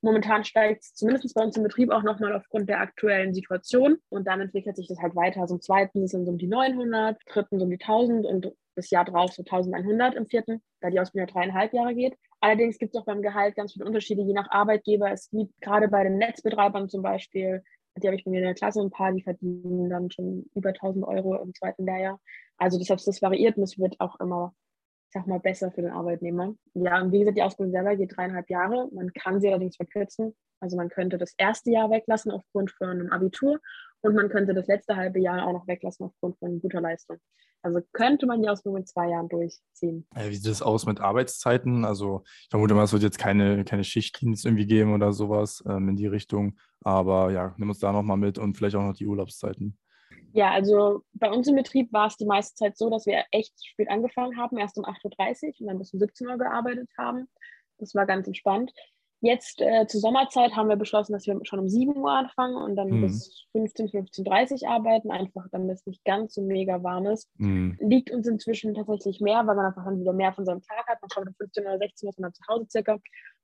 Momentan 0.00 0.44
steigt 0.44 0.84
es 0.84 0.94
zumindest 0.94 1.34
bei 1.34 1.42
uns 1.42 1.56
im 1.56 1.64
Betrieb 1.64 1.90
auch 1.90 2.04
nochmal 2.04 2.32
aufgrund 2.36 2.68
der 2.68 2.80
aktuellen 2.80 3.34
Situation 3.34 3.98
und 4.10 4.28
dann 4.28 4.40
entwickelt 4.40 4.76
sich 4.76 4.86
das 4.86 5.00
halt 5.00 5.16
weiter. 5.16 5.40
Also 5.40 5.56
im 5.56 5.60
zweiten 5.60 6.06
sind 6.06 6.22
es 6.22 6.28
um 6.28 6.38
die 6.38 6.46
900, 6.46 7.18
dritten 7.26 7.60
um 7.60 7.68
die 7.68 7.80
1000 7.80 8.24
und 8.24 8.52
das 8.76 8.90
Jahr 8.90 9.04
drauf 9.04 9.32
so 9.32 9.42
1100 9.42 10.14
im 10.14 10.26
vierten, 10.26 10.62
da 10.80 10.90
die 10.90 11.00
Ausbildung 11.00 11.34
dreieinhalb 11.34 11.72
Jahre 11.72 11.94
geht. 11.94 12.16
Allerdings 12.40 12.78
gibt 12.78 12.94
es 12.94 13.00
auch 13.00 13.06
beim 13.06 13.22
Gehalt 13.22 13.56
ganz 13.56 13.72
viele 13.72 13.86
Unterschiede, 13.86 14.22
je 14.22 14.32
nach 14.32 14.48
Arbeitgeber. 14.50 15.10
Es 15.10 15.30
gibt 15.30 15.60
gerade 15.60 15.88
bei 15.88 16.04
den 16.04 16.18
Netzbetreibern 16.18 16.88
zum 16.88 17.02
Beispiel, 17.02 17.64
die 18.02 18.08
habe 18.08 18.16
ich 18.16 18.24
bei 18.24 18.30
mir 18.30 18.38
in 18.38 18.44
der 18.44 18.54
Klasse 18.54 18.80
ein 18.80 18.90
paar, 18.90 19.12
die 19.12 19.22
verdienen 19.22 19.90
dann 19.90 20.10
schon 20.10 20.50
über 20.54 20.70
1000 20.70 21.04
Euro 21.06 21.36
im 21.42 21.54
zweiten 21.54 21.84
Lehrjahr. 21.84 22.20
Also 22.56 22.78
deshalb 22.78 23.00
das 23.04 23.22
variiert 23.22 23.56
und 23.56 23.62
es 23.64 23.78
wird 23.78 24.00
auch 24.00 24.18
immer 24.20 24.54
ich 25.08 25.14
sag 25.14 25.26
mal, 25.26 25.40
besser 25.40 25.70
für 25.70 25.80
den 25.80 25.90
Arbeitnehmer. 25.90 26.54
Ja, 26.74 27.00
und 27.00 27.12
wie 27.12 27.20
gesagt, 27.20 27.38
die 27.38 27.42
Ausbildung 27.42 27.72
selber 27.72 27.96
geht 27.96 28.14
dreieinhalb 28.14 28.50
Jahre. 28.50 28.88
Man 28.92 29.10
kann 29.14 29.40
sie 29.40 29.48
allerdings 29.48 29.76
verkürzen. 29.76 30.36
Also 30.60 30.76
man 30.76 30.90
könnte 30.90 31.16
das 31.16 31.34
erste 31.38 31.70
Jahr 31.70 31.90
weglassen 31.90 32.30
aufgrund 32.30 32.72
von 32.72 32.88
einem 32.88 33.10
Abitur 33.10 33.58
und 34.02 34.14
man 34.14 34.28
könnte 34.28 34.54
das 34.54 34.66
letzte 34.66 34.96
halbe 34.96 35.20
Jahr 35.20 35.46
auch 35.46 35.52
noch 35.52 35.66
weglassen 35.66 36.06
aufgrund 36.06 36.38
von 36.38 36.60
guter 36.60 36.80
Leistung. 36.80 37.18
Also 37.62 37.80
könnte 37.92 38.26
man 38.26 38.40
die 38.40 38.48
Ausbildung 38.48 38.82
in 38.82 38.86
zwei 38.86 39.08
Jahren 39.08 39.28
durchziehen. 39.28 40.06
Wie 40.14 40.34
sieht 40.34 40.46
das 40.46 40.62
aus 40.62 40.86
mit 40.86 41.00
Arbeitszeiten? 41.00 41.84
Also 41.84 42.22
ich 42.24 42.50
vermute 42.50 42.74
mal, 42.74 42.84
es 42.84 42.92
wird 42.92 43.02
jetzt 43.02 43.18
keine, 43.18 43.64
keine 43.64 43.82
Schichtdienst 43.82 44.44
irgendwie 44.44 44.66
geben 44.66 44.94
oder 44.94 45.12
sowas 45.12 45.62
ähm, 45.68 45.88
in 45.88 45.96
die 45.96 46.06
Richtung. 46.06 46.56
Aber 46.82 47.32
ja, 47.32 47.54
nimm 47.58 47.68
uns 47.68 47.80
da 47.80 47.92
nochmal 47.92 48.16
mit 48.16 48.38
und 48.38 48.56
vielleicht 48.56 48.76
auch 48.76 48.82
noch 48.82 48.94
die 48.94 49.06
Urlaubszeiten. 49.06 49.76
Ja, 50.32 50.52
also 50.52 51.02
bei 51.14 51.30
uns 51.30 51.48
im 51.48 51.56
Betrieb 51.56 51.92
war 51.92 52.06
es 52.06 52.16
die 52.16 52.26
meiste 52.26 52.54
Zeit 52.54 52.76
so, 52.76 52.90
dass 52.90 53.06
wir 53.06 53.24
echt 53.32 53.54
spät 53.66 53.90
angefangen 53.90 54.36
haben, 54.36 54.58
erst 54.58 54.78
um 54.78 54.84
8.30 54.84 55.46
Uhr 55.46 55.60
und 55.60 55.66
dann 55.66 55.78
bis 55.78 55.92
um 55.92 55.98
17 55.98 56.28
Uhr 56.28 56.38
gearbeitet 56.38 56.88
haben. 56.96 57.28
Das 57.78 57.94
war 57.94 58.06
ganz 58.06 58.26
entspannt. 58.26 58.72
Jetzt 59.20 59.60
äh, 59.60 59.86
zur 59.86 60.00
Sommerzeit 60.00 60.54
haben 60.54 60.68
wir 60.68 60.76
beschlossen, 60.76 61.12
dass 61.12 61.26
wir 61.26 61.38
schon 61.42 61.58
um 61.58 61.68
7 61.68 61.96
Uhr 61.96 62.10
anfangen 62.10 62.56
und 62.56 62.76
dann 62.76 62.88
mhm. 62.88 63.02
bis 63.02 63.46
15, 63.52 63.88
15.30 63.88 64.62
Uhr 64.62 64.70
arbeiten, 64.70 65.10
einfach 65.10 65.46
damit 65.50 65.76
es 65.76 65.86
nicht 65.86 66.04
ganz 66.04 66.34
so 66.34 66.42
mega 66.42 66.82
warm 66.82 67.06
ist. 67.06 67.28
Mhm. 67.36 67.76
Liegt 67.80 68.10
uns 68.12 68.28
inzwischen 68.28 68.74
tatsächlich 68.74 69.20
mehr, 69.20 69.44
weil 69.46 69.56
man 69.56 69.66
einfach 69.66 69.84
dann 69.84 70.00
wieder 70.00 70.12
mehr 70.12 70.32
von 70.32 70.44
seinem 70.44 70.62
Tag 70.62 70.86
hat. 70.86 71.02
Man 71.02 71.08
kommt 71.08 71.28
um 71.28 71.34
15 71.34 71.64
oder 71.64 71.78
16 71.78 72.06
Uhr 72.08 72.14
dann 72.16 72.32
zu 72.32 72.42
Hause 72.48 72.66
circa 72.70 72.98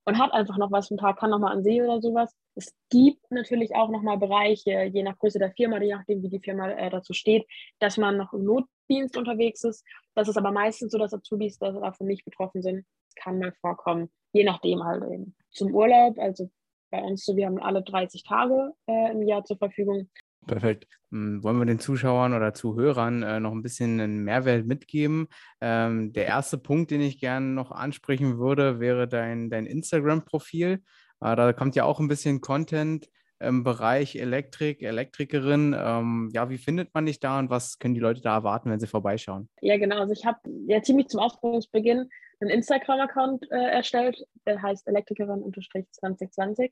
und 0.04 0.18
hat 0.18 0.32
einfach 0.32 0.58
noch 0.58 0.70
was 0.70 0.88
vom 0.88 0.98
Tag, 0.98 1.18
kann 1.18 1.30
nochmal 1.30 1.52
an 1.52 1.64
See 1.64 1.82
oder 1.82 2.00
sowas. 2.00 2.34
Es 2.54 2.74
gibt 2.90 3.30
natürlich 3.30 3.74
auch 3.74 3.90
nochmal 3.90 4.18
Bereiche, 4.18 4.84
je 4.84 5.02
nach 5.02 5.18
Größe 5.18 5.38
der 5.38 5.52
Firma, 5.52 5.80
je 5.80 5.94
nachdem, 5.94 6.22
wie 6.22 6.28
die 6.28 6.40
Firma 6.40 6.70
äh, 6.70 6.90
dazu 6.90 7.14
steht, 7.14 7.46
dass 7.80 7.96
man 7.96 8.16
noch 8.16 8.32
im 8.32 8.44
Notdienst 8.44 9.16
unterwegs 9.16 9.64
ist. 9.64 9.84
Das 10.14 10.28
ist 10.28 10.36
aber 10.36 10.52
meistens 10.52 10.92
so, 10.92 10.98
dass 10.98 11.14
Azubis 11.14 11.58
davon 11.58 12.06
nicht 12.06 12.24
betroffen 12.24 12.62
sind. 12.62 12.84
Kann 13.16 13.38
mal 13.38 13.52
vorkommen, 13.60 14.10
je 14.32 14.44
nachdem 14.44 14.84
halt 14.84 15.02
eben. 15.04 15.34
Zum 15.50 15.74
Urlaub, 15.74 16.18
also 16.18 16.50
bei 16.90 17.00
uns 17.02 17.24
so, 17.24 17.36
wir 17.36 17.46
haben 17.46 17.58
alle 17.58 17.82
30 17.82 18.22
Tage 18.24 18.72
äh, 18.86 19.10
im 19.12 19.22
Jahr 19.22 19.44
zur 19.44 19.58
Verfügung. 19.58 20.08
Perfekt. 20.46 20.86
Hm, 21.10 21.42
wollen 21.42 21.58
wir 21.58 21.66
den 21.66 21.78
Zuschauern 21.78 22.34
oder 22.34 22.54
Zuhörern 22.54 23.22
äh, 23.22 23.40
noch 23.40 23.52
ein 23.52 23.62
bisschen 23.62 24.00
einen 24.00 24.24
Mehrwert 24.24 24.66
mitgeben? 24.66 25.28
Ähm, 25.60 26.12
der 26.12 26.26
erste 26.26 26.58
Punkt, 26.58 26.90
den 26.90 27.00
ich 27.00 27.18
gerne 27.18 27.46
noch 27.46 27.70
ansprechen 27.70 28.38
würde, 28.38 28.80
wäre 28.80 29.08
dein, 29.08 29.50
dein 29.50 29.66
Instagram-Profil. 29.66 30.82
Äh, 31.20 31.36
da 31.36 31.52
kommt 31.52 31.76
ja 31.76 31.84
auch 31.84 32.00
ein 32.00 32.08
bisschen 32.08 32.40
Content 32.40 33.08
im 33.40 33.64
Bereich 33.64 34.16
Elektrik, 34.16 34.82
Elektrikerin. 34.82 35.74
Ähm, 35.78 36.30
ja, 36.32 36.48
wie 36.50 36.58
findet 36.58 36.94
man 36.94 37.06
dich 37.06 37.20
da 37.20 37.38
und 37.38 37.50
was 37.50 37.78
können 37.78 37.94
die 37.94 38.00
Leute 38.00 38.20
da 38.20 38.34
erwarten, 38.34 38.70
wenn 38.70 38.80
sie 38.80 38.86
vorbeischauen? 38.86 39.48
Ja, 39.60 39.76
genau. 39.76 39.98
Also 39.98 40.12
ich 40.12 40.24
habe 40.24 40.38
ja 40.66 40.82
ziemlich 40.82 41.08
zum 41.08 41.20
Ausbildungsbeginn 41.20 42.08
einen 42.44 42.58
Instagram-Account 42.58 43.50
äh, 43.50 43.70
erstellt, 43.70 44.24
der 44.46 44.62
heißt 44.62 44.86
Elektrikerin-2020 44.88 46.70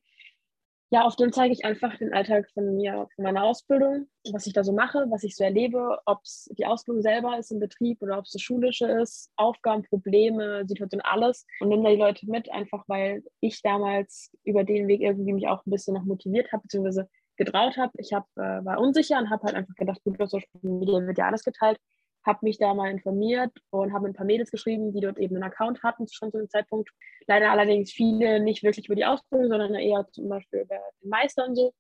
ja, 0.93 1.07
auf 1.07 1.17
dem 1.17 1.33
zeige 1.33 1.55
ich 1.55 1.65
einfach 1.65 1.97
den 1.97 2.13
Alltag 2.13 2.51
von 2.53 2.77
mir, 2.77 3.09
von 3.15 3.25
meiner 3.25 3.45
Ausbildung, 3.45 4.09
was 4.31 4.47
ich 4.47 4.53
da 4.53 4.63
so 4.63 4.75
mache, 4.75 5.07
was 5.09 5.25
ich 5.25 5.35
so 5.35 5.43
erlebe, 5.43 5.99
ob 6.05 6.21
es 6.23 6.51
die 6.59 6.67
Ausbildung 6.67 7.01
selber 7.01 7.39
ist 7.39 7.51
im 7.51 7.61
Betrieb 7.61 8.03
oder 8.03 8.19
ob 8.19 8.27
es 8.27 8.33
das 8.33 8.43
Schulische 8.43 8.87
ist, 9.01 9.31
Aufgaben, 9.37 9.85
Probleme, 9.85 10.67
Situation, 10.67 11.01
alles. 11.01 11.47
Und 11.61 11.71
nehme 11.71 11.85
da 11.85 11.89
die 11.89 11.97
Leute 11.97 12.31
mit, 12.31 12.53
einfach 12.53 12.85
weil 12.89 13.25
ich 13.41 13.63
damals 13.63 14.37
über 14.45 14.65
den 14.65 14.87
Weg 14.87 15.01
irgendwie 15.01 15.33
mich 15.33 15.49
auch 15.49 15.65
ein 15.65 15.71
bisschen 15.71 15.95
noch 15.95 16.05
motiviert 16.05 16.53
habe, 16.53 16.65
beziehungsweise 16.65 17.09
getraut 17.39 17.79
habe. 17.79 17.93
Ich 17.97 18.13
hab, 18.13 18.27
äh, 18.37 18.63
war 18.63 18.79
unsicher 18.79 19.19
und 19.19 19.31
habe 19.31 19.45
halt 19.45 19.55
einfach 19.55 19.75
gedacht, 19.77 20.05
gut, 20.05 20.21
auf 20.21 20.29
Social 20.29 20.47
Media 20.61 21.07
wird 21.07 21.17
ja 21.17 21.27
alles 21.29 21.43
geteilt 21.43 21.79
habe 22.25 22.41
mich 22.43 22.59
da 22.59 22.75
mal 22.75 22.91
informiert 22.91 23.53
und 23.71 23.93
habe 23.93 24.07
ein 24.07 24.15
paar 24.15 24.27
Mädels 24.27 24.51
geschrieben, 24.51 24.93
die 24.93 25.01
dort 25.01 25.19
eben 25.19 25.37
einen 25.37 25.45
Account 25.45 25.83
hatten, 25.83 26.07
schon 26.09 26.31
zu 26.31 26.39
dem 26.39 26.49
Zeitpunkt. 26.49 26.91
Leider 27.27 27.51
allerdings 27.51 27.93
viele 27.93 28.41
nicht 28.41 28.63
wirklich 28.63 28.87
über 28.87 28.95
die 28.95 29.05
Ausbildung, 29.05 29.49
sondern 29.49 29.75
eher 29.75 30.07
zum 30.13 30.29
Beispiel 30.29 30.61
über 30.61 30.77
den 31.03 31.09
Meister 31.09 31.47
und 31.47 31.57
so. 31.57 31.73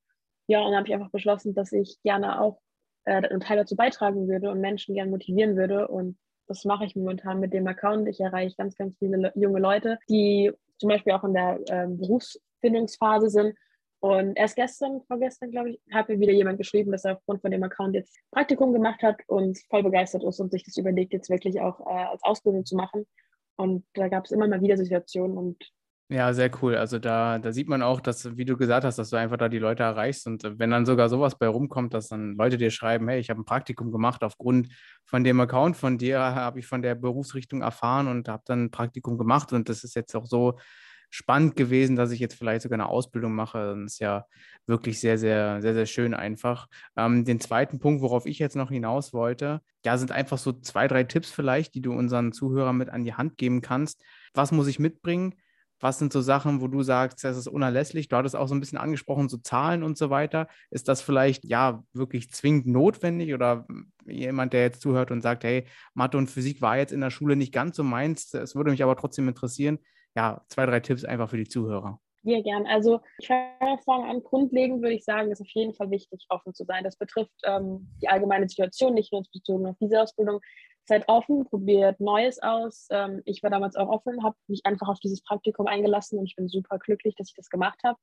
Ja, 0.49 0.61
und 0.61 0.73
dann 0.73 0.79
habe 0.79 0.89
ich 0.89 0.95
einfach 0.95 1.11
beschlossen, 1.11 1.55
dass 1.55 1.73
ich 1.73 1.99
gerne 2.03 2.41
auch 2.41 2.61
äh, 3.05 3.29
einen 3.29 3.41
Teil 3.41 3.57
dazu 3.57 3.77
beitragen 3.77 4.29
würde 4.29 4.51
und 4.51 4.61
Menschen 4.61 4.95
gerne 4.95 5.11
motivieren 5.11 5.57
würde. 5.57 5.89
Und 5.89 6.19
das 6.49 6.65
mache 6.65 6.85
ich 6.85 6.97
momentan 6.97 7.41
mit 7.41 7.53
dem 7.53 7.67
Account. 7.67 8.09
Ich 8.09 8.21
erreiche 8.21 8.57
ganz, 8.57 8.77
ganz 8.77 8.97
viele 8.99 9.33
junge 9.37 9.61
Leute, 9.61 9.99
die 10.09 10.51
zum 10.79 10.89
Beispiel 10.89 11.13
auch 11.13 11.25
in 11.25 11.35
der 11.35 11.61
ähm, 11.69 11.99
Berufsfindungsphase 11.99 13.31
sind 13.31 13.57
und 14.03 14.37
erst 14.37 14.57
gestern, 14.57 15.01
vorgestern, 15.07 15.53
glaube 15.53 15.71
ich, 15.71 15.81
hat 15.93 16.09
mir 16.09 16.19
wieder 16.19 16.33
jemand 16.33 16.59
geschrieben, 16.59 16.91
dass 16.91 17.05
er 17.05 17.19
aufgrund 17.19 17.41
von 17.41 17.53
dem 17.53 17.63
Account 17.63 17.95
jetzt 17.95 18.19
Praktikum 18.33 18.73
gemacht 18.73 19.01
hat 19.01 19.21
und 19.29 19.57
voll 19.71 19.85
begeistert 19.85 20.25
ist 20.25 20.41
und 20.41 20.51
sich 20.51 20.65
das 20.65 20.77
überlegt, 20.77 21.13
jetzt 21.13 21.31
wirklich 21.31 21.61
auch 21.61 21.79
äh, 21.87 22.07
als 22.07 22.21
Ausbildung 22.25 22.65
zu 22.65 22.75
machen. 22.75 23.07
Und 23.55 23.85
da 23.95 24.09
gab 24.09 24.25
es 24.25 24.33
immer 24.33 24.49
mal 24.49 24.61
wieder 24.61 24.77
Situationen 24.77 25.39
und 25.39 25.71
ja, 26.09 26.35
sehr 26.35 26.51
cool. 26.61 26.75
Also 26.77 26.99
da, 26.99 27.39
da 27.39 27.53
sieht 27.53 27.69
man 27.69 27.81
auch, 27.81 28.01
dass, 28.01 28.37
wie 28.37 28.45
du 28.45 28.57
gesagt 28.57 28.85
hast, 28.85 28.99
dass 28.99 29.11
du 29.11 29.17
einfach 29.17 29.39
da 29.39 29.49
die 29.49 29.61
Leute 29.61 29.85
erreichst. 29.85 30.27
Und 30.27 30.43
wenn 30.59 30.71
dann 30.71 30.85
sogar 30.85 31.09
sowas 31.09 31.39
bei 31.39 31.47
rumkommt, 31.47 31.95
dass 31.95 32.09
dann 32.09 32.35
Leute 32.35 32.59
dir 32.59 32.71
schreiben, 32.71 33.09
hey, 33.09 33.21
ich 33.21 33.31
habe 33.31 33.41
ein 33.41 33.47
Praktikum 33.47 33.93
gemacht, 33.93 34.23
aufgrund 34.23 34.69
von 35.07 35.25
dem 35.25 35.41
Account 35.41 35.77
von 35.77 35.97
dir 35.97 36.19
habe 36.19 36.59
ich 36.59 36.67
von 36.67 36.83
der 36.83 36.97
Berufsrichtung 36.97 37.63
erfahren 37.63 38.09
und 38.09 38.29
habe 38.29 38.43
dann 38.45 38.65
ein 38.65 38.71
Praktikum 38.71 39.17
gemacht. 39.17 39.55
Und 39.55 39.71
das 39.71 39.85
ist 39.85 39.95
jetzt 39.95 40.15
auch 40.15 40.27
so, 40.27 40.59
spannend 41.13 41.57
gewesen, 41.57 41.95
dass 41.95 42.11
ich 42.11 42.21
jetzt 42.21 42.35
vielleicht 42.35 42.63
sogar 42.63 42.79
eine 42.79 42.89
Ausbildung 42.89 43.35
mache. 43.35 43.77
Das 43.83 43.93
ist 43.93 43.99
ja 43.99 44.25
wirklich 44.67 44.99
sehr, 44.99 45.19
sehr, 45.19 45.61
sehr, 45.61 45.75
sehr 45.75 45.85
schön 45.85 46.15
einfach. 46.15 46.69
Ähm, 46.97 47.27
den 47.27 47.39
zweiten 47.39 47.79
Punkt, 47.79 48.01
worauf 48.01 48.25
ich 48.25 48.39
jetzt 48.39 48.57
noch 48.57 48.71
hinaus 48.71 49.13
wollte, 49.13 49.61
ja, 49.85 49.99
sind 49.99 50.11
einfach 50.11 50.39
so 50.39 50.53
zwei, 50.53 50.89
drei 50.89 51.05
Tipps 51.05 51.31
vielleicht, 51.31 51.75
die 51.75 51.83
du 51.83 51.93
unseren 51.93 52.33
Zuhörern 52.33 52.79
mit 52.79 52.89
an 52.89 53.05
die 53.05 53.13
Hand 53.13 53.37
geben 53.37 53.61
kannst. 53.61 54.03
Was 54.33 54.53
muss 54.53 54.67
ich 54.69 54.79
mitbringen? 54.79 55.35
Was 55.81 55.99
sind 55.99 56.15
so 56.15 56.23
Sachen, 56.23 56.63
wo 56.63 56.69
du 56.69 56.83
sagst, 56.83 57.23
das 57.25 57.37
ist 57.37 57.49
unerlässlich? 57.49 58.09
Du 58.09 58.17
hattest 58.17 58.37
auch 58.37 58.49
so 58.49 58.55
ein 58.55 58.61
bisschen 58.61 58.79
angesprochen, 58.79 59.29
so 59.29 59.37
Zahlen 59.37 59.83
und 59.83 59.99
so 59.99 60.09
weiter. 60.09 60.49
Ist 60.71 60.89
das 60.89 61.03
vielleicht 61.03 61.45
ja 61.45 61.85
wirklich 61.93 62.31
zwingend 62.31 62.69
notwendig 62.69 63.35
oder 63.35 63.67
jemand, 64.07 64.55
der 64.55 64.63
jetzt 64.63 64.81
zuhört 64.81 65.11
und 65.11 65.21
sagt, 65.21 65.45
hey, 65.45 65.67
Mathe 65.93 66.17
und 66.17 66.31
Physik 66.31 66.63
war 66.63 66.79
jetzt 66.79 66.93
in 66.93 67.03
der 67.03 67.11
Schule 67.11 67.37
nicht 67.37 67.53
ganz 67.53 67.77
so 67.77 67.85
meins, 67.85 68.33
es 68.33 68.55
würde 68.55 68.71
mich 68.71 68.83
aber 68.83 68.97
trotzdem 68.97 69.29
interessieren 69.29 69.79
ja, 70.17 70.45
zwei, 70.49 70.67
drei 70.67 70.81
Tipps 70.81 71.05
einfach 71.05 71.31
für 71.31 71.37
die 71.37 71.49
Zuhörer. 71.49 72.01
Ja, 72.25 72.41
gern. 72.41 72.67
Also 72.67 73.01
ich 73.19 73.27
fange 73.27 74.09
an, 74.09 74.23
grundlegend 74.23 74.81
würde 74.81 74.95
ich 74.95 75.05
sagen, 75.05 75.33
ist 75.33 75.41
auf 75.41 75.51
jeden 75.51 75.75
Fall 75.75 75.91
wichtig, 75.91 76.25
offen 76.29 76.55
zu 76.55 76.65
sein. 76.65 76.85
Das 76.85 76.97
betrifft 76.97 77.33
ähm, 77.45 77.89
die 78.01 78.09
allgemeine 78.09 78.49
Situation, 78.49 78.95
nicht 78.95 79.13
nur 79.13 79.25
bezogen 79.33 79.67
auf 79.67 79.77
diese 79.81 80.01
Ausbildung. 80.01 80.41
Seid 80.85 81.09
offen, 81.09 81.45
probiert 81.45 81.99
Neues 82.01 82.41
aus. 82.41 82.87
Ähm, 82.91 83.23
ich 83.25 83.43
war 83.43 83.51
damals 83.51 83.75
auch 83.75 83.89
offen, 83.89 84.23
habe 84.23 84.37
mich 84.47 84.65
einfach 84.65 84.89
auf 84.89 85.01
dieses 85.01 85.23
Praktikum 85.23 85.67
eingelassen 85.67 86.19
und 86.19 86.27
ich 86.27 86.37
bin 86.37 86.49
super 86.49 86.79
glücklich, 86.79 87.17
dass 87.17 87.29
ich 87.29 87.35
das 87.35 87.51
gemacht 87.51 87.81
habe. 87.85 87.99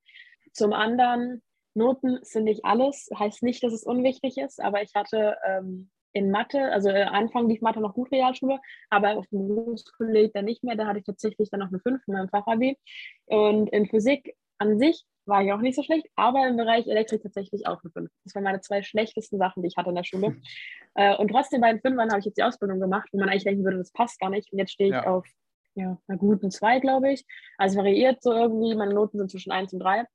Zum 0.51 0.73
anderen, 0.73 1.41
Noten 1.73 2.19
sind 2.23 2.43
nicht 2.45 2.65
alles. 2.65 3.09
Heißt 3.17 3.43
nicht, 3.43 3.63
dass 3.63 3.73
es 3.73 3.83
unwichtig 3.83 4.37
ist, 4.37 4.61
aber 4.61 4.81
ich 4.81 4.95
hatte 4.95 5.37
ähm, 5.45 5.89
in 6.13 6.31
Mathe, 6.31 6.71
also 6.71 6.89
äh, 6.89 7.03
Anfang 7.03 7.47
lief 7.47 7.61
Mathe 7.61 7.79
noch 7.79 7.93
gut 7.93 8.11
Realschule, 8.11 8.59
aber 8.89 9.17
auf 9.17 9.27
dem 9.27 9.47
Berufskolleg 9.47 10.33
dann 10.33 10.45
nicht 10.45 10.63
mehr. 10.63 10.75
Da 10.75 10.87
hatte 10.87 10.99
ich 10.99 11.05
tatsächlich 11.05 11.49
dann 11.49 11.59
noch 11.59 11.69
eine 11.69 11.79
5 11.79 12.01
in 12.07 12.13
meinem 12.13 12.29
Fachabi. 12.29 12.77
Und 13.25 13.69
in 13.69 13.87
Physik 13.87 14.35
an 14.57 14.79
sich 14.79 15.05
war 15.25 15.43
ich 15.43 15.53
auch 15.53 15.61
nicht 15.61 15.75
so 15.75 15.83
schlecht, 15.83 16.07
aber 16.15 16.47
im 16.47 16.57
Bereich 16.57 16.87
Elektrik 16.87 17.21
tatsächlich 17.21 17.67
auch 17.67 17.81
eine 17.83 17.91
5. 17.91 18.09
Das 18.23 18.35
waren 18.35 18.43
meine 18.43 18.61
zwei 18.61 18.81
schlechtesten 18.81 19.37
Sachen, 19.37 19.61
die 19.61 19.67
ich 19.67 19.77
hatte 19.77 19.89
in 19.89 19.95
der 19.95 20.03
Schule. 20.03 20.37
äh, 20.95 21.15
und 21.15 21.29
trotzdem 21.29 21.61
bei 21.61 21.71
den 21.71 21.81
Fünfern 21.81 22.09
habe 22.09 22.19
ich 22.19 22.25
jetzt 22.25 22.37
die 22.37 22.43
Ausbildung 22.43 22.79
gemacht, 22.79 23.07
wo 23.11 23.19
man 23.19 23.29
eigentlich 23.29 23.43
denken 23.43 23.63
würde, 23.63 23.77
das 23.77 23.91
passt 23.91 24.19
gar 24.19 24.29
nicht. 24.29 24.51
Und 24.51 24.59
jetzt 24.59 24.71
stehe 24.71 24.89
ich 24.89 24.95
ja. 24.95 25.05
auf 25.05 25.25
ja, 25.75 25.97
einer 26.07 26.17
guten 26.17 26.51
2, 26.51 26.79
glaube 26.79 27.13
ich. 27.13 27.25
Also 27.57 27.77
variiert 27.77 28.21
so 28.21 28.33
irgendwie, 28.33 28.75
meine 28.75 28.93
Noten 28.93 29.17
sind 29.17 29.31
zwischen 29.31 29.51
1 29.51 29.73
und 29.73 29.79
3. 29.79 30.05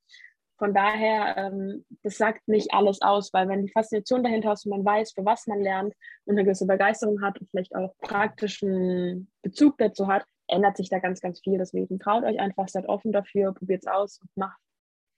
Von 0.57 0.73
daher, 0.73 1.37
ähm, 1.37 1.85
das 2.03 2.17
sagt 2.17 2.47
nicht 2.47 2.73
alles 2.73 3.03
aus, 3.03 3.33
weil 3.33 3.49
wenn 3.49 3.62
die 3.62 3.73
Faszination 3.73 4.23
dahinter 4.23 4.53
ist 4.53 4.67
und 4.67 4.71
man 4.71 4.85
weiß, 4.85 5.12
für 5.12 5.25
was 5.25 5.47
man 5.47 5.61
lernt 5.61 5.95
und 6.27 6.37
eine 6.37 6.45
gewisse 6.45 6.67
Begeisterung 6.67 7.21
hat 7.23 7.40
und 7.40 7.51
vielleicht 7.51 7.75
auch 7.75 7.93
praktischen 7.99 9.31
Bezug 9.43 9.79
dazu 9.79 10.07
hat, 10.07 10.25
ändert 10.47 10.77
sich 10.77 10.88
da 10.88 11.01
ganz, 11.01 11.21
ganz 11.21 11.40
viel. 11.40 11.59
Deswegen 11.59 11.99
traut 11.99 12.25
euch 12.25 12.38
einfach, 12.38 12.69
seid 12.69 12.88
offen 12.88 13.11
dafür, 13.11 13.53
probiert 13.53 13.83
es 13.83 13.88
aus 13.88 14.21
und 14.21 14.31
macht, 14.37 14.61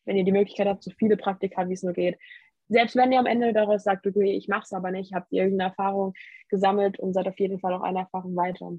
wenn 0.07 0.17
ihr 0.17 0.25
die 0.25 0.33
Möglichkeit 0.33 0.69
habt, 0.69 0.83
so 0.83 0.91
viele 0.99 1.19
Praktika, 1.19 1.69
wie 1.69 1.75
es 1.75 1.83
nur 1.83 1.93
geht. 1.93 2.19
Selbst 2.69 2.97
wenn 2.97 3.13
ihr 3.13 3.19
am 3.19 3.27
Ende 3.27 3.53
daraus 3.53 3.85
sagt, 3.85 4.07
okay, 4.07 4.33
ich 4.33 4.49
mache 4.49 4.65
es 4.65 4.73
aber 4.73 4.91
nicht, 4.91 5.13
habt 5.13 5.31
ihr 5.33 5.43
irgendeine 5.43 5.71
Erfahrung 5.71 6.15
gesammelt 6.49 6.99
und 6.99 7.13
seid 7.13 7.29
auf 7.29 7.39
jeden 7.39 7.61
Fall 7.61 7.75
auch 7.75 7.83
eine 7.83 8.01
Erfahrung 8.01 8.35
weiter. 8.35 8.73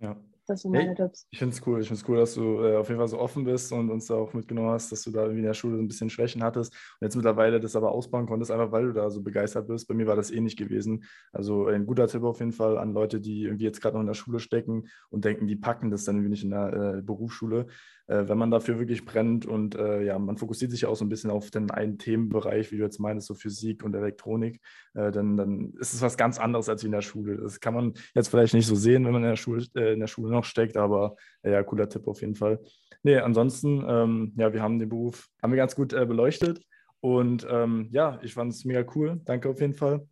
Ja, 0.00 0.16
das 0.46 0.62
sind 0.62 0.72
meine 0.72 0.88
hey, 0.88 0.94
Tipps. 0.94 1.26
Ich 1.30 1.38
finde 1.38 1.54
es 1.54 1.66
cool. 1.66 1.80
Ich 1.80 1.88
finde 1.88 2.00
es 2.00 2.08
cool, 2.08 2.16
dass 2.16 2.34
du 2.34 2.62
äh, 2.62 2.76
auf 2.76 2.88
jeden 2.88 2.98
Fall 2.98 3.08
so 3.08 3.18
offen 3.18 3.44
bist 3.44 3.72
und 3.72 3.90
uns 3.90 4.06
da 4.06 4.14
auch 4.14 4.32
mitgenommen 4.32 4.70
hast, 4.70 4.92
dass 4.92 5.02
du 5.02 5.10
da 5.10 5.22
irgendwie 5.22 5.40
in 5.40 5.46
der 5.46 5.54
Schule 5.54 5.76
so 5.76 5.82
ein 5.82 5.88
bisschen 5.88 6.10
Schwächen 6.10 6.42
hattest 6.42 6.72
und 6.72 7.04
jetzt 7.04 7.16
mittlerweile 7.16 7.60
das 7.60 7.76
aber 7.76 7.90
ausbauen 7.92 8.26
konntest, 8.26 8.50
einfach 8.50 8.72
weil 8.72 8.86
du 8.86 8.92
da 8.92 9.10
so 9.10 9.22
begeistert 9.22 9.68
bist. 9.68 9.88
Bei 9.88 9.94
mir 9.94 10.06
war 10.06 10.16
das 10.16 10.30
eh 10.30 10.40
nicht 10.40 10.58
gewesen. 10.58 11.04
Also 11.32 11.66
ein 11.66 11.86
guter 11.86 12.06
Tipp 12.06 12.22
auf 12.22 12.38
jeden 12.38 12.52
Fall 12.52 12.78
an 12.78 12.92
Leute, 12.92 13.20
die 13.20 13.44
irgendwie 13.44 13.64
jetzt 13.64 13.80
gerade 13.80 13.94
noch 13.96 14.02
in 14.02 14.06
der 14.06 14.14
Schule 14.14 14.38
stecken 14.38 14.88
und 15.10 15.24
denken, 15.24 15.46
die 15.46 15.56
packen 15.56 15.90
das 15.90 16.04
dann 16.04 16.16
irgendwie 16.16 16.30
nicht 16.30 16.44
in 16.44 16.50
der 16.50 16.72
äh, 16.98 17.02
Berufsschule 17.02 17.66
äh, 18.06 18.28
wenn 18.28 18.38
man 18.38 18.50
dafür 18.50 18.78
wirklich 18.78 19.04
brennt 19.04 19.46
und 19.46 19.74
äh, 19.74 20.02
ja, 20.02 20.18
man 20.18 20.36
fokussiert 20.36 20.70
sich 20.70 20.86
auch 20.86 20.96
so 20.96 21.04
ein 21.04 21.08
bisschen 21.08 21.30
auf 21.30 21.50
den 21.50 21.70
einen 21.70 21.98
Themenbereich, 21.98 22.70
wie 22.72 22.78
du 22.78 22.84
jetzt 22.84 22.98
meinst, 23.00 23.26
so 23.26 23.34
Physik 23.34 23.82
und 23.84 23.94
Elektronik, 23.94 24.60
äh, 24.94 25.10
dann, 25.10 25.36
dann 25.36 25.72
ist 25.78 25.94
es 25.94 26.02
was 26.02 26.16
ganz 26.16 26.38
anderes 26.38 26.68
als 26.68 26.84
in 26.84 26.92
der 26.92 27.02
Schule. 27.02 27.36
Das 27.36 27.60
kann 27.60 27.74
man 27.74 27.94
jetzt 28.14 28.28
vielleicht 28.28 28.54
nicht 28.54 28.66
so 28.66 28.74
sehen, 28.74 29.04
wenn 29.04 29.12
man 29.12 29.22
in 29.22 29.30
der 29.30 29.36
Schule, 29.36 29.64
äh, 29.74 29.92
in 29.92 30.00
der 30.00 30.06
Schule 30.06 30.30
noch 30.30 30.44
steckt, 30.44 30.76
aber 30.76 31.16
äh, 31.42 31.52
ja, 31.52 31.62
cooler 31.62 31.88
Tipp 31.88 32.06
auf 32.08 32.20
jeden 32.20 32.36
Fall. 32.36 32.60
Nee, 33.02 33.18
ansonsten, 33.18 33.84
ähm, 33.86 34.32
ja, 34.36 34.52
wir 34.52 34.62
haben 34.62 34.78
den 34.78 34.88
Beruf, 34.88 35.28
haben 35.42 35.52
wir 35.52 35.56
ganz 35.58 35.74
gut 35.76 35.92
äh, 35.92 36.06
beleuchtet 36.06 36.60
und 37.00 37.46
ähm, 37.50 37.88
ja, 37.92 38.18
ich 38.22 38.34
fand 38.34 38.52
es 38.52 38.64
mega 38.64 38.84
cool. 38.94 39.20
Danke 39.24 39.48
auf 39.48 39.60
jeden 39.60 39.74
Fall. 39.74 40.06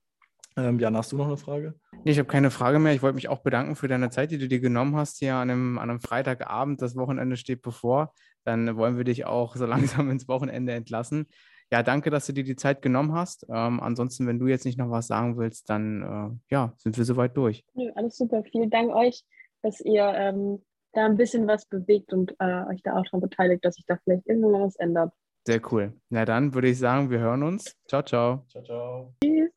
Ähm, 0.57 0.79
Jan, 0.79 0.97
hast 0.97 1.11
du 1.13 1.17
noch 1.17 1.27
eine 1.27 1.37
Frage? 1.37 1.75
Nee, 2.05 2.13
ich 2.13 2.19
habe 2.19 2.29
keine 2.29 2.51
Frage 2.51 2.79
mehr. 2.79 2.95
Ich 2.95 3.03
wollte 3.03 3.17
mich 3.17 3.29
auch 3.29 3.41
bedanken 3.41 3.75
für 3.77 3.89
deine 3.89 4.11
Zeit, 4.11 4.31
die 4.31 4.39
du 4.39 4.47
dir 4.47 4.61
genommen 4.61 4.97
hast 4.97 5.19
hier 5.19 5.35
an 5.35 5.51
einem, 5.51 5.79
an 5.79 5.91
einem 5.91 6.01
Freitagabend. 6.01 6.81
Das 6.81 6.97
Wochenende 6.97 7.37
steht 7.37 7.63
bevor. 7.63 8.13
Dann 8.45 8.77
wollen 8.77 8.97
wir 8.97 9.05
dich 9.05 9.27
auch 9.27 9.57
so 9.57 9.67
langsam 9.67 10.11
ins 10.11 10.29
Wochenende 10.29 10.73
entlassen. 10.73 11.27
Ja, 11.73 11.83
danke, 11.83 12.11
dass 12.11 12.27
du 12.27 12.33
dir 12.33 12.45
die 12.45 12.57
Zeit 12.57 12.83
genommen 12.83 13.15
hast. 13.15 13.47
Ähm, 13.49 13.81
ansonsten, 13.81 14.27
wenn 14.27 14.39
du 14.39 14.47
jetzt 14.47 14.65
nicht 14.65 14.79
noch 14.79 14.91
was 14.91 15.07
sagen 15.07 15.37
willst, 15.39 15.71
dann 15.71 16.39
äh, 16.51 16.55
ja, 16.55 16.73
sind 16.77 16.97
wir 16.97 17.05
soweit 17.05 17.37
durch. 17.37 17.65
Nö, 17.75 17.91
alles 17.97 18.17
super. 18.17 18.45
Vielen 18.45 18.71
Dank 18.71 18.95
euch, 18.95 19.25
dass 19.63 19.81
ihr 19.81 20.05
ähm, 20.05 20.63
da 20.93 21.07
ein 21.07 21.17
bisschen 21.17 21.49
was 21.49 21.67
bewegt 21.67 22.13
und 22.13 22.37
äh, 22.39 22.65
euch 22.71 22.83
da 22.83 22.97
auch 22.97 23.05
daran 23.05 23.21
beteiligt, 23.23 23.65
dass 23.65 23.75
sich 23.75 23.87
da 23.87 23.97
vielleicht 24.05 24.27
irgendwo 24.29 24.53
was 24.53 24.77
ändert. 24.77 25.13
Sehr 25.47 25.61
cool. 25.73 25.93
Na 26.11 26.25
dann 26.25 26.55
würde 26.55 26.69
ich 26.69 26.79
sagen, 26.79 27.11
wir 27.11 27.19
hören 27.19 27.43
uns. 27.43 27.77
Ciao, 27.89 28.03
ciao. 28.03 28.45
Ciao, 28.49 28.63
ciao. 28.63 29.15
Tschüss. 29.23 29.45